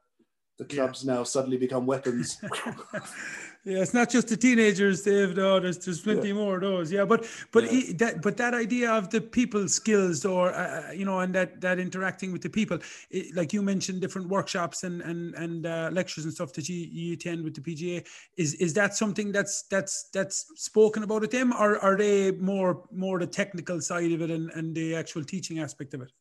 the 0.58 0.66
clubs 0.66 1.04
yeah. 1.04 1.16
now 1.16 1.24
suddenly 1.24 1.58
become 1.58 1.86
weapons. 1.86 2.40
Yeah, 3.66 3.80
it's 3.80 3.96
not 3.96 4.12
just 4.12 4.28
the 4.28 4.38
teenagers, 4.38 5.02
Dave. 5.02 5.36
No, 5.36 5.60
there's 5.60 5.80
there's 5.80 6.00
plenty 6.00 6.28
yeah. 6.28 6.36
more 6.36 6.58
of 6.58 6.62
those. 6.62 6.92
Yeah, 6.92 7.04
but 7.04 7.26
but 7.52 7.64
yeah. 7.74 7.94
that 7.98 8.22
but 8.22 8.38
that 8.38 8.54
idea 8.54 8.92
of 8.92 9.10
the 9.10 9.20
people 9.20 9.68
skills, 9.68 10.24
or 10.24 10.54
uh, 10.54 10.90
uh, 10.90 10.92
you 10.92 11.04
know, 11.04 11.20
and 11.22 11.34
that 11.34 11.62
that 11.62 11.80
interacting 11.80 12.32
with 12.32 12.44
the 12.44 12.50
people, 12.50 12.78
it, 13.10 13.36
like 13.36 13.54
you 13.54 13.64
mentioned, 13.64 14.02
different 14.02 14.28
workshops 14.30 14.84
and 14.84 15.02
and 15.02 15.34
and 15.34 15.66
uh, 15.66 15.90
lectures 15.92 16.26
and 16.26 16.34
stuff 16.36 16.54
that 16.54 16.70
you, 16.70 16.76
you 16.76 17.14
attend 17.14 17.44
with 17.44 17.56
the 17.56 17.62
PGA. 17.62 18.06
Is 18.38 18.54
is 18.56 18.72
that 18.76 18.94
something 18.94 19.32
that's 19.32 19.64
that's 19.64 20.10
that's 20.14 20.46
spoken 20.56 21.02
about 21.02 21.24
at 21.24 21.32
them, 21.32 21.52
or 21.52 21.80
are 21.80 21.98
they 21.98 22.34
more 22.34 22.84
more 22.92 23.18
the 23.18 23.26
technical 23.26 23.82
side 23.82 24.12
of 24.12 24.22
it 24.22 24.30
and 24.30 24.52
and 24.52 24.76
the 24.76 24.96
actual 24.96 25.24
teaching 25.24 25.58
aspect 25.58 25.96
of 25.96 26.02
it? 26.02 26.12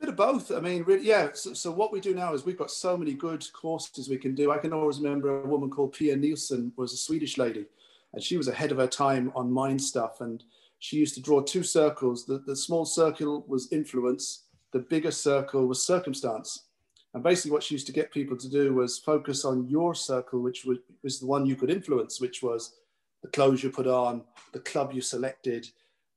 Bit 0.00 0.08
of 0.08 0.16
both. 0.16 0.50
I 0.50 0.60
mean, 0.60 0.82
really, 0.84 1.06
yeah. 1.06 1.28
So, 1.34 1.52
so, 1.52 1.70
what 1.70 1.92
we 1.92 2.00
do 2.00 2.14
now 2.14 2.32
is 2.32 2.46
we've 2.46 2.56
got 2.56 2.70
so 2.70 2.96
many 2.96 3.12
good 3.12 3.46
courses 3.52 4.08
we 4.08 4.16
can 4.16 4.34
do. 4.34 4.50
I 4.50 4.56
can 4.56 4.72
always 4.72 4.98
remember 4.98 5.42
a 5.42 5.46
woman 5.46 5.68
called 5.68 5.92
Pia 5.92 6.16
Nilsson 6.16 6.72
was 6.76 6.94
a 6.94 6.96
Swedish 6.96 7.36
lady, 7.36 7.66
and 8.14 8.22
she 8.22 8.38
was 8.38 8.48
ahead 8.48 8.72
of 8.72 8.78
her 8.78 8.86
time 8.86 9.30
on 9.34 9.52
mind 9.52 9.82
stuff. 9.82 10.22
And 10.22 10.42
she 10.78 10.96
used 10.96 11.14
to 11.16 11.20
draw 11.20 11.42
two 11.42 11.62
circles. 11.62 12.24
The, 12.24 12.38
the 12.46 12.56
small 12.56 12.86
circle 12.86 13.44
was 13.46 13.70
influence. 13.72 14.44
The 14.72 14.78
bigger 14.78 15.10
circle 15.10 15.66
was 15.66 15.84
circumstance. 15.84 16.64
And 17.12 17.22
basically, 17.22 17.50
what 17.50 17.62
she 17.62 17.74
used 17.74 17.86
to 17.88 17.92
get 17.92 18.10
people 18.10 18.38
to 18.38 18.48
do 18.48 18.72
was 18.72 18.98
focus 18.98 19.44
on 19.44 19.68
your 19.68 19.94
circle, 19.94 20.40
which 20.40 20.64
was, 20.64 20.78
was 21.02 21.20
the 21.20 21.26
one 21.26 21.44
you 21.44 21.56
could 21.56 21.70
influence, 21.70 22.22
which 22.22 22.42
was 22.42 22.76
the 23.22 23.28
clothes 23.28 23.62
you 23.62 23.68
put 23.68 23.86
on, 23.86 24.22
the 24.52 24.60
club 24.60 24.94
you 24.94 25.02
selected, 25.02 25.68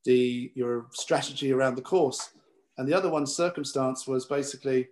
the 0.06 0.54
your 0.56 0.86
strategy 0.92 1.52
around 1.52 1.76
the 1.76 1.82
course 1.82 2.30
and 2.78 2.88
the 2.88 2.94
other 2.94 3.10
one 3.10 3.26
circumstance 3.26 4.08
was 4.08 4.26
basically 4.26 4.88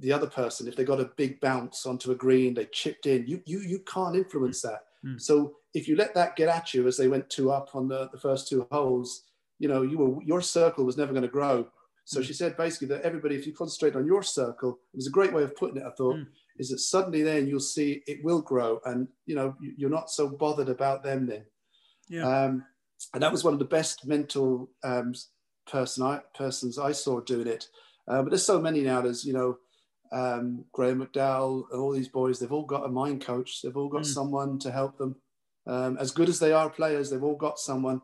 the 0.00 0.12
other 0.12 0.26
person 0.26 0.66
if 0.66 0.76
they 0.76 0.84
got 0.84 1.00
a 1.00 1.10
big 1.16 1.40
bounce 1.40 1.86
onto 1.86 2.12
a 2.12 2.14
green 2.14 2.54
they 2.54 2.64
chipped 2.66 3.06
in 3.06 3.26
you 3.26 3.42
you 3.44 3.60
you 3.60 3.78
can't 3.80 4.16
influence 4.16 4.62
that 4.62 4.84
mm. 5.04 5.20
so 5.20 5.54
if 5.74 5.86
you 5.86 5.96
let 5.96 6.14
that 6.14 6.36
get 6.36 6.48
at 6.48 6.72
you 6.72 6.86
as 6.86 6.96
they 6.96 7.08
went 7.08 7.28
two 7.28 7.50
up 7.50 7.70
on 7.74 7.88
the, 7.88 8.08
the 8.12 8.18
first 8.18 8.48
two 8.48 8.66
holes 8.70 9.24
you 9.58 9.68
know 9.68 9.82
you 9.82 9.98
were 9.98 10.22
your 10.22 10.40
circle 10.40 10.84
was 10.84 10.96
never 10.96 11.12
going 11.12 11.22
to 11.22 11.28
grow 11.28 11.66
so 12.04 12.20
mm. 12.20 12.24
she 12.24 12.32
said 12.32 12.56
basically 12.56 12.88
that 12.88 13.02
everybody 13.02 13.34
if 13.34 13.46
you 13.46 13.52
concentrate 13.52 13.96
on 13.96 14.06
your 14.06 14.22
circle 14.22 14.78
it 14.92 14.96
was 14.96 15.06
a 15.06 15.10
great 15.10 15.32
way 15.32 15.42
of 15.42 15.54
putting 15.56 15.76
it 15.76 15.86
i 15.86 15.90
thought 15.90 16.16
mm. 16.16 16.26
is 16.58 16.70
that 16.70 16.78
suddenly 16.78 17.22
then 17.22 17.46
you'll 17.46 17.60
see 17.60 18.02
it 18.06 18.24
will 18.24 18.40
grow 18.40 18.80
and 18.86 19.06
you 19.26 19.34
know 19.34 19.54
you're 19.60 19.90
not 19.90 20.10
so 20.10 20.28
bothered 20.28 20.70
about 20.70 21.02
them 21.02 21.26
then 21.26 21.44
yeah 22.08 22.44
um, 22.44 22.64
and 23.14 23.22
that 23.22 23.32
was 23.32 23.44
one 23.44 23.52
of 23.52 23.58
the 23.58 23.64
best 23.64 24.06
mental 24.06 24.70
um, 24.84 25.12
person 25.66 26.02
I, 26.02 26.20
persons 26.34 26.78
I 26.78 26.92
saw 26.92 27.20
doing 27.20 27.46
it. 27.46 27.68
Uh, 28.08 28.22
but 28.22 28.30
there's 28.30 28.46
so 28.46 28.60
many 28.60 28.80
now. 28.80 29.00
There's 29.00 29.24
you 29.24 29.32
know 29.32 29.58
um, 30.12 30.64
Graham 30.72 31.04
McDowell 31.04 31.64
and 31.70 31.80
all 31.80 31.92
these 31.92 32.08
boys. 32.08 32.38
They've 32.38 32.52
all 32.52 32.66
got 32.66 32.84
a 32.84 32.88
mind 32.88 33.24
coach. 33.24 33.62
They've 33.62 33.76
all 33.76 33.88
got 33.88 34.02
mm. 34.02 34.06
someone 34.06 34.58
to 34.60 34.70
help 34.70 34.98
them. 34.98 35.16
Um, 35.66 35.96
as 35.98 36.10
good 36.10 36.28
as 36.28 36.38
they 36.38 36.52
are 36.52 36.68
players, 36.68 37.10
they've 37.10 37.22
all 37.22 37.36
got 37.36 37.58
someone. 37.58 38.02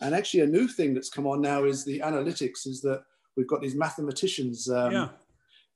And 0.00 0.14
actually, 0.14 0.40
a 0.40 0.46
new 0.46 0.68
thing 0.68 0.94
that's 0.94 1.10
come 1.10 1.26
on 1.26 1.40
now 1.40 1.64
is 1.64 1.84
the 1.84 2.00
analytics. 2.00 2.66
Is 2.66 2.80
that 2.82 3.02
we've 3.36 3.48
got 3.48 3.60
these 3.60 3.74
mathematicians 3.74 4.68
um, 4.68 4.92
yeah. 4.92 5.08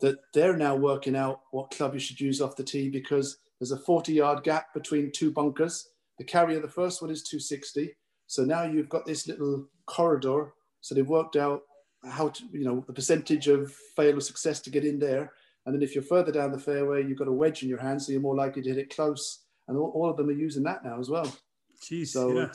that 0.01 0.17
they're 0.35 0.57
now 0.57 0.75
working 0.75 1.17
out 1.17 1.41
what 1.51 1.71
club 1.71 1.95
you 1.95 2.01
should 2.01 2.21
use 2.21 2.41
off 2.41 2.57
the 2.57 2.65
tee 2.65 2.89
because 2.89 3.39
there's 3.61 3.73
a 3.73 3.77
40 3.77 4.13
yard 4.13 4.43
gap 4.43 4.75
between 4.75 5.13
two 5.13 5.31
bunkers. 5.31 5.89
The 6.19 6.25
carrier, 6.25 6.61
the 6.61 6.69
first 6.69 7.01
one 7.01 7.11
is 7.11 7.23
260. 7.23 7.95
So 8.27 8.45
now 8.45 8.65
you've 8.65 8.89
got 8.89 9.07
this 9.07 9.29
little 9.29 9.69
corridor 9.87 10.55
so 10.83 10.95
they've 10.95 11.09
worked 11.09 11.37
out 11.37 11.63
how 12.05 12.29
to, 12.29 12.45
you 12.53 12.65
know, 12.65 12.85
the 12.87 12.93
percentage 12.93 13.49
of 13.49 13.73
fail 13.97 14.19
or 14.19 14.21
success 14.21 14.61
to 14.61 14.71
get 14.71 14.85
in 14.85 14.99
there. 14.99 15.33
And 15.65 15.75
then 15.75 15.83
if 15.83 15.95
you're 15.95 16.03
further 16.03 16.33
down 16.33 16.53
the 16.53 16.59
fairway, 16.59 17.07
you've 17.07 17.19
got 17.19 17.29
a 17.29 17.33
wedge 17.33 17.63
in 17.63 17.69
your 17.69 17.81
hand, 17.81 18.03
so 18.03 18.13
you're 18.13 18.21
more 18.21 18.35
likely 18.35 18.63
to 18.63 18.69
hit 18.69 18.79
it 18.79 18.95
close. 18.95 19.45
And 19.69 19.79
all, 19.79 19.91
all 19.95 20.11
of 20.11 20.17
them 20.17 20.29
are 20.29 20.33
using 20.33 20.65
that 20.65 20.85
now 20.85 20.99
as 20.99 21.09
well. 21.09 21.33
Jeez, 21.81 22.09
so 22.09 22.33
yeah. 22.33 22.53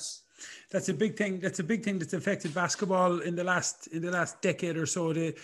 that's 0.71 0.89
a 0.89 0.93
big 0.93 1.17
thing. 1.17 1.39
That's 1.39 1.59
a 1.59 1.63
big 1.63 1.83
thing 1.83 1.99
that's 1.99 2.13
affected 2.13 2.53
basketball 2.53 3.19
in 3.19 3.35
the 3.35 3.43
last 3.43 3.87
in 3.87 4.01
the 4.01 4.11
last 4.11 4.41
decade 4.41 4.77
or 4.77 4.85
so. 4.85 5.13
The 5.13 5.35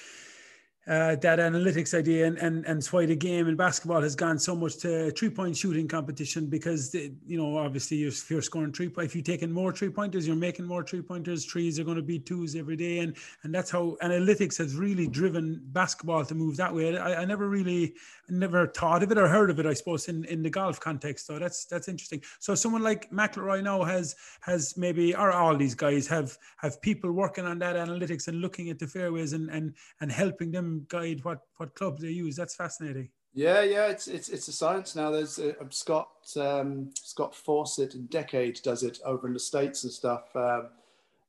uh, 0.88 1.15
data 1.15 1.41
analytics 1.43 1.98
idea 1.98 2.26
and, 2.26 2.38
and 2.39 2.65
and 2.65 2.86
why 2.88 3.06
the 3.06 3.15
game 3.15 3.48
in 3.48 3.56
basketball 3.56 4.02
has 4.02 4.15
gone 4.15 4.38
so 4.38 4.56
much 4.56 4.78
to 4.78 5.12
three 5.12 5.30
point 5.30 5.56
shooting 5.56 5.88
competition 5.88 6.48
because 6.48 6.91
the, 6.91 7.13
you 7.26 7.38
know 7.38 7.58
obviously 7.58 7.98
you're, 7.98 8.12
you're 8.30 8.41
scoring 8.41 8.74
three 8.74 8.91
if 8.98 9.15
you're 9.15 9.24
taking 9.24 9.52
more 9.52 9.72
three 9.72 9.89
pointers 9.89 10.28
you're 10.28 10.36
making 10.36 10.65
more 10.65 10.84
three 10.84 11.02
pointers 11.02 11.46
threes 11.46 11.80
are 11.80 11.84
going 11.84 11.98
to 11.98 12.04
be 12.04 12.19
twos 12.19 12.56
every 12.56 12.76
day. 12.76 13.00
And 13.00 13.15
and 13.43 13.54
that's 13.54 13.72
how 13.72 13.98
analytics 14.02 14.58
has 14.58 14.76
really 14.76 15.08
driven 15.08 15.62
basketball 15.72 16.26
to 16.26 16.36
move 16.36 16.58
that 16.58 16.74
way. 16.74 16.98
I, 16.98 17.22
I 17.22 17.26
never 17.26 17.48
really 17.48 17.93
never 18.30 18.68
thought 18.68 19.04
of 19.04 19.12
it 19.12 19.18
or 19.18 19.28
heard 19.28 19.50
of 19.50 19.60
it 19.60 19.66
I 19.66 19.74
suppose 19.74 20.08
in, 20.08 20.26
in 20.26 20.42
the 20.42 20.50
golf 20.50 20.80
context 20.80 21.28
so 21.28 21.40
that's 21.40 21.66
that's 21.66 21.88
interesting 21.88 22.22
so 22.40 22.56
someone 22.56 22.82
like 22.82 23.12
McIlroy 23.12 23.64
now 23.64 23.84
has 23.84 24.16
has 24.42 24.76
maybe 24.78 25.16
or 25.16 25.32
all 25.32 25.56
these 25.56 25.76
guys 25.76 26.08
have 26.08 26.38
have 26.58 26.82
people 26.82 27.12
working 27.12 27.46
on 27.46 27.60
that 27.60 27.76
analytics 27.76 28.28
and 28.28 28.42
looking 28.42 28.70
at 28.70 28.80
the 28.80 28.88
fairways 28.88 29.34
and 29.34 29.50
and 29.50 29.74
and 30.02 30.12
helping 30.12 30.52
them 30.52 30.86
guide 30.90 31.24
what 31.24 31.40
what 31.58 31.76
clubs 31.76 32.02
they 32.02 32.10
use. 32.10 32.36
That's 32.36 32.56
fascinating. 32.56 33.10
Yeah, 33.34 33.64
yeah, 33.64 33.88
it's 33.88 34.08
it's 34.08 34.30
it's 34.30 34.48
a 34.48 34.54
science 34.54 34.96
now. 34.96 35.10
There's 35.10 35.40
uh, 35.40 35.54
Scott 35.70 36.10
um, 36.38 36.92
Scott 36.96 37.36
Fawcett 37.36 37.96
in 37.96 38.06
Decade 38.08 38.60
does 38.64 38.84
it 38.84 39.00
over 39.04 39.28
in 39.28 39.34
the 39.34 39.40
states 39.40 39.84
and 39.84 39.92
stuff, 39.92 40.36
um, 40.36 40.70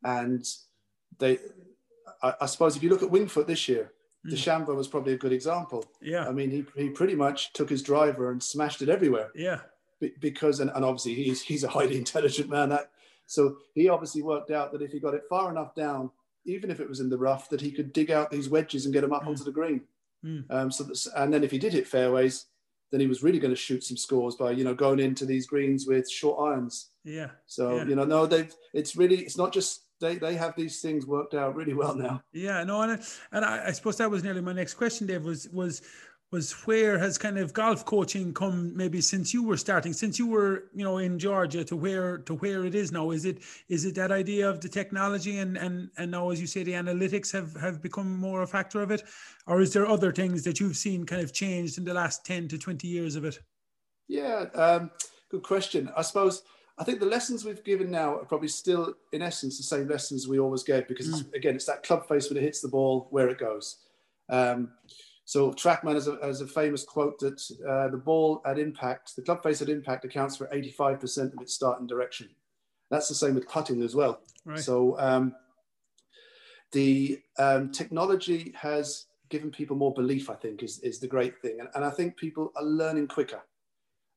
and 0.02 0.46
they. 1.18 1.38
I, 2.22 2.34
I, 2.42 2.46
suppose 2.46 2.76
if 2.76 2.82
you 2.82 2.90
look 2.90 3.02
at 3.02 3.10
Winged 3.10 3.32
Foot 3.32 3.46
this 3.46 3.68
year, 3.68 3.92
mm. 4.26 4.32
DeChambeau 4.32 4.74
was 4.74 4.88
probably 4.88 5.12
a 5.12 5.18
good 5.18 5.32
example. 5.32 5.84
Yeah, 6.00 6.28
I 6.28 6.32
mean 6.32 6.50
he 6.50 6.64
he 6.76 6.90
pretty 6.90 7.14
much 7.14 7.52
took 7.52 7.70
his 7.70 7.82
driver 7.82 8.30
and 8.30 8.42
smashed 8.42 8.82
it 8.82 8.88
everywhere. 8.88 9.30
Yeah, 9.34 9.60
because 10.20 10.60
and, 10.60 10.70
and 10.74 10.84
obviously 10.84 11.14
he's 11.14 11.42
he's 11.42 11.64
a 11.64 11.68
highly 11.68 11.96
intelligent 12.04 12.50
man. 12.50 12.70
That 12.70 12.90
so 13.26 13.56
he 13.74 13.88
obviously 13.88 14.22
worked 14.22 14.50
out 14.50 14.72
that 14.72 14.82
if 14.82 14.92
he 14.92 15.00
got 15.00 15.14
it 15.14 15.22
far 15.28 15.50
enough 15.50 15.74
down 15.74 16.10
even 16.44 16.70
if 16.70 16.80
it 16.80 16.88
was 16.88 17.00
in 17.00 17.08
the 17.08 17.18
rough, 17.18 17.48
that 17.48 17.60
he 17.60 17.70
could 17.70 17.92
dig 17.92 18.10
out 18.10 18.30
these 18.30 18.48
wedges 18.48 18.84
and 18.84 18.92
get 18.92 19.00
them 19.00 19.12
up 19.12 19.24
mm. 19.24 19.28
onto 19.28 19.44
the 19.44 19.52
green. 19.52 19.82
Mm. 20.24 20.44
Um, 20.50 20.70
so 20.70 20.86
and 21.16 21.32
then 21.32 21.44
if 21.44 21.50
he 21.50 21.58
did 21.58 21.72
hit 21.72 21.86
fairways, 21.86 22.46
then 22.90 23.00
he 23.00 23.06
was 23.06 23.22
really 23.22 23.38
going 23.38 23.52
to 23.52 23.60
shoot 23.60 23.82
some 23.82 23.96
scores 23.96 24.36
by 24.36 24.50
you 24.52 24.64
know 24.64 24.74
going 24.74 25.00
into 25.00 25.26
these 25.26 25.46
greens 25.46 25.86
with 25.86 26.10
short 26.10 26.38
irons. 26.40 26.90
Yeah. 27.04 27.30
So 27.46 27.76
yeah. 27.76 27.84
you 27.84 27.96
know, 27.96 28.04
no, 28.04 28.26
they've 28.26 28.54
it's 28.72 28.96
really 28.96 29.18
it's 29.18 29.36
not 29.36 29.52
just 29.52 29.83
they 30.00 30.16
they 30.16 30.34
have 30.34 30.54
these 30.56 30.80
things 30.80 31.06
worked 31.06 31.34
out 31.34 31.54
really 31.54 31.74
well 31.74 31.94
now. 31.94 32.22
Yeah, 32.32 32.64
no, 32.64 32.82
and 32.82 33.02
and 33.32 33.44
I, 33.44 33.68
I 33.68 33.72
suppose 33.72 33.96
that 33.98 34.10
was 34.10 34.22
nearly 34.22 34.40
my 34.40 34.52
next 34.52 34.74
question, 34.74 35.06
Dave. 35.06 35.24
Was 35.24 35.48
was 35.48 35.82
was 36.34 36.50
where 36.66 36.98
has 36.98 37.16
kind 37.16 37.38
of 37.38 37.52
golf 37.52 37.84
coaching 37.84 38.34
come 38.34 38.76
maybe 38.76 39.00
since 39.00 39.32
you 39.32 39.44
were 39.44 39.56
starting 39.56 39.92
since 39.92 40.18
you 40.18 40.26
were 40.26 40.64
you 40.74 40.82
know 40.82 40.98
in 40.98 41.16
georgia 41.16 41.62
to 41.62 41.76
where 41.76 42.18
to 42.18 42.34
where 42.34 42.64
it 42.64 42.74
is 42.74 42.90
now 42.90 43.12
is 43.12 43.24
it 43.24 43.38
is 43.68 43.84
it 43.84 43.94
that 43.94 44.10
idea 44.10 44.50
of 44.50 44.60
the 44.60 44.68
technology 44.68 45.38
and 45.38 45.56
and 45.56 45.90
and 45.96 46.10
now 46.10 46.30
as 46.30 46.40
you 46.40 46.46
say 46.48 46.64
the 46.64 46.72
analytics 46.72 47.30
have 47.30 47.54
have 47.54 47.80
become 47.80 48.18
more 48.18 48.42
a 48.42 48.46
factor 48.48 48.82
of 48.82 48.90
it 48.90 49.04
or 49.46 49.60
is 49.60 49.72
there 49.72 49.86
other 49.86 50.10
things 50.10 50.42
that 50.42 50.58
you've 50.58 50.76
seen 50.76 51.06
kind 51.06 51.22
of 51.22 51.32
changed 51.32 51.78
in 51.78 51.84
the 51.84 51.94
last 51.94 52.26
10 52.26 52.48
to 52.48 52.58
20 52.58 52.88
years 52.88 53.14
of 53.14 53.24
it 53.24 53.38
yeah 54.08 54.46
um, 54.54 54.90
good 55.30 55.44
question 55.44 55.88
i 55.96 56.02
suppose 56.02 56.42
I 56.76 56.84
think 56.84 56.98
the 56.98 57.06
lessons 57.06 57.44
we've 57.44 57.62
given 57.62 57.90
now 57.90 58.16
are 58.16 58.24
probably 58.24 58.48
still, 58.48 58.94
in 59.12 59.22
essence, 59.22 59.56
the 59.56 59.62
same 59.62 59.88
lessons 59.88 60.26
we 60.26 60.40
always 60.40 60.64
gave 60.64 60.88
because, 60.88 61.08
mm. 61.08 61.20
it's, 61.20 61.32
again, 61.34 61.54
it's 61.54 61.66
that 61.66 61.84
club 61.84 62.08
face 62.08 62.28
when 62.28 62.36
it 62.36 62.42
hits 62.42 62.60
the 62.60 62.68
ball, 62.68 63.06
where 63.10 63.28
it 63.28 63.38
goes. 63.38 63.76
Um, 64.28 64.70
so 65.24 65.52
TrackMan 65.52 65.94
has 65.94 66.08
a, 66.08 66.18
has 66.22 66.40
a 66.40 66.46
famous 66.46 66.84
quote 66.84 67.18
that 67.20 67.40
uh, 67.66 67.88
the 67.88 67.96
ball 67.96 68.42
at 68.44 68.58
impact, 68.58 69.14
the 69.14 69.22
club 69.22 69.42
face 69.42 69.62
at 69.62 69.68
impact 69.68 70.04
accounts 70.04 70.36
for 70.36 70.48
85% 70.48 71.32
of 71.32 71.40
its 71.40 71.54
start 71.54 71.80
and 71.80 71.88
direction. 71.88 72.28
That's 72.90 73.08
the 73.08 73.14
same 73.14 73.34
with 73.34 73.48
putting 73.48 73.80
as 73.82 73.94
well. 73.94 74.20
Right. 74.44 74.58
So 74.58 74.98
um, 74.98 75.34
the 76.72 77.20
um, 77.38 77.70
technology 77.70 78.52
has 78.56 79.06
given 79.30 79.50
people 79.50 79.76
more 79.76 79.94
belief, 79.94 80.28
I 80.28 80.34
think, 80.34 80.62
is, 80.62 80.80
is 80.80 80.98
the 80.98 81.06
great 81.06 81.40
thing. 81.40 81.60
And, 81.60 81.68
and 81.74 81.84
I 81.84 81.90
think 81.90 82.16
people 82.16 82.52
are 82.56 82.64
learning 82.64 83.08
quicker. 83.08 83.42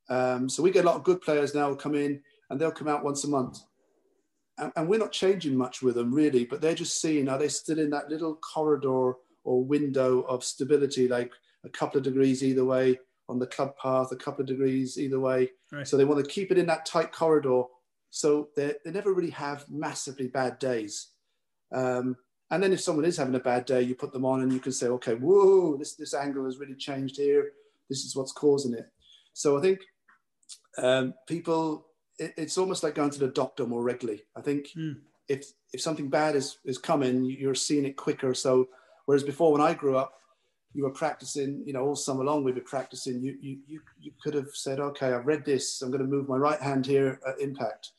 Um, 0.10 0.50
so 0.50 0.64
we 0.64 0.72
get 0.72 0.84
a 0.84 0.88
lot 0.88 0.96
of 0.96 1.04
good 1.04 1.22
players 1.22 1.54
now 1.54 1.74
come 1.76 1.96
in 1.96 2.22
and 2.50 2.60
they'll 2.60 2.72
come 2.72 2.88
out 2.88 3.04
once 3.04 3.24
a 3.24 3.30
month. 3.30 3.60
And, 4.58 4.72
and 4.76 4.88
we're 4.88 5.00
not 5.00 5.12
changing 5.12 5.56
much 5.56 5.82
with 5.82 5.96
them 5.96 6.14
really, 6.14 6.46
but 6.46 6.62
they're 6.62 6.76
just 6.76 7.02
seeing, 7.02 7.30
are 7.30 7.38
they 7.38 7.48
still 7.48 7.80
in 7.80 7.90
that 7.92 8.10
little 8.10 8.36
corridor 8.36 9.14
or 9.44 9.64
window 9.64 10.22
of 10.22 10.44
stability, 10.44 11.08
like 11.08 11.32
a 11.64 11.70
couple 11.70 11.98
of 11.98 12.04
degrees 12.04 12.44
either 12.44 12.66
way 12.66 13.00
on 13.30 13.40
the 13.40 13.48
club 13.48 13.76
path, 13.82 14.12
a 14.12 14.16
couple 14.16 14.42
of 14.42 14.48
degrees 14.48 14.98
either 14.98 15.20
way. 15.20 15.50
Right. 15.72 15.88
So 15.88 15.98
they 15.98 16.06
want 16.06 16.24
to 16.24 16.32
keep 16.32 16.52
it 16.52 16.58
in 16.58 16.66
that 16.68 16.86
tight 16.86 17.12
corridor. 17.12 17.64
So 18.10 18.50
they 18.56 18.74
never 18.86 19.14
really 19.14 19.32
have 19.32 19.70
massively 19.70 20.28
bad 20.28 20.60
days. 20.60 21.08
Um, 21.74 22.16
and 22.50 22.64
then 22.64 22.72
if 22.72 22.80
someone 22.80 23.04
is 23.04 23.18
having 23.18 23.36
a 23.36 23.40
bad 23.40 23.66
day, 23.66 23.82
you 23.82 23.96
put 23.96 24.14
them 24.14 24.24
on 24.24 24.42
and 24.42 24.54
you 24.54 24.60
can 24.60 24.72
say, 24.72 24.88
okay, 24.88 25.16
whoa, 25.16 25.76
this, 25.76 25.96
this 25.96 26.14
angle 26.14 26.46
has 26.46 26.58
really 26.58 26.76
changed 26.76 27.18
here. 27.18 27.52
This 27.90 28.06
is 28.06 28.16
what's 28.16 28.32
causing 28.32 28.74
it. 28.74 28.90
So 29.34 29.58
I 29.58 29.62
think 29.62 29.82
um, 30.78 31.14
people, 31.28 31.87
it, 32.20 32.34
it's 32.38 32.58
almost 32.58 32.84
like 32.84 32.96
going 32.96 33.12
to 33.12 33.20
the 33.20 33.28
doctor 33.28 33.66
more 33.66 33.84
regularly. 33.84 34.24
I 34.36 34.42
think 34.42 34.70
mm. 34.76 34.98
if, 35.28 35.46
if 35.74 35.82
something 35.82 36.10
bad 36.10 36.36
is, 36.36 36.58
is 36.66 36.78
coming, 36.78 37.26
you're 37.26 37.56
seeing 37.56 37.86
it 37.86 37.96
quicker. 37.96 38.34
So 38.34 38.70
Whereas 39.08 39.24
before, 39.24 39.54
when 39.54 39.62
I 39.62 39.74
grew 39.74 39.98
up, 39.98 40.20
you 40.74 40.84
were 40.84 40.92
practicing, 40.92 41.64
you 41.66 41.72
know, 41.72 41.82
all 41.82 41.96
summer 41.96 42.26
long 42.26 42.44
we've 42.44 42.54
been 42.54 42.64
practicing, 42.66 43.22
you, 43.22 43.38
you, 43.40 43.60
you, 43.66 43.80
you 44.00 44.12
could 44.22 44.34
have 44.34 44.50
said, 44.54 44.82
okay, 44.82 45.14
I've 45.14 45.26
read 45.26 45.46
this, 45.46 45.82
I'm 45.82 45.92
going 45.92 46.04
to 46.04 46.08
move 46.08 46.28
my 46.28 46.36
right 46.36 46.60
hand 46.60 46.86
here 46.86 47.20
at 47.26 47.40
impact. 47.40 47.92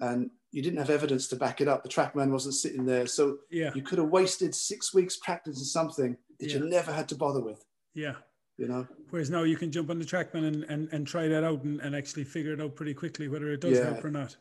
And 0.00 0.28
you 0.50 0.60
didn't 0.60 0.80
have 0.80 0.90
evidence 0.90 1.28
to 1.28 1.36
back 1.36 1.60
it 1.60 1.68
up. 1.68 1.84
The 1.84 1.88
TrackMan 1.88 2.32
wasn't 2.32 2.56
sitting 2.56 2.84
there. 2.84 3.06
So 3.06 3.38
Yeah. 3.48 3.70
you 3.76 3.82
could 3.82 3.98
have 3.98 4.08
wasted 4.08 4.52
six 4.54 4.92
weeks 4.92 5.18
practicing 5.18 5.62
something 5.62 6.16
that 6.40 6.50
Yeah. 6.50 6.58
you 6.58 6.68
never 6.68 6.92
had 6.92 7.08
to 7.10 7.14
bother 7.14 7.40
with, 7.40 7.64
Yeah. 7.94 8.16
You 8.60 8.68
know? 8.68 8.86
Whereas 9.08 9.30
now 9.30 9.44
you 9.44 9.56
can 9.56 9.72
jump 9.72 9.88
on 9.88 9.98
the 9.98 10.04
TrackMan 10.04 10.46
and, 10.46 10.64
and, 10.64 10.88
and 10.92 11.06
try 11.06 11.28
that 11.28 11.42
out 11.42 11.62
and, 11.64 11.80
and 11.80 11.96
actually 11.96 12.24
figure 12.24 12.52
it 12.52 12.60
out 12.60 12.76
pretty 12.76 12.92
quickly 12.92 13.26
whether 13.26 13.50
it 13.50 13.62
does 13.62 13.78
Yeah. 13.78 13.84
help 13.84 14.04
or 14.04 14.10
not. 14.10 14.36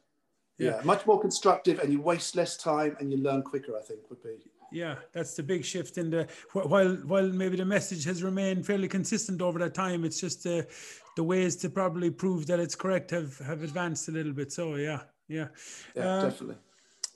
Yeah. 0.58 0.72
Yeah. 0.72 0.82
Much 0.84 1.08
more 1.08 1.22
constructive 1.22 1.80
and 1.80 1.90
you 1.94 2.02
waste 2.02 2.36
less 2.36 2.58
time 2.58 2.98
and 3.00 3.14
you 3.14 3.18
learn 3.18 3.44
quicker, 3.44 3.78
I 3.78 3.82
think 3.82 4.02
would 4.10 4.22
be. 4.22 4.36
Yeah, 4.74 4.96
that's 5.14 5.36
the 5.36 5.42
big 5.42 5.64
shift 5.64 5.98
in 5.98 6.10
the 6.12 6.28
while 6.54 6.94
while 7.08 7.28
maybe 7.30 7.56
the 7.56 7.66
message 7.66 8.04
has 8.04 8.22
remained 8.22 8.66
fairly 8.68 8.88
consistent 8.90 9.42
over 9.42 9.58
that 9.60 9.74
time. 9.74 10.04
It's 10.04 10.20
just 10.20 10.44
the 10.44 10.68
the 11.16 11.24
ways 11.24 11.56
to 11.58 11.70
probably 11.70 12.12
prove 12.12 12.46
that 12.48 12.60
it's 12.60 12.76
correct 12.76 13.10
have 13.12 13.36
have 13.40 13.64
advanced 13.64 14.10
a 14.10 14.12
little 14.12 14.34
bit. 14.34 14.52
So 14.52 14.76
yeah, 14.76 15.00
yeah. 15.30 15.48
Yeah, 15.96 16.18
Um, 16.18 16.30
definitely. 16.30 16.58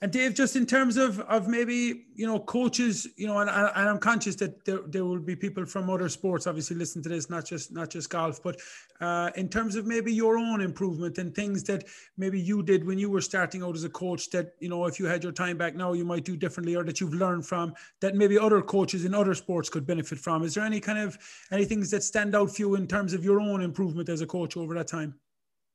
And 0.02 0.12
Dave, 0.12 0.34
just 0.34 0.56
in 0.56 0.66
terms 0.66 0.96
of 0.96 1.20
of 1.20 1.48
maybe 1.48 2.06
you 2.14 2.26
know 2.26 2.40
coaches, 2.40 3.06
you 3.16 3.26
know, 3.26 3.38
and, 3.38 3.48
and 3.48 3.88
I'm 3.88 3.98
conscious 3.98 4.34
that 4.36 4.64
there, 4.64 4.80
there 4.86 5.04
will 5.04 5.20
be 5.20 5.36
people 5.36 5.64
from 5.64 5.88
other 5.88 6.08
sports 6.08 6.46
obviously 6.46 6.76
listen 6.76 7.02
to 7.04 7.08
this, 7.08 7.30
not 7.30 7.46
just 7.46 7.72
not 7.72 7.90
just 7.90 8.10
golf, 8.10 8.42
but 8.42 8.60
uh, 9.00 9.30
in 9.36 9.48
terms 9.48 9.76
of 9.76 9.86
maybe 9.86 10.12
your 10.12 10.36
own 10.36 10.60
improvement 10.60 11.18
and 11.18 11.34
things 11.34 11.62
that 11.64 11.84
maybe 12.16 12.40
you 12.40 12.62
did 12.62 12.84
when 12.84 12.98
you 12.98 13.08
were 13.08 13.20
starting 13.20 13.62
out 13.62 13.76
as 13.76 13.84
a 13.84 13.88
coach 13.88 14.30
that 14.30 14.54
you 14.60 14.68
know 14.68 14.84
if 14.86 14.98
you 14.98 15.06
had 15.06 15.22
your 15.22 15.32
time 15.32 15.56
back 15.56 15.74
now 15.74 15.92
you 15.92 16.04
might 16.04 16.24
do 16.24 16.36
differently 16.36 16.74
or 16.74 16.84
that 16.84 17.00
you've 17.00 17.14
learned 17.14 17.46
from 17.46 17.72
that 18.00 18.14
maybe 18.14 18.38
other 18.38 18.60
coaches 18.60 19.04
in 19.04 19.14
other 19.14 19.34
sports 19.34 19.68
could 19.68 19.86
benefit 19.86 20.18
from. 20.18 20.42
Is 20.42 20.54
there 20.54 20.64
any 20.64 20.80
kind 20.80 20.98
of 20.98 21.16
any 21.52 21.64
things 21.64 21.90
that 21.92 22.02
stand 22.02 22.34
out 22.34 22.54
for 22.54 22.62
you 22.62 22.74
in 22.74 22.86
terms 22.86 23.14
of 23.14 23.24
your 23.24 23.40
own 23.40 23.62
improvement 23.62 24.08
as 24.08 24.20
a 24.20 24.26
coach 24.26 24.56
over 24.56 24.74
that 24.74 24.88
time? 24.88 25.14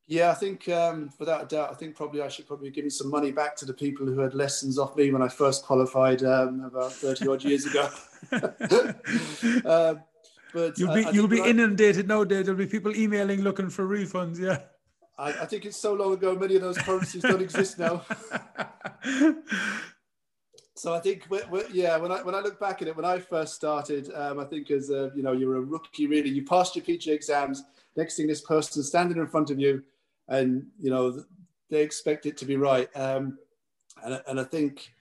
Yeah, 0.09 0.31
I 0.31 0.33
think 0.33 0.67
um, 0.69 1.11
without 1.19 1.43
a 1.43 1.45
doubt, 1.45 1.69
I 1.69 1.75
think 1.75 1.95
probably 1.95 2.23
I 2.23 2.29
should 2.29 2.47
probably 2.47 2.71
be 2.71 2.73
giving 2.73 2.89
some 2.89 3.11
money 3.11 3.31
back 3.31 3.55
to 3.57 3.65
the 3.65 3.75
people 3.75 4.07
who 4.07 4.19
had 4.19 4.33
lessons 4.33 4.79
off 4.79 4.95
me 4.95 5.11
when 5.11 5.21
I 5.21 5.27
first 5.27 5.63
qualified 5.63 6.23
um, 6.23 6.61
about 6.65 6.93
30 6.93 7.27
odd 7.27 7.43
years 7.43 7.67
ago. 7.67 7.87
um, 8.31 10.01
but 10.51 10.79
You'll 10.79 10.95
be 10.95 11.01
I 11.01 11.03
think 11.03 11.13
you'll 11.13 11.27
be 11.27 11.41
I- 11.41 11.49
inundated 11.49 12.07
nowadays. 12.07 12.45
There'll 12.45 12.57
be 12.57 12.65
people 12.65 12.95
emailing 12.95 13.41
looking 13.41 13.69
for 13.69 13.87
refunds. 13.87 14.39
Yeah. 14.39 14.61
I, 15.19 15.43
I 15.43 15.45
think 15.45 15.65
it's 15.65 15.77
so 15.77 15.93
long 15.93 16.13
ago, 16.13 16.33
many 16.33 16.55
of 16.55 16.63
those 16.63 16.79
currencies 16.79 17.21
don't 17.21 17.41
exist 17.41 17.77
now. 17.77 18.03
So 20.75 20.93
I 20.93 21.01
think, 21.01 21.25
we 21.29 21.41
we 21.51 21.63
yeah, 21.73 21.97
when 21.97 22.09
I 22.09 22.23
when 22.23 22.33
I 22.33 22.39
look 22.39 22.57
back 22.57 22.81
at 22.81 22.87
it, 22.87 22.95
when 22.95 23.03
I 23.03 23.19
first 23.19 23.53
started, 23.53 24.09
um, 24.15 24.39
I 24.39 24.45
think 24.45 24.71
as 24.71 24.89
a, 24.89 25.11
you 25.13 25.21
know, 25.21 25.33
you're 25.33 25.57
a 25.57 25.59
rookie, 25.59 26.07
really. 26.07 26.29
You 26.29 26.45
passed 26.45 26.73
your 26.73 26.85
PG 26.85 27.11
exams. 27.11 27.65
Next 27.97 28.15
thing, 28.15 28.27
this 28.27 28.39
person's 28.39 28.87
standing 28.87 29.17
in 29.17 29.27
front 29.27 29.49
of 29.49 29.59
you, 29.59 29.83
and 30.29 30.65
you 30.79 30.89
know 30.89 31.23
they 31.69 31.83
expect 31.83 32.25
it 32.25 32.37
to 32.37 32.45
be 32.45 32.55
right. 32.55 32.89
Um, 32.95 33.37
and 34.03 34.21
and 34.27 34.39
I 34.39 34.43
think, 34.43 34.91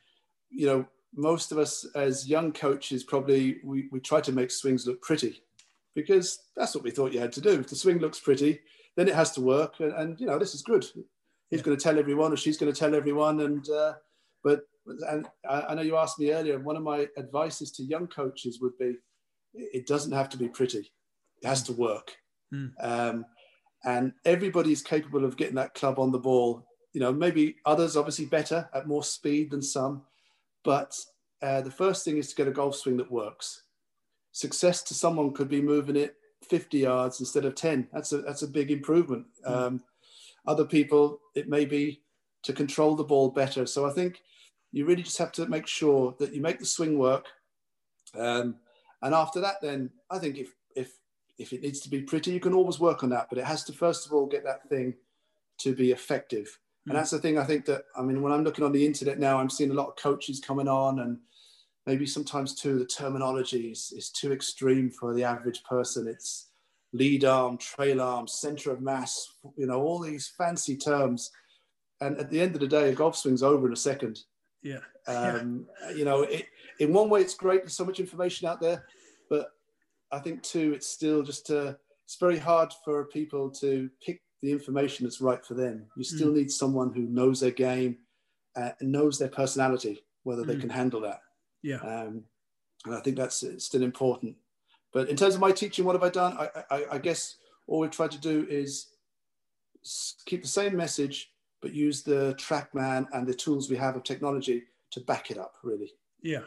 you 0.51 0.67
know, 0.67 0.87
most 1.15 1.53
of 1.53 1.59
us 1.59 1.87
as 1.95 2.29
young 2.29 2.53
coaches 2.53 3.05
probably 3.05 3.59
we, 3.65 3.89
we 3.93 4.01
try 4.01 4.21
to 4.21 4.33
make 4.33 4.51
swings 4.51 4.87
look 4.87 5.01
pretty, 5.01 5.43
because 5.95 6.41
that's 6.57 6.75
what 6.75 6.85
we 6.85 6.91
thought 6.91 7.13
you 7.13 7.21
had 7.21 7.33
to 7.33 7.41
do. 7.41 7.61
If 7.61 7.69
the 7.69 7.77
swing 7.77 7.99
looks 7.99 8.21
pretty, 8.21 8.61
then 8.97 9.09
it 9.09 9.15
has 9.15 9.31
to 9.33 9.41
work, 9.41 9.81
and, 9.81 9.93
and 9.93 10.21
you 10.21 10.27
know 10.27 10.39
this 10.39 10.55
is 10.55 10.63
good. 10.63 10.85
He's 11.51 11.61
Yeah. 11.61 11.65
going 11.65 11.77
to 11.79 11.83
tell 11.83 11.99
everyone, 11.99 12.33
or 12.33 12.37
she's 12.37 12.59
going 12.59 12.73
to 12.73 12.79
tell 12.79 12.95
everyone, 12.95 13.41
and 13.41 13.69
uh, 13.71 13.95
but 14.45 14.63
and 15.09 15.27
I 15.49 15.63
I 15.69 15.75
know 15.75 15.83
you 15.83 15.97
asked 15.97 16.19
me 16.19 16.33
earlier. 16.33 16.59
One 16.59 16.77
of 16.77 16.83
my 16.83 17.09
advices 17.17 17.71
to 17.73 17.83
young 17.83 18.07
coaches 18.09 18.61
would 18.61 18.77
be, 18.79 18.97
it 19.55 19.87
doesn't 19.87 20.13
have 20.13 20.29
to 20.31 20.37
be 20.37 20.49
pretty; 20.49 20.91
it 21.43 21.47
has 21.47 21.63
to 21.65 21.73
work. 21.73 22.17
Mm. 22.53 22.73
Um, 22.81 23.25
and 23.85 24.13
everybody's 24.25 24.83
capable 24.83 25.25
of 25.25 25.37
getting 25.37 25.55
that 25.57 25.75
club 25.75 25.99
on 25.99 26.13
the 26.13 26.19
ball. 26.19 26.67
You 26.93 27.01
know, 27.01 27.13
maybe 27.13 27.57
others 27.65 27.97
obviously 27.97 28.27
better 28.27 28.69
at 28.75 28.89
more 28.89 29.05
speed 29.05 29.51
than 29.51 29.63
some, 29.63 30.03
but 30.65 30.97
uh, 31.43 31.61
the 31.61 31.71
first 31.71 32.05
thing 32.05 32.17
is 32.17 32.29
to 32.29 32.37
get 32.37 32.49
a 32.49 32.53
golf 32.53 32.75
swing 32.77 32.97
that 32.97 33.11
works. 33.11 33.63
Success 34.33 34.83
to 34.85 34.95
someone 34.95 35.33
could 35.33 35.49
be 35.49 35.63
moving 35.63 35.97
it 35.97 36.17
50 36.49 36.79
yards 36.79 37.21
instead 37.21 37.45
of 37.45 37.55
10. 37.55 37.89
That's 37.93 38.13
a 38.13 38.19
that's 38.19 38.43
a 38.43 38.49
big 38.49 38.71
improvement. 38.71 39.27
Mm. 39.47 39.51
Um, 39.51 39.83
other 40.47 40.65
people, 40.65 41.21
it 41.35 41.49
may 41.49 41.65
be 41.65 42.03
to 42.45 42.53
control 42.53 42.95
the 42.95 43.05
ball 43.05 43.31
better. 43.31 43.67
So 43.67 43.87
I 43.87 43.91
think 43.91 44.23
you 44.73 44.87
really 44.87 45.03
just 45.03 45.19
have 45.19 45.33
to 45.33 45.47
make 45.47 45.67
sure 45.67 46.15
that 46.19 46.33
you 46.33 46.41
make 46.41 46.59
the 46.59 46.67
swing 46.67 46.99
work. 46.99 47.27
Um, 48.15 48.57
and 49.03 49.15
after 49.15 49.41
that, 49.41 49.57
then 49.61 49.91
I 50.11 50.19
think 50.19 50.39
if 50.39 50.55
if 51.39 51.53
it 51.53 51.63
needs 51.63 51.81
to 51.81 51.91
be 51.91 52.03
pretty, 52.03 52.33
you 52.33 52.41
can 52.41 52.55
always 52.55 52.81
work 52.81 53.03
on 53.03 53.11
that. 53.11 53.29
But 53.29 53.39
it 53.39 53.45
has 53.45 53.65
to 53.65 53.73
first 53.73 54.07
of 54.07 54.13
all 54.13 54.27
get 54.27 54.45
that 54.45 54.69
thing 54.69 54.95
to 55.59 55.75
be 55.75 55.93
effective. 55.93 56.47
Mm. 56.87 56.91
And 56.91 56.99
that's 56.99 57.11
the 57.11 57.19
thing 57.19 57.39
I 57.39 57.45
think 57.45 57.65
that 57.67 57.85
I 57.97 58.03
mean 58.03 58.23
when 58.23 58.33
I'm 58.33 58.45
looking 58.45 58.65
on 58.65 58.73
the 58.73 58.85
internet 58.85 59.19
now, 59.19 59.39
I'm 59.39 59.51
seeing 59.51 59.71
a 59.71 59.75
lot 59.75 59.89
of 59.89 59.97
coaches 59.97 60.41
coming 60.41 60.69
on 60.69 61.01
and 61.01 61.19
maybe 61.87 62.07
sometimes 62.07 62.55
too 62.55 62.79
the 62.79 62.85
terminology 62.85 63.71
is, 63.71 63.93
is 63.97 64.11
too 64.11 64.33
extreme 64.33 64.91
for 64.91 65.15
the 65.15 65.25
average 65.25 65.65
person. 65.65 66.07
It's 66.07 66.49
lead 66.93 67.25
arm, 67.25 67.57
trail 67.57 68.01
arm, 68.01 68.27
center 68.27 68.71
of 68.71 68.81
mass, 68.81 69.33
you 69.57 69.67
know, 69.67 69.81
all 69.81 69.99
these 69.99 70.33
fancy 70.37 70.77
terms. 70.77 71.31
And 72.01 72.19
at 72.19 72.31
the 72.31 72.41
end 72.41 72.55
of 72.55 72.61
the 72.61 72.67
day, 72.67 72.91
a 72.91 72.95
golf 72.95 73.17
swing's 73.17 73.43
over 73.43 73.67
in 73.67 73.73
a 73.73 73.77
second. 73.77 74.21
Yeah. 74.63 74.81
Um, 75.07 75.67
You 75.95 76.05
know, 76.05 76.23
it, 76.23 76.47
in 76.79 76.93
one 76.93 77.09
way, 77.09 77.23
it's 77.23 77.35
great. 77.35 77.63
There's 77.63 77.75
so 77.75 77.85
much 77.85 78.01
information 78.01 78.49
out 78.49 78.61
there, 78.61 78.85
but 79.31 79.53
I 80.11 80.19
think 80.19 80.43
too, 80.43 80.73
it's 80.73 80.87
still 80.87 81.23
just 81.23 81.51
uh, 81.51 81.75
it's 82.05 82.17
very 82.17 82.39
hard 82.39 82.73
for 82.85 83.05
people 83.05 83.51
to 83.61 83.91
pick 84.05 84.23
the 84.43 84.51
information 84.53 85.05
that's 85.05 85.21
right 85.21 85.45
for 85.45 85.55
them. 85.55 85.87
You 85.97 86.05
still 86.05 86.33
need 86.33 86.51
someone 86.51 86.93
who 86.93 87.03
knows 87.03 87.41
their 87.41 87.51
game 87.51 87.99
uh, 88.57 88.71
and 88.81 88.93
knows 88.93 89.19
their 89.19 89.29
personality, 89.29 90.05
whether 90.23 90.45
they 90.45 90.55
Mm. 90.57 90.61
can 90.61 90.71
handle 90.71 91.01
that. 91.03 91.21
Yeah. 91.63 91.77
Um, 91.81 92.25
and 92.87 92.95
I 92.95 93.01
think 93.01 93.17
that's 93.17 93.45
still 93.59 93.83
important. 93.83 94.37
But 94.93 95.09
in 95.11 95.17
terms 95.17 95.35
of 95.35 95.41
my 95.41 95.53
teaching, 95.53 95.85
what 95.85 95.95
have 95.95 96.03
I 96.05 96.09
done? 96.09 96.37
I, 96.39 96.65
I, 96.71 96.85
I 96.93 96.99
guess 96.99 97.37
all 97.67 97.81
we've 97.81 97.91
tried 97.91 98.13
to 98.13 98.21
do 98.21 98.47
is 98.49 98.87
keep 100.25 100.43
the 100.43 100.49
same 100.49 100.77
message, 100.77 101.33
but 101.61 101.75
use 101.75 102.03
the 102.03 102.35
TrackMan 102.39 103.07
and 103.13 103.27
the 103.27 103.35
tools 103.35 103.69
we 103.69 103.77
have 103.77 103.97
of 103.97 104.05
technology 104.05 104.63
to 104.93 105.01
back 105.01 105.31
it 105.31 105.37
up, 105.39 105.57
really. 105.63 105.93
Yeah, 106.23 106.45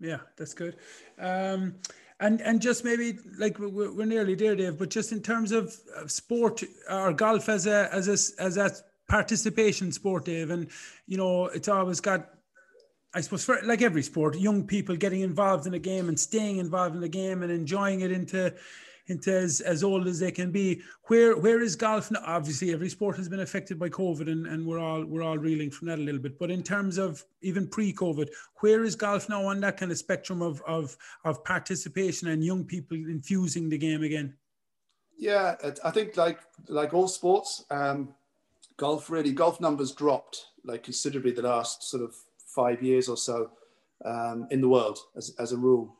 yeah, 0.00 0.18
that's 0.36 0.54
good. 0.54 0.76
Um, 1.18 1.76
and 2.20 2.40
and 2.40 2.60
just 2.60 2.84
maybe 2.84 3.18
like 3.38 3.58
we're, 3.58 3.92
we're 3.92 4.06
nearly 4.06 4.34
there, 4.34 4.56
Dave. 4.56 4.78
But 4.78 4.90
just 4.90 5.12
in 5.12 5.22
terms 5.22 5.52
of, 5.52 5.74
sport 6.06 6.62
or 6.90 7.12
golf 7.12 7.48
as 7.48 7.66
a 7.66 7.88
as 7.92 8.08
a 8.08 8.42
as 8.42 8.56
a 8.56 8.70
participation 9.08 9.92
sport, 9.92 10.24
Dave, 10.24 10.50
and 10.50 10.68
you 11.06 11.16
know 11.16 11.46
it's 11.46 11.68
always 11.68 12.00
got. 12.00 12.30
I 13.14 13.22
suppose 13.22 13.44
for 13.44 13.58
like 13.62 13.80
every 13.80 14.02
sport, 14.02 14.36
young 14.36 14.66
people 14.66 14.94
getting 14.94 15.22
involved 15.22 15.66
in 15.66 15.72
a 15.72 15.78
game 15.78 16.08
and 16.08 16.20
staying 16.20 16.58
involved 16.58 16.94
in 16.94 17.00
the 17.00 17.08
game 17.08 17.42
and 17.42 17.50
enjoying 17.50 18.02
it 18.02 18.12
into 18.12 18.52
into 19.08 19.32
as, 19.32 19.60
as 19.60 19.84
old 19.84 20.06
as 20.06 20.18
they 20.18 20.30
can 20.30 20.50
be. 20.50 20.82
Where 21.04 21.36
where 21.36 21.60
is 21.60 21.76
golf 21.76 22.10
now? 22.10 22.20
Obviously, 22.24 22.72
every 22.72 22.88
sport 22.88 23.16
has 23.16 23.28
been 23.28 23.40
affected 23.40 23.78
by 23.78 23.88
COVID, 23.88 24.30
and, 24.30 24.46
and 24.46 24.66
we're 24.66 24.78
all 24.78 25.04
we're 25.04 25.22
all 25.22 25.38
reeling 25.38 25.70
from 25.70 25.88
that 25.88 25.98
a 25.98 26.02
little 26.02 26.20
bit. 26.20 26.38
But 26.38 26.50
in 26.50 26.62
terms 26.62 26.98
of 26.98 27.24
even 27.42 27.68
pre-COVID, 27.68 28.28
where 28.60 28.84
is 28.84 28.96
golf 28.96 29.28
now 29.28 29.44
on 29.46 29.60
that 29.60 29.76
kind 29.76 29.92
of 29.92 29.98
spectrum 29.98 30.42
of 30.42 30.62
of 30.66 30.96
of 31.24 31.44
participation 31.44 32.28
and 32.28 32.44
young 32.44 32.64
people 32.64 32.96
infusing 32.96 33.68
the 33.68 33.78
game 33.78 34.02
again? 34.02 34.34
Yeah, 35.18 35.56
I 35.84 35.90
think 35.90 36.16
like 36.16 36.40
like 36.68 36.92
all 36.92 37.08
sports, 37.08 37.64
um, 37.70 38.14
golf 38.76 39.08
really 39.08 39.32
golf 39.32 39.60
numbers 39.60 39.92
dropped 39.92 40.46
like 40.64 40.82
considerably 40.82 41.30
the 41.30 41.42
last 41.42 41.84
sort 41.84 42.02
of 42.02 42.14
five 42.46 42.82
years 42.82 43.08
or 43.08 43.16
so 43.16 43.50
um, 44.04 44.46
in 44.50 44.60
the 44.60 44.68
world 44.68 44.98
as, 45.16 45.34
as 45.38 45.52
a 45.52 45.56
rule. 45.56 45.96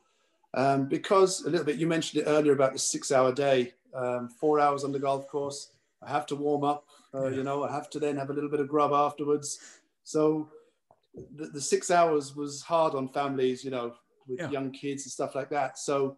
Um, 0.53 0.87
because 0.87 1.45
a 1.45 1.49
little 1.49 1.65
bit, 1.65 1.77
you 1.77 1.87
mentioned 1.87 2.23
it 2.23 2.25
earlier 2.25 2.53
about 2.53 2.73
the 2.73 2.79
six 2.79 3.11
hour 3.11 3.31
day, 3.33 3.73
um, 3.93 4.29
four 4.29 4.59
hours 4.59 4.83
on 4.83 4.91
the 4.91 4.99
golf 4.99 5.27
course. 5.27 5.71
I 6.01 6.09
have 6.09 6.25
to 6.27 6.35
warm 6.35 6.63
up, 6.63 6.85
uh, 7.13 7.27
you 7.27 7.43
know, 7.43 7.63
I 7.63 7.71
have 7.71 7.89
to 7.91 7.99
then 7.99 8.15
have 8.17 8.29
a 8.29 8.33
little 8.33 8.49
bit 8.49 8.59
of 8.59 8.67
grub 8.67 8.93
afterwards. 8.93 9.59
So 10.03 10.49
the, 11.35 11.47
the 11.47 11.61
six 11.61 11.91
hours 11.91 12.35
was 12.35 12.61
hard 12.61 12.95
on 12.95 13.07
families, 13.07 13.63
you 13.63 13.71
know, 13.71 13.95
with 14.27 14.39
Yeah. 14.39 14.49
young 14.49 14.71
kids 14.71 15.05
and 15.05 15.11
stuff 15.11 15.35
like 15.35 15.49
that. 15.49 15.77
So 15.77 16.17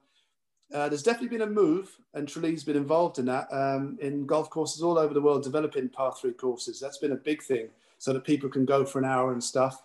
uh, 0.73 0.87
there's 0.89 1.03
definitely 1.03 1.35
been 1.35 1.47
a 1.47 1.51
move, 1.51 1.95
and 2.13 2.27
Tralee's 2.27 2.63
been 2.63 2.77
involved 2.77 3.17
in 3.17 3.25
that 3.25 3.47
um, 3.51 3.97
in 4.01 4.25
golf 4.27 4.49
courses 4.49 4.83
all 4.83 4.99
over 4.99 5.13
the 5.13 5.21
world, 5.21 5.43
developing 5.43 5.89
par 5.89 6.13
three 6.13 6.33
courses. 6.33 6.79
That's 6.79 6.99
been 6.99 7.13
a 7.13 7.15
big 7.15 7.41
thing, 7.41 7.69
so 7.97 8.13
that 8.13 8.23
people 8.23 8.49
can 8.49 8.65
go 8.65 8.85
for 8.85 8.99
an 8.99 9.05
hour 9.05 9.31
and 9.31 9.43
stuff. 9.43 9.81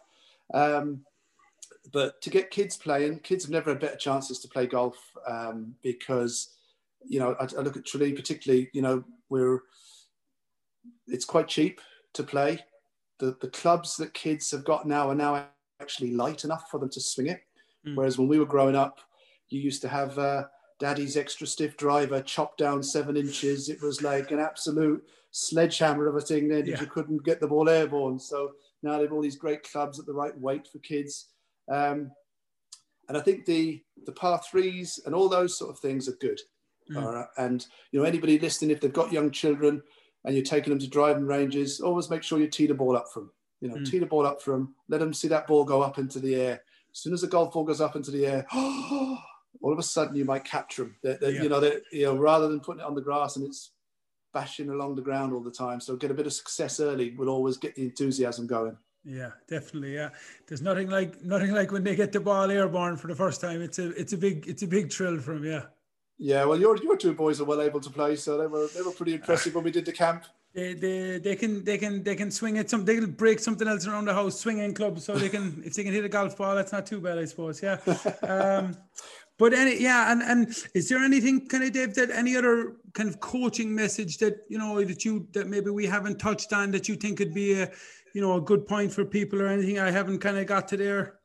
Um, 0.52 1.04
but 1.92 2.20
to 2.22 2.30
get 2.30 2.50
kids 2.50 2.76
playing, 2.76 3.20
kids 3.20 3.44
have 3.44 3.50
never 3.52 3.70
had 3.70 3.80
better 3.80 3.96
chances 3.96 4.38
to 4.40 4.48
play 4.48 4.66
golf 4.66 4.96
um, 5.28 5.74
because, 5.82 6.54
you 7.06 7.18
know, 7.20 7.36
I, 7.40 7.44
I 7.44 7.60
look 7.60 7.76
at 7.76 7.84
Tralee 7.84 8.12
particularly. 8.12 8.70
You 8.72 8.82
know, 8.82 9.04
we're 9.28 9.60
it's 11.06 11.24
quite 11.24 11.48
cheap 11.48 11.80
to 12.14 12.22
play. 12.22 12.60
The 13.18 13.36
the 13.40 13.48
clubs 13.48 13.96
that 13.98 14.14
kids 14.14 14.50
have 14.50 14.64
got 14.64 14.86
now 14.86 15.08
are 15.10 15.14
now 15.14 15.46
actually 15.80 16.12
light 16.12 16.44
enough 16.44 16.70
for 16.70 16.78
them 16.80 16.90
to 16.90 17.00
swing 17.00 17.28
it. 17.28 17.40
Mm. 17.86 17.96
Whereas 17.96 18.18
when 18.18 18.28
we 18.28 18.38
were 18.38 18.46
growing 18.46 18.76
up, 18.76 19.00
you 19.48 19.60
used 19.60 19.82
to 19.82 19.88
have 19.88 20.18
uh, 20.18 20.44
daddy's 20.80 21.16
extra 21.16 21.46
stiff 21.46 21.76
driver 21.76 22.22
chopped 22.22 22.58
down 22.58 22.82
seven 22.82 23.16
inches. 23.16 23.68
It 23.68 23.82
was 23.82 24.02
like 24.02 24.30
an 24.30 24.40
absolute 24.40 25.04
sledgehammer 25.30 26.06
of 26.06 26.16
a 26.16 26.20
thing 26.20 26.48
there 26.48 26.62
that 26.62 26.68
Yeah. 26.70 26.80
you 26.80 26.86
couldn't 26.86 27.24
get 27.24 27.40
the 27.40 27.48
ball 27.48 27.68
airborne. 27.68 28.18
So 28.18 28.52
now 28.82 28.98
they've 28.98 29.12
all 29.12 29.22
these 29.22 29.36
great 29.36 29.62
clubs 29.70 29.98
at 29.98 30.06
the 30.06 30.12
right 30.12 30.36
weight 30.38 30.66
for 30.68 30.78
kids. 30.78 31.28
Um, 31.70 32.10
and 33.08 33.16
I 33.18 33.20
think 33.20 33.44
the 33.46 33.82
the 34.06 34.12
par 34.12 34.40
threes 34.50 34.98
and 35.06 35.14
all 35.14 35.28
those 35.28 35.56
sort 35.58 35.70
of 35.70 35.78
things 35.78 36.08
are 36.08 36.16
good. 36.20 36.40
Mm. 36.90 37.02
Right. 37.02 37.26
And 37.38 37.66
you 37.92 38.00
know, 38.00 38.04
anybody 38.06 38.38
listening, 38.38 38.70
if 38.70 38.80
they've 38.80 38.92
got 38.92 39.12
young 39.12 39.30
children 39.30 39.82
and 40.24 40.34
you're 40.34 40.44
taking 40.44 40.70
them 40.70 40.78
to 40.80 40.88
driving 40.88 41.26
ranges, 41.26 41.80
always 41.80 42.10
make 42.10 42.22
sure 42.22 42.38
you 42.38 42.48
tee 42.48 42.66
the 42.66 42.74
ball 42.74 42.96
up 42.96 43.06
for 43.12 43.20
them. 43.20 43.32
You 43.60 43.68
know, 43.68 43.76
Mm. 43.76 43.90
tee 43.90 43.98
the 43.98 44.06
ball 44.06 44.26
up 44.26 44.42
for 44.42 44.52
them. 44.52 44.74
Let 44.88 45.00
them 45.00 45.14
see 45.14 45.28
that 45.28 45.46
ball 45.46 45.64
go 45.64 45.82
up 45.82 45.98
into 45.98 46.18
the 46.18 46.34
air. 46.34 46.62
As 46.92 46.98
soon 47.00 47.12
as 47.14 47.22
the 47.22 47.26
golf 47.26 47.52
ball 47.52 47.64
goes 47.64 47.80
up 47.80 47.96
into 47.96 48.10
the 48.10 48.26
air, 48.26 48.46
all 48.54 49.72
of 49.72 49.78
a 49.78 49.82
sudden 49.82 50.16
you 50.16 50.24
might 50.24 50.44
capture 50.44 50.84
them. 50.84 50.96
They're, 51.02 51.16
they're- 51.18 51.30
Yeah. 51.32 51.42
You 51.42 51.48
know, 51.48 51.60
they're, 51.60 51.80
you 51.92 52.04
know, 52.06 52.16
rather 52.16 52.48
than 52.48 52.60
putting 52.60 52.80
it 52.80 52.86
on 52.86 52.94
the 52.94 53.00
grass 53.00 53.36
and 53.36 53.44
it's 53.46 53.72
bashing 54.32 54.68
along 54.70 54.96
the 54.96 55.02
ground 55.02 55.32
all 55.32 55.42
the 55.42 55.50
time. 55.50 55.80
So 55.80 55.96
get 55.96 56.10
a 56.10 56.14
bit 56.14 56.26
of 56.26 56.32
success 56.32 56.80
early 56.80 57.14
will 57.16 57.28
always 57.28 57.56
get 57.56 57.74
the 57.74 57.82
enthusiasm 57.84 58.46
going. 58.46 58.76
Yeah, 59.04 59.30
definitely. 59.48 59.94
Yeah, 59.94 60.10
there's 60.46 60.62
nothing 60.62 60.88
like 60.88 61.22
nothing 61.22 61.52
like 61.52 61.72
when 61.72 61.84
they 61.84 61.94
get 61.94 62.12
the 62.12 62.20
ball 62.20 62.50
airborne 62.50 62.96
for 62.96 63.08
the 63.08 63.14
first 63.14 63.40
time. 63.40 63.60
It's 63.60 63.78
a 63.78 63.90
it's 63.90 64.12
a 64.12 64.16
big 64.16 64.48
it's 64.48 64.62
a 64.62 64.66
big 64.66 64.92
thrill 64.92 65.18
for 65.20 65.34
them. 65.34 65.44
Yeah, 65.44 65.64
Yeah, 66.18 66.44
well, 66.46 66.58
your 66.58 66.76
your 66.82 66.96
two 66.96 67.12
boys 67.14 67.40
are 67.40 67.44
well 67.44 67.60
able 67.60 67.80
to 67.80 67.90
play, 67.90 68.16
so 68.16 68.38
they 68.38 68.46
were 68.46 68.68
they 68.74 68.82
were 68.82 68.92
pretty 68.92 69.14
impressive 69.14 69.54
when 69.54 69.64
we 69.64 69.70
did 69.70 69.84
the 69.84 69.92
camp. 69.92 70.24
they 70.54 70.72
they 70.74 71.18
they 71.18 71.36
can 71.36 71.64
they 71.64 71.76
can 71.76 72.02
they 72.02 72.14
can 72.14 72.30
swing 72.30 72.56
it. 72.56 72.70
Some 72.70 72.84
they'll 72.84 73.06
break 73.06 73.40
something 73.40 73.68
else 73.68 73.86
around 73.86 74.06
the 74.06 74.14
house, 74.14 74.40
swinging 74.40 74.72
club. 74.74 74.98
So 75.00 75.16
they 75.16 75.28
can 75.28 75.62
if 75.66 75.74
they 75.74 75.84
can 75.84 75.92
hit 75.92 76.04
a 76.04 76.08
golf 76.08 76.36
ball, 76.36 76.54
that's 76.54 76.72
not 76.72 76.86
too 76.86 77.00
bad, 77.00 77.18
I 77.18 77.24
suppose. 77.26 77.62
Yeah. 77.62 77.78
Um, 78.22 78.76
but 79.36 79.52
any 79.52 79.82
yeah, 79.82 80.12
and 80.12 80.22
and 80.22 80.48
is 80.74 80.88
there 80.88 80.98
anything 80.98 81.48
kind 81.48 81.64
of 81.64 81.72
Dave 81.72 81.94
that 81.96 82.10
any 82.10 82.36
other 82.36 82.76
kind 82.92 83.08
of 83.08 83.18
coaching 83.18 83.74
message 83.74 84.18
that 84.18 84.36
you 84.48 84.58
know 84.58 84.82
that 84.84 85.04
you 85.04 85.26
that 85.32 85.48
maybe 85.48 85.70
we 85.70 85.86
haven't 85.86 86.18
touched 86.18 86.52
on 86.52 86.70
that 86.70 86.88
you 86.88 86.94
think 86.94 87.18
could 87.18 87.34
be 87.34 87.60
a 87.60 87.68
you 88.14 88.22
know 88.22 88.36
a 88.36 88.40
good 88.40 88.66
point 88.66 88.92
for 88.92 89.04
people 89.04 89.42
or 89.42 89.48
anything 89.48 89.78
I 89.78 89.90
haven't 89.90 90.20
kind 90.20 90.38
of 90.38 90.46
got 90.46 90.68
to 90.68 90.76
there? 90.78 91.18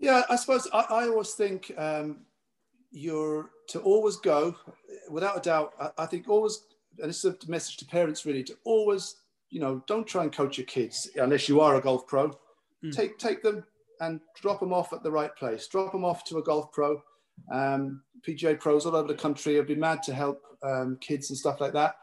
Yeah, 0.00 0.22
I 0.28 0.36
suppose 0.36 0.66
I, 0.72 0.80
I 0.88 1.08
always 1.08 1.32
think 1.32 1.70
um, 1.76 2.22
you're 2.90 3.50
to 3.68 3.80
always 3.80 4.16
go, 4.16 4.56
without 5.08 5.36
a 5.36 5.40
doubt. 5.40 5.74
I, 5.78 5.90
I 6.02 6.06
think 6.06 6.28
always, 6.28 6.64
and 6.98 7.10
this 7.10 7.24
is 7.24 7.34
a 7.34 7.50
message 7.50 7.76
to 7.76 7.84
parents 7.84 8.24
really, 8.24 8.42
to 8.44 8.56
always, 8.64 9.16
you 9.50 9.60
know, 9.60 9.84
don't 9.86 10.06
try 10.06 10.22
and 10.22 10.32
coach 10.32 10.56
your 10.56 10.66
kids 10.66 11.08
unless 11.16 11.48
you 11.48 11.60
are 11.60 11.76
a 11.76 11.80
golf 11.80 12.06
pro. 12.06 12.30
Mm. 12.82 12.96
Take 12.96 13.18
take 13.18 13.42
them 13.42 13.64
and 14.00 14.20
drop 14.40 14.60
them 14.60 14.72
off 14.72 14.94
at 14.94 15.02
the 15.02 15.10
right 15.10 15.34
place. 15.36 15.68
Drop 15.68 15.92
them 15.92 16.04
off 16.04 16.24
to 16.24 16.38
a 16.38 16.42
golf 16.42 16.72
pro. 16.72 17.02
Um, 17.52 18.02
PGA 18.26 18.58
pros 18.58 18.86
all 18.86 18.96
over 18.96 19.08
the 19.08 19.14
country 19.14 19.56
have 19.56 19.66
been 19.66 19.80
mad 19.80 20.02
to 20.04 20.14
help 20.14 20.42
um, 20.62 20.96
kids 21.02 21.28
and 21.28 21.38
stuff 21.38 21.60
like 21.60 21.74
that. 21.74 21.96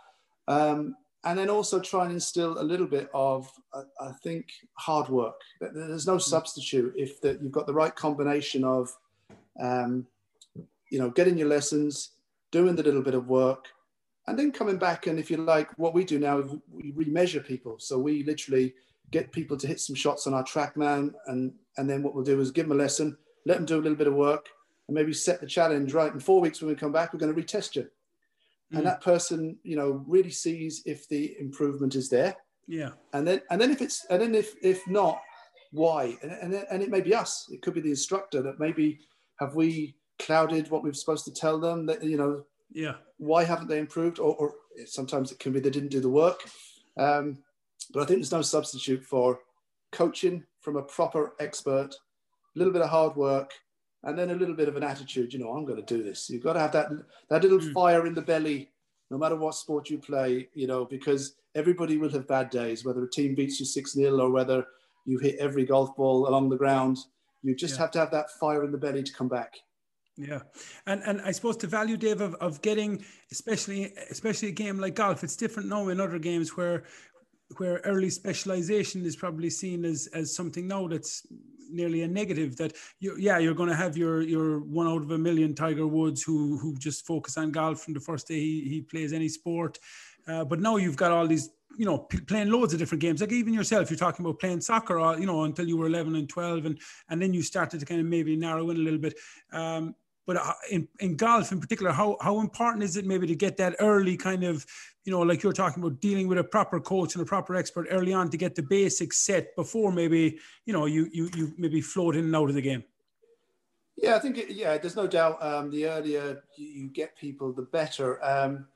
Um, 0.48 0.96
and 1.28 1.38
then 1.38 1.50
also 1.50 1.78
try 1.82 2.06
and 2.06 2.14
instill 2.14 2.58
a 2.58 2.64
little 2.64 2.88
bit 2.88 3.10
of, 3.14 3.52
I 4.00 4.12
think, 4.24 4.46
hard 4.76 5.10
work. 5.10 5.36
There's 5.60 6.08
no 6.08 6.18
substitute 6.18 6.94
if 6.96 7.20
that 7.20 7.42
you've 7.42 7.52
got 7.52 7.68
the 7.68 7.74
right 7.74 7.94
combination 7.94 8.64
of, 8.64 8.90
um, 9.62 10.08
you 10.90 11.00
know, 11.00 11.10
getting 11.10 11.38
your 11.38 11.50
lessons, 11.50 12.12
doing 12.50 12.78
the 12.78 12.84
little 12.84 13.02
bit 13.02 13.14
of 13.14 13.28
work, 13.28 13.66
and 14.28 14.40
then 14.40 14.54
coming 14.54 14.78
back. 14.78 15.08
And 15.08 15.20
if 15.20 15.30
you 15.30 15.36
like, 15.36 15.78
what 15.78 15.94
we 15.94 16.06
do 16.06 16.18
now, 16.18 16.46
we 16.72 16.94
remeasure 16.94 17.46
people. 17.46 17.76
So 17.78 18.00
we 18.00 18.24
literally 18.24 18.74
get 19.12 19.34
people 19.34 19.58
to 19.58 19.68
hit 19.68 19.82
some 19.82 19.98
shots 19.98 20.28
on 20.28 20.34
our 20.34 20.46
TrackMan, 20.46 21.14
and 21.26 21.52
and 21.76 21.90
then 21.90 22.04
what 22.04 22.16
we'll 22.16 22.24
do 22.24 22.40
is 22.40 22.52
give 22.52 22.70
them 22.70 22.80
a 22.80 22.82
lesson, 22.82 23.18
let 23.46 23.58
them 23.58 23.66
do 23.66 23.76
a 23.76 23.84
little 23.84 23.98
bit 23.98 24.08
of 24.08 24.14
work, 24.14 24.48
and 24.88 24.96
maybe 24.96 25.12
set 25.12 25.42
the 25.42 25.48
challenge. 25.48 25.94
Right, 25.94 26.14
in 26.14 26.22
four 26.22 26.40
weeks 26.40 26.62
when 26.62 26.70
we 26.70 26.76
come 26.76 26.94
back, 26.94 27.12
we're 27.12 27.20
going 27.20 27.36
to 27.36 27.42
retest 27.42 27.76
you 27.76 27.90
Mm. 28.74 28.78
and 28.80 28.88
that 28.88 29.00
person 29.02 29.58
you 29.64 29.78
know 29.78 30.04
really 30.08 30.30
sees 30.30 30.82
if 30.86 31.08
the 31.08 31.36
improvement 31.40 31.96
is 31.96 32.10
there 32.10 32.36
Yeah. 32.68 32.92
and 33.14 33.26
then 33.26 33.42
and 33.50 33.62
then 33.62 33.72
if 33.72 33.82
it's 33.82 34.06
and 34.10 34.22
then 34.22 34.36
if 34.36 34.56
if 34.62 34.86
not 34.88 35.22
why 35.72 36.18
and 36.22 36.32
and, 36.32 36.54
and 36.72 36.84
it 36.84 36.90
may 36.90 37.00
be 37.02 37.14
us 37.16 37.48
it 37.50 37.62
could 37.62 37.74
be 37.74 37.82
the 37.82 37.90
instructor 37.92 38.42
that 38.42 38.60
maybe 38.60 39.00
have 39.40 39.56
we 39.56 39.96
clouded 40.20 40.70
what 40.70 40.84
we're 40.84 40.94
supposed 40.94 41.24
to 41.26 41.34
tell 41.34 41.60
them 41.60 41.86
that 41.86 42.04
you 42.04 42.18
know 42.18 42.44
Yeah. 42.72 42.96
why 43.18 43.46
haven't 43.46 43.70
they 43.70 43.80
improved 43.80 44.20
or, 44.20 44.36
or 44.36 44.54
sometimes 44.86 45.32
it 45.32 45.40
can 45.40 45.54
be 45.54 45.60
they 45.62 45.70
didn't 45.70 45.92
do 45.98 46.02
the 46.02 46.10
work 46.24 46.40
um, 46.98 47.38
but 47.94 48.02
i 48.04 48.06
think 48.06 48.20
there's 48.20 48.32
no 48.34 48.42
substitute 48.42 49.04
for 49.06 49.40
coaching 49.94 50.44
from 50.60 50.76
a 50.76 50.84
proper 50.84 51.36
expert 51.40 51.92
a 51.94 52.60
little 52.60 52.74
bit 52.74 52.82
of 52.82 52.90
hard 52.90 53.16
work 53.16 53.52
and 54.08 54.18
then 54.18 54.32
a 54.32 54.36
little 54.36 54.56
bit 54.56 54.68
of 54.70 54.76
an 54.78 54.84
attitude 54.84 55.32
you 55.34 55.40
know 55.40 55.52
i'm 55.52 55.66
going 55.66 55.84
to 55.86 55.94
do 55.96 56.02
this 56.02 56.30
you've 56.30 56.44
got 56.44 56.54
to 56.54 56.60
have 56.60 56.72
that 56.72 56.90
that 57.30 57.44
little 57.44 57.60
Mm. 57.60 57.74
fire 57.74 58.08
in 58.08 58.16
the 58.16 58.22
belly 58.22 58.72
no 59.12 59.18
matter 59.18 59.36
what 59.36 59.54
sport 59.56 59.90
you 59.90 59.98
play 60.00 60.48
you 60.54 60.66
know 60.68 60.86
because 60.86 61.36
everybody 61.56 61.98
will 61.98 62.10
have 62.10 62.28
bad 62.28 62.50
days 62.50 62.84
whether 62.86 63.04
a 63.04 63.10
team 63.10 63.36
beats 63.36 63.60
you 63.60 63.66
6-0 63.66 64.20
or 64.20 64.32
whether 64.32 64.66
you 65.06 65.20
hit 65.20 65.36
every 65.40 65.66
golf 65.66 65.96
ball 65.96 66.28
along 66.28 66.50
the 66.50 66.58
ground 66.64 66.98
you 67.44 67.54
just 67.56 67.76
Yeah. 67.76 67.82
have 67.82 67.92
to 67.92 68.00
have 68.00 68.12
that 68.12 68.32
fire 68.40 68.64
in 68.64 68.72
the 68.72 68.78
belly 68.86 69.04
to 69.04 69.14
come 69.14 69.28
back 69.40 69.54
Yeah, 70.30 70.42
and 70.90 71.00
and 71.10 71.18
I 71.30 71.32
suppose 71.38 71.58
the 71.58 71.68
value, 71.80 71.98
Dave, 72.06 72.22
of, 72.28 72.34
of 72.48 72.54
getting 72.70 72.92
especially 73.36 73.82
especially 74.16 74.50
a 74.50 74.58
game 74.64 74.78
like 74.84 74.96
golf, 75.04 75.24
it's 75.24 75.38
different 75.44 75.70
now 75.70 75.90
in 75.92 76.02
other 76.02 76.20
games 76.30 76.50
where 76.58 76.80
where 77.60 77.78
early 77.92 78.10
specialization 78.10 79.06
is 79.10 79.16
probably 79.24 79.52
seen 79.64 79.86
as 79.86 80.00
as 80.20 80.28
something 80.40 80.66
now 80.68 80.84
that's 80.94 81.14
nearly 81.70 82.02
a 82.04 82.08
negative 82.08 82.56
that 82.58 82.74
you 83.00 83.16
yeah 83.18 83.38
you're 83.38 83.54
going 83.54 83.70
to 83.70 83.76
have 83.76 83.98
your 83.98 84.22
your 84.22 84.60
one 84.60 84.88
out 84.88 85.02
of 85.02 85.12
a 85.12 85.18
million 85.18 85.54
Tiger 85.54 85.88
Woods 85.88 86.24
who 86.24 86.58
who 86.58 86.76
just 86.78 87.06
focus 87.06 87.38
on 87.38 87.52
golf 87.52 87.82
from 87.82 87.94
the 87.94 88.00
first 88.00 88.28
day 88.28 88.40
he, 88.40 88.62
he 88.68 88.82
plays 88.82 89.14
any 89.14 89.30
sport, 89.30 89.80
uh, 90.28 90.44
but 90.44 90.60
now 90.60 90.78
you've 90.78 90.98
got 90.98 91.12
all 91.12 91.28
these 91.28 91.50
you 91.78 91.86
know 91.86 91.98
p- 92.00 92.20
playing 92.20 92.50
loads 92.50 92.74
of 92.74 92.80
different 92.80 93.02
games. 93.02 93.22
Like 93.22 93.32
even 93.32 93.54
yourself 93.54 93.90
you're 93.90 93.98
talking 93.98 94.26
about 94.26 94.40
playing 94.40 94.62
soccer 94.62 95.00
all, 95.00 95.20
you 95.20 95.26
know 95.26 95.44
until 95.44 95.68
you 95.68 95.78
were 95.78 95.88
11 95.88 96.16
and 96.16 96.28
12 96.28 96.66
and 96.66 96.80
and 97.10 97.22
then 97.22 97.34
you 97.34 97.42
started 97.42 97.80
to 97.80 97.86
kind 97.86 98.02
of 98.02 98.08
maybe 98.08 98.36
narrow 98.36 98.70
in 98.70 98.78
a 98.78 98.80
little 98.80 99.00
bit. 99.00 99.16
Um 99.52 99.96
but 100.26 100.36
uh, 100.36 100.54
in, 100.70 100.88
in 101.00 101.16
golf 101.16 101.52
in 101.52 101.60
particular 101.60 101.92
how 101.92 102.18
how 102.22 102.40
important 102.40 102.84
is 102.84 102.98
it 102.98 103.06
maybe 103.06 103.28
to 103.28 103.36
get 103.36 103.58
that 103.58 103.76
early 103.80 104.18
kind 104.18 104.44
of 104.44 104.66
you 105.08 105.14
know 105.14 105.22
like 105.22 105.42
you're 105.42 105.54
talking 105.54 105.82
about 105.82 106.02
dealing 106.02 106.28
with 106.28 106.38
a 106.38 106.44
proper 106.44 106.82
coach 106.82 107.16
and 107.16 107.22
a 107.24 107.26
proper 107.26 107.56
expert 107.56 107.88
early 107.90 108.14
on 108.14 108.30
to 108.30 108.38
get 108.38 108.54
the 108.56 108.62
basics 108.62 109.20
set 109.20 109.56
before 109.56 109.92
maybe 109.92 110.38
you 110.66 110.74
know 110.74 110.86
you 110.86 111.10
you 111.14 111.30
you 111.34 111.54
maybe 111.58 111.80
float 111.80 112.16
in 112.16 112.26
and 112.26 112.36
out 112.36 112.50
of 112.50 112.56
the 112.56 112.62
game 112.62 112.84
Yeah, 113.96 114.16
I 114.18 114.20
think 114.20 114.38
it, 114.38 114.52
yeah, 114.52 114.78
there's 114.78 114.96
no 114.96 115.08
doubt. 115.08 115.42
Um, 115.42 115.72
the 115.72 115.88
earlier 115.88 116.44
you, 116.56 116.90
get 116.90 117.18
people, 117.18 117.52
the 117.52 117.64
better. 117.64 118.24
Um, 118.24 118.68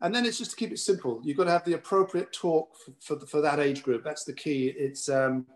and 0.00 0.14
then 0.14 0.24
it's 0.24 0.38
just 0.38 0.52
to 0.52 0.56
keep 0.56 0.72
it 0.72 0.78
simple. 0.78 1.20
You've 1.22 1.36
got 1.36 1.44
to 1.44 1.50
have 1.50 1.66
the 1.66 1.74
appropriate 1.74 2.32
talk 2.32 2.68
for, 2.78 2.92
for, 3.06 3.26
for 3.26 3.40
that 3.42 3.60
age 3.60 3.82
group. 3.82 4.02
That's 4.02 4.24
the 4.24 4.32
key. 4.32 4.72
It's 4.86 5.10
um, 5.10 5.46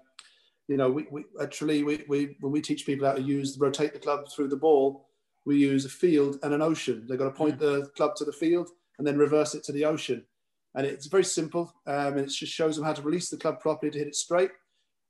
you 0.68 0.76
know, 0.76 0.90
we, 0.90 1.06
we 1.10 1.24
actually 1.40 1.82
we, 1.82 2.04
we 2.08 2.36
when 2.40 2.52
we 2.52 2.60
teach 2.60 2.84
people 2.84 3.06
how 3.06 3.14
to 3.14 3.22
use 3.22 3.56
rotate 3.58 3.94
the 3.94 4.06
club 4.06 4.28
through 4.28 4.48
the 4.48 4.62
ball, 4.66 5.08
we 5.46 5.56
use 5.56 5.86
a 5.86 5.94
field 6.02 6.38
and 6.42 6.52
an 6.52 6.60
ocean. 6.60 7.06
They've 7.06 7.22
got 7.22 7.30
to 7.30 7.38
point 7.42 7.58
the 7.58 7.88
club 7.96 8.16
to 8.16 8.24
the 8.26 8.32
field 8.32 8.68
and 8.98 9.06
then 9.06 9.18
reverse 9.18 9.54
it 9.54 9.64
to 9.64 9.72
the 9.72 9.84
ocean. 9.84 10.24
And 10.74 10.86
it's 10.86 11.06
very 11.06 11.24
simple. 11.24 11.72
Um, 11.86 12.18
and 12.18 12.20
it 12.20 12.30
just 12.30 12.52
shows 12.52 12.76
them 12.76 12.84
how 12.84 12.92
to 12.92 13.02
release 13.02 13.30
the 13.30 13.36
club 13.36 13.60
properly 13.60 13.90
to 13.90 13.98
hit 13.98 14.08
it 14.08 14.14
straight. 14.14 14.50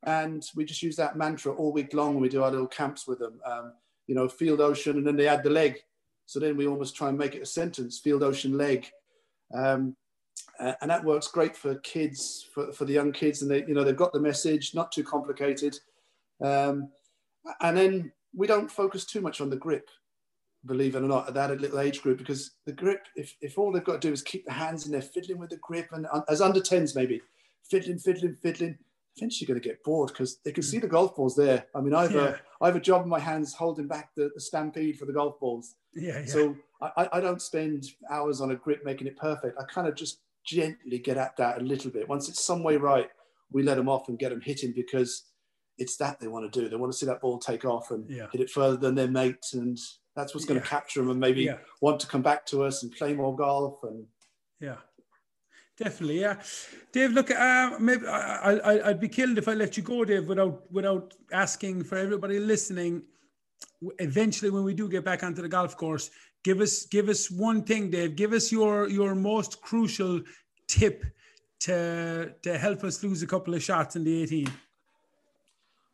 And 0.05 0.45
we 0.55 0.65
just 0.65 0.83
use 0.83 0.97
that 0.97 1.17
mantra 1.17 1.53
all 1.53 1.73
week 1.73 1.93
long 1.93 2.21
we 2.21 2.29
do 2.29 2.45
our 2.45 2.51
little 2.51 2.69
camps 2.69 3.07
with 3.07 3.19
them. 3.19 3.41
Um, 3.45 3.73
you 4.07 4.15
know, 4.15 4.29
field 4.29 4.61
ocean, 4.61 4.97
and 4.97 5.07
then 5.07 5.17
they 5.17 5.29
add 5.29 5.43
the 5.43 5.51
leg. 5.51 5.79
So 6.27 6.39
then 6.41 6.57
we 6.57 6.67
almost 6.67 6.97
try 6.97 7.09
and 7.09 7.19
make 7.19 7.35
it 7.35 7.43
a 7.43 7.47
sentence: 7.47 7.99
field 7.99 8.23
ocean 8.23 8.57
leg, 8.57 8.87
um, 9.53 9.97
and 10.59 10.91
that 10.91 11.05
works 11.05 11.29
great 11.29 11.57
for 11.57 11.75
kids, 11.77 12.47
for, 12.53 12.73
for 12.73 12.85
the 12.85 12.93
young 12.93 13.13
kids, 13.13 13.43
and 13.43 13.51
they, 13.51 13.65
you 13.67 13.75
know, 13.75 13.85
they've 13.85 13.97
got 13.97 14.13
the 14.13 14.21
message, 14.21 14.75
not 14.75 14.93
too 14.93 15.05
complicated. 15.05 15.79
Um, 16.43 16.91
and 17.61 17.77
then 17.77 18.13
we 18.35 18.47
don't 18.47 18.71
focus 18.71 19.05
too 19.05 19.21
much 19.21 19.41
on 19.41 19.51
the 19.51 19.57
grip, 19.57 19.89
believe 20.67 20.95
it 20.95 20.99
or 21.03 21.09
not, 21.09 21.29
at 21.29 21.35
that 21.35 21.61
little 21.61 21.81
age 21.81 22.03
group, 22.03 22.19
because 22.19 22.53
the 22.67 22.73
grip, 22.73 23.07
if, 23.17 23.35
if 23.41 23.59
all 23.59 23.73
they've 23.73 23.85
got 23.85 24.01
to 24.01 24.09
do 24.09 24.13
is 24.13 24.23
keep 24.23 24.45
the 24.47 24.53
hands 24.53 24.87
in 24.87 24.93
there, 24.93 25.03
fiddling 25.03 25.39
with 25.39 25.51
the 25.51 25.59
grip, 25.59 25.89
and 25.93 26.07
uh, 26.13 26.23
as 26.29 26.41
under 26.41 26.61
10s 26.61 26.95
maybe, 26.95 27.21
fiddling, 27.71 27.99
fiddling, 27.99 28.37
fiddling, 28.43 28.79
eventually 29.17 29.47
going 29.47 29.61
to 29.61 29.67
get 29.67 29.83
bored 29.83 30.09
because 30.09 30.39
they 30.45 30.53
can 30.53 30.63
see 30.63 30.79
the 30.79 30.87
golf 30.87 31.17
balls 31.17 31.35
there. 31.37 31.65
I 31.75 31.81
mean, 31.81 31.95
I've, 31.95 32.13
Yeah. 32.13 32.35
a, 32.61 32.65
I 32.65 32.67
have 32.67 32.77
a 32.77 32.81
job 32.81 33.03
in 33.05 33.09
my 33.09 33.19
hands 33.19 33.55
holding 33.55 33.87
back 33.89 34.11
the, 34.15 34.31
the 34.35 34.41
stampede 34.41 34.99
for 34.99 35.07
the 35.07 35.13
golf 35.13 35.39
balls. 35.41 35.75
yeah, 35.95 36.19
yeah. 36.21 36.27
So 36.27 36.57
I, 36.83 37.09
I- 37.13 37.21
don't 37.21 37.41
spend 37.41 37.87
hours 38.11 38.41
on 38.43 38.51
a 38.51 38.57
grip 38.57 38.85
making 38.85 39.07
it 39.07 39.17
perfect. 39.17 39.59
I 39.59 39.65
kind 39.65 39.89
of 39.89 39.95
just 39.95 40.21
gently 40.45 40.99
get 40.99 41.17
at 41.17 41.37
that 41.39 41.59
a 41.61 41.65
little 41.65 41.91
bit. 41.91 42.09
Once 42.09 42.29
it's 42.29 42.45
some 42.45 42.63
way 42.63 42.77
right, 42.77 43.09
we 43.51 43.63
let 43.63 43.77
them 43.79 43.89
off 43.89 44.09
and 44.09 44.19
get 44.19 44.29
them 44.31 44.41
hitting 44.43 44.73
because 44.77 45.25
it's 45.79 45.97
that 45.97 46.21
they 46.21 46.29
want 46.29 46.51
to 46.51 46.61
do. 46.61 46.69
They 46.69 46.77
want 46.77 46.93
to 46.93 46.97
see 46.99 47.07
that 47.07 47.21
ball 47.21 47.39
take 47.39 47.65
off 47.65 47.91
and 47.91 48.09
Yeah. 48.11 48.27
hit 48.33 48.41
it 48.43 48.51
further 48.51 48.77
than 48.77 48.95
their 48.95 49.09
mates, 49.09 49.55
and 49.55 49.79
that's 50.17 50.35
what's 50.35 50.47
going 50.47 50.61
to 50.61 50.67
capture 50.67 51.01
them 51.01 51.11
and 51.11 51.21
maybe 51.21 51.43
Yeah. 51.43 51.59
want 51.81 52.01
to 52.01 52.07
come 52.07 52.23
back 52.23 52.47
to 52.47 52.65
us 52.65 52.83
and 52.83 52.91
play 52.91 53.13
more 53.15 53.37
golf. 53.37 53.83
And 53.85 54.07
Yeah, 54.61 54.79
definitely. 55.77 56.21
Yeah, 56.21 56.41
Dave. 56.93 57.13
Look, 57.13 57.31
uh, 57.31 57.77
maybe 57.79 58.07
I, 58.07 58.55
I, 58.71 58.89
I'd 58.89 59.01
be 59.01 59.09
killed 59.09 59.37
if 59.39 59.47
I 59.47 59.55
let 59.55 59.77
you 59.77 59.83
go, 59.83 60.05
Dave, 60.05 60.27
without 60.27 60.63
without 60.73 61.15
asking 61.33 61.85
for 61.85 61.97
everybody 61.99 62.39
listening. 62.41 63.03
eventually 63.99 64.51
when 64.51 64.65
we 64.65 64.75
do 64.75 64.89
get 64.89 65.05
back 65.05 65.23
onto 65.23 65.43
the 65.43 65.49
golf 65.49 65.77
course, 65.77 66.11
give 66.43 66.61
us 66.61 66.87
give 66.87 67.09
us 67.09 67.31
one 67.31 67.63
thing, 67.63 67.91
Dave. 67.91 68.17
Give 68.17 68.33
us 68.33 68.51
your 68.51 68.89
your 68.89 69.15
most 69.15 69.61
crucial 69.61 70.23
tip 70.67 71.05
to 71.67 72.35
to 72.43 72.57
help 72.59 72.85
us 72.85 73.03
lose 73.05 73.23
a 73.23 73.27
couple 73.27 73.53
of 73.55 73.63
shots 73.63 73.97
in 73.97 74.05
the 74.05 74.23
18. 74.23 74.49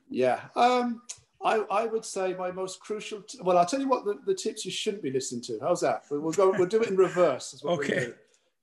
Yeah. 0.08 0.40
Um, 0.54 1.02
I, 1.44 1.56
I 1.70 1.86
would 1.86 2.04
say 2.04 2.34
my 2.34 2.50
most 2.50 2.80
crucial. 2.80 3.22
T- 3.22 3.38
well, 3.42 3.58
I'll 3.58 3.66
tell 3.66 3.80
you 3.80 3.88
what 3.88 4.04
the, 4.04 4.18
the 4.26 4.34
tips 4.34 4.64
you 4.64 4.70
shouldn't 4.70 5.02
be 5.02 5.10
listening 5.10 5.42
to. 5.42 5.58
How's 5.60 5.80
that? 5.80 6.04
We'll 6.10 6.32
go. 6.32 6.50
We'll 6.50 6.66
do 6.66 6.82
it 6.82 6.90
in 6.90 6.96
reverse. 6.96 7.60
okay. 7.64 8.12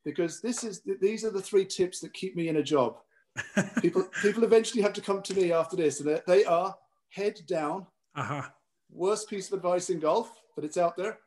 Because 0.05 0.39
this 0.39 0.63
is 0.63 0.81
these 1.01 1.25
are 1.25 1.29
the 1.29 1.41
three 1.41 1.65
tips 1.65 1.99
that 1.99 2.13
keep 2.13 2.35
me 2.35 2.47
in 2.47 2.57
a 2.57 2.63
job. 2.63 2.97
people 3.81 4.07
people 4.21 4.43
eventually 4.43 4.81
have 4.81 4.93
to 4.93 5.01
come 5.01 5.21
to 5.21 5.33
me 5.33 5.51
after 5.51 5.75
this, 5.75 5.99
and 5.99 6.21
they 6.25 6.45
are 6.45 6.75
head 7.09 7.41
down. 7.47 7.85
Uh-huh. 8.15 8.43
Worst 8.91 9.29
piece 9.29 9.47
of 9.47 9.53
advice 9.53 9.89
in 9.89 9.99
golf, 9.99 10.31
but 10.55 10.63
it's 10.63 10.77
out 10.77 10.95
there. 10.95 11.19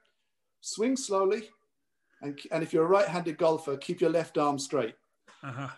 Swing 0.61 0.97
slowly, 0.97 1.51
and 2.23 2.41
and 2.51 2.63
if 2.63 2.73
you're 2.73 2.85
a 2.85 2.89
right-handed 2.89 3.37
golfer, 3.37 3.77
keep 3.77 4.01
your 4.01 4.11
left 4.11 4.39
arm 4.39 4.59
straight. 4.59 4.95
Uh-huh. 5.43 5.69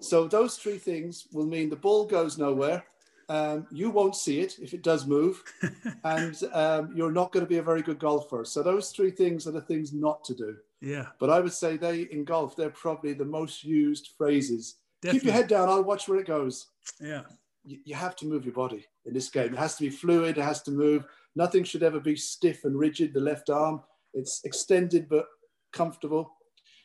So 0.00 0.28
those 0.28 0.56
three 0.56 0.78
things 0.78 1.28
will 1.32 1.46
mean 1.46 1.70
the 1.70 1.76
ball 1.76 2.04
goes 2.04 2.36
nowhere 2.36 2.84
um, 3.32 3.66
you 3.70 3.88
won't 3.88 4.14
see 4.14 4.40
it 4.40 4.58
if 4.58 4.74
it 4.74 4.82
does 4.82 5.06
move, 5.06 5.42
and 6.04 6.38
um, 6.52 6.92
you're 6.94 7.10
not 7.10 7.32
going 7.32 7.42
to 7.44 7.48
be 7.48 7.56
a 7.56 7.62
very 7.62 7.80
good 7.80 7.98
golfer. 7.98 8.44
So 8.44 8.62
those 8.62 8.90
three 8.90 9.10
things 9.10 9.46
are 9.46 9.52
the 9.52 9.62
things 9.62 9.90
not 9.90 10.22
to 10.24 10.34
do. 10.34 10.56
Yeah. 10.82 11.06
But 11.18 11.30
I 11.30 11.40
would 11.40 11.54
say 11.54 11.78
they 11.78 12.02
in 12.02 12.24
golf 12.24 12.56
they're 12.56 12.68
probably 12.68 13.14
the 13.14 13.24
most 13.24 13.64
used 13.64 14.10
phrases. 14.18 14.76
Definitely. 15.00 15.20
Keep 15.20 15.26
your 15.26 15.34
head 15.34 15.48
down. 15.48 15.70
I'll 15.70 15.82
watch 15.82 16.08
where 16.08 16.18
it 16.18 16.26
goes. 16.26 16.66
Yeah. 17.00 17.22
You, 17.64 17.78
you 17.86 17.94
have 17.94 18.16
to 18.16 18.26
move 18.26 18.44
your 18.44 18.52
body 18.52 18.84
in 19.06 19.14
this 19.14 19.30
game. 19.30 19.54
It 19.54 19.58
has 19.58 19.76
to 19.76 19.84
be 19.84 19.90
fluid. 19.90 20.36
It 20.36 20.44
has 20.44 20.60
to 20.64 20.70
move. 20.70 21.06
Nothing 21.34 21.64
should 21.64 21.82
ever 21.82 22.00
be 22.00 22.16
stiff 22.16 22.64
and 22.64 22.78
rigid. 22.78 23.14
The 23.14 23.20
left 23.20 23.48
arm, 23.48 23.80
it's 24.12 24.42
extended 24.44 25.08
but 25.08 25.24
comfortable. 25.72 26.30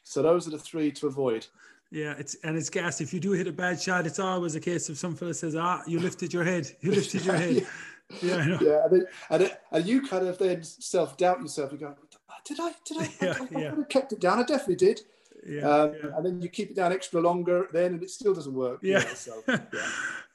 So 0.03 0.21
those 0.21 0.47
are 0.47 0.51
the 0.51 0.59
three 0.59 0.91
to 0.93 1.07
avoid. 1.07 1.45
Yeah, 1.89 2.15
it's 2.17 2.35
and 2.43 2.57
it's 2.57 2.69
gas. 2.69 2.99
If 2.99 3.13
you 3.13 3.19
do 3.19 3.31
hit 3.31 3.47
a 3.47 3.51
bad 3.51 3.81
shot, 3.81 4.05
it's 4.05 4.19
always 4.19 4.55
a 4.55 4.59
case 4.59 4.89
of 4.89 4.97
some 4.97 5.15
fella 5.15 5.33
says, 5.33 5.55
"Ah, 5.55 5.83
you 5.87 5.99
lifted 5.99 6.33
your 6.33 6.43
head. 6.43 6.69
You 6.81 6.91
lifted 6.91 7.25
your 7.25 7.35
head." 7.35 7.65
yeah, 8.21 8.35
I 8.35 8.45
know. 8.45 8.59
yeah, 8.61 8.85
and, 8.85 9.07
and, 9.29 9.43
it, 9.43 9.61
and 9.71 9.85
you 9.85 10.01
kind 10.01 10.27
of 10.27 10.37
then 10.37 10.63
self 10.63 11.17
doubt 11.17 11.39
yourself. 11.39 11.71
You 11.71 11.77
go, 11.77 11.95
"Did 12.43 12.59
I? 12.59 12.73
Did 12.85 12.97
I? 12.97 13.09
Yeah, 13.21 13.35
I, 13.39 13.57
I, 13.57 13.61
yeah. 13.61 13.75
I 13.79 13.83
kept 13.83 14.11
it 14.11 14.19
down. 14.19 14.39
I 14.39 14.43
definitely 14.43 14.75
did." 14.75 15.01
Yeah, 15.47 15.61
um, 15.61 15.93
yeah, 15.93 16.09
And 16.15 16.25
then 16.25 16.41
you 16.41 16.49
keep 16.49 16.71
it 16.71 16.75
down 16.75 16.91
extra 16.91 17.21
longer, 17.21 17.67
then, 17.71 17.93
and 17.93 18.03
it 18.03 18.09
still 18.09 18.33
doesn't 18.33 18.53
work. 18.53 18.79
Yeah. 18.81 18.99
You 18.99 19.05
know, 19.05 19.13
so, 19.13 19.43
yeah. 19.47 19.59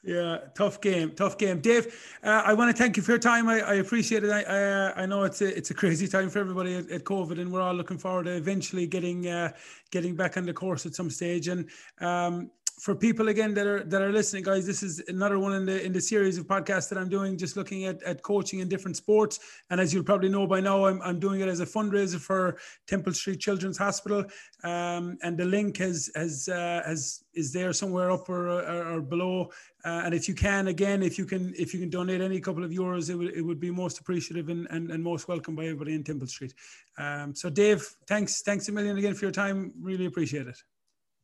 yeah. 0.03 0.37
tough 0.55 0.81
game, 0.81 1.11
tough 1.11 1.37
game. 1.37 1.59
Dave, 1.59 2.17
uh, 2.23 2.41
I 2.45 2.53
want 2.53 2.75
to 2.75 2.81
thank 2.81 2.97
you 2.97 3.03
for 3.03 3.11
your 3.11 3.19
time. 3.19 3.47
I, 3.47 3.61
I 3.61 3.73
appreciate 3.75 4.23
it. 4.23 4.31
I, 4.31 4.43
uh, 4.43 4.93
I 4.95 5.05
know 5.05 5.23
it's 5.23 5.41
a, 5.41 5.55
it's 5.55 5.69
a 5.69 5.75
crazy 5.75 6.07
time 6.07 6.29
for 6.29 6.39
everybody 6.39 6.75
at, 6.75 6.89
at, 6.89 7.03
COVID, 7.03 7.39
and 7.39 7.53
we're 7.53 7.61
all 7.61 7.75
looking 7.75 7.99
forward 7.99 8.23
to 8.23 8.35
eventually 8.35 8.87
getting 8.87 9.27
uh, 9.27 9.51
getting 9.91 10.15
back 10.15 10.35
on 10.35 10.47
the 10.47 10.53
course 10.53 10.87
at 10.87 10.95
some 10.95 11.11
stage. 11.11 11.47
And 11.47 11.69
um, 11.99 12.49
for 12.79 12.95
people 12.95 13.29
again 13.29 13.53
that 13.53 13.67
are 13.67 13.83
that 13.83 14.01
are 14.01 14.11
listening, 14.11 14.43
guys, 14.43 14.65
this 14.65 14.83
is 14.83 15.01
another 15.07 15.39
one 15.39 15.53
in 15.53 15.65
the 15.65 15.83
in 15.85 15.93
the 15.93 16.01
series 16.01 16.37
of 16.37 16.47
podcasts 16.47 16.89
that 16.89 16.97
I'm 16.97 17.09
doing, 17.09 17.37
just 17.37 17.55
looking 17.55 17.85
at, 17.85 18.01
at 18.03 18.21
coaching 18.23 18.59
in 18.59 18.67
different 18.67 18.97
sports. 18.97 19.39
And 19.69 19.79
as 19.79 19.93
you'll 19.93 20.03
probably 20.03 20.29
know 20.29 20.47
by 20.47 20.59
now, 20.59 20.85
I'm, 20.85 21.01
I'm 21.01 21.19
doing 21.19 21.41
it 21.41 21.47
as 21.47 21.59
a 21.59 21.65
fundraiser 21.65 22.19
for 22.19 22.57
Temple 22.87 23.13
Street 23.13 23.39
Children's 23.39 23.77
Hospital. 23.77 24.25
Um, 24.63 25.17
and 25.21 25.37
the 25.37 25.45
link 25.45 25.77
has 25.77 26.09
has 26.15 26.49
uh, 26.49 26.81
has 26.85 27.23
is 27.33 27.53
there 27.53 27.73
somewhere 27.73 28.11
up 28.11 28.29
or, 28.29 28.49
or, 28.49 28.95
or 28.95 29.01
below. 29.01 29.51
Uh, 29.85 30.03
and 30.05 30.13
if 30.13 30.27
you 30.27 30.33
can, 30.33 30.67
again, 30.67 31.03
if 31.03 31.17
you 31.17 31.25
can 31.25 31.53
if 31.57 31.73
you 31.73 31.79
can 31.79 31.89
donate 31.89 32.21
any 32.21 32.39
couple 32.39 32.63
of 32.63 32.71
euros, 32.71 33.09
it 33.09 33.15
would 33.15 33.35
it 33.35 33.41
would 33.41 33.59
be 33.59 33.69
most 33.69 33.99
appreciative 33.99 34.49
and, 34.49 34.67
and, 34.71 34.91
and 34.91 35.03
most 35.03 35.27
welcome 35.27 35.55
by 35.55 35.65
everybody 35.65 35.93
in 35.93 36.03
Temple 36.03 36.27
Street. 36.27 36.53
Um, 36.97 37.35
so 37.35 37.49
Dave, 37.49 37.87
thanks 38.07 38.41
thanks 38.41 38.67
a 38.69 38.71
million 38.71 38.97
again 38.97 39.13
for 39.13 39.25
your 39.25 39.31
time. 39.31 39.73
Really 39.79 40.05
appreciate 40.05 40.47
it. 40.47 40.63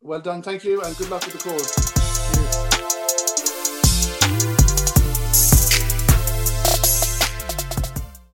Well 0.01 0.21
done. 0.21 0.41
Thank 0.41 0.63
you. 0.63 0.81
And 0.81 0.95
good 0.97 1.09
luck 1.09 1.25
with 1.25 1.33
the 1.33 1.49
cause. 1.49 1.98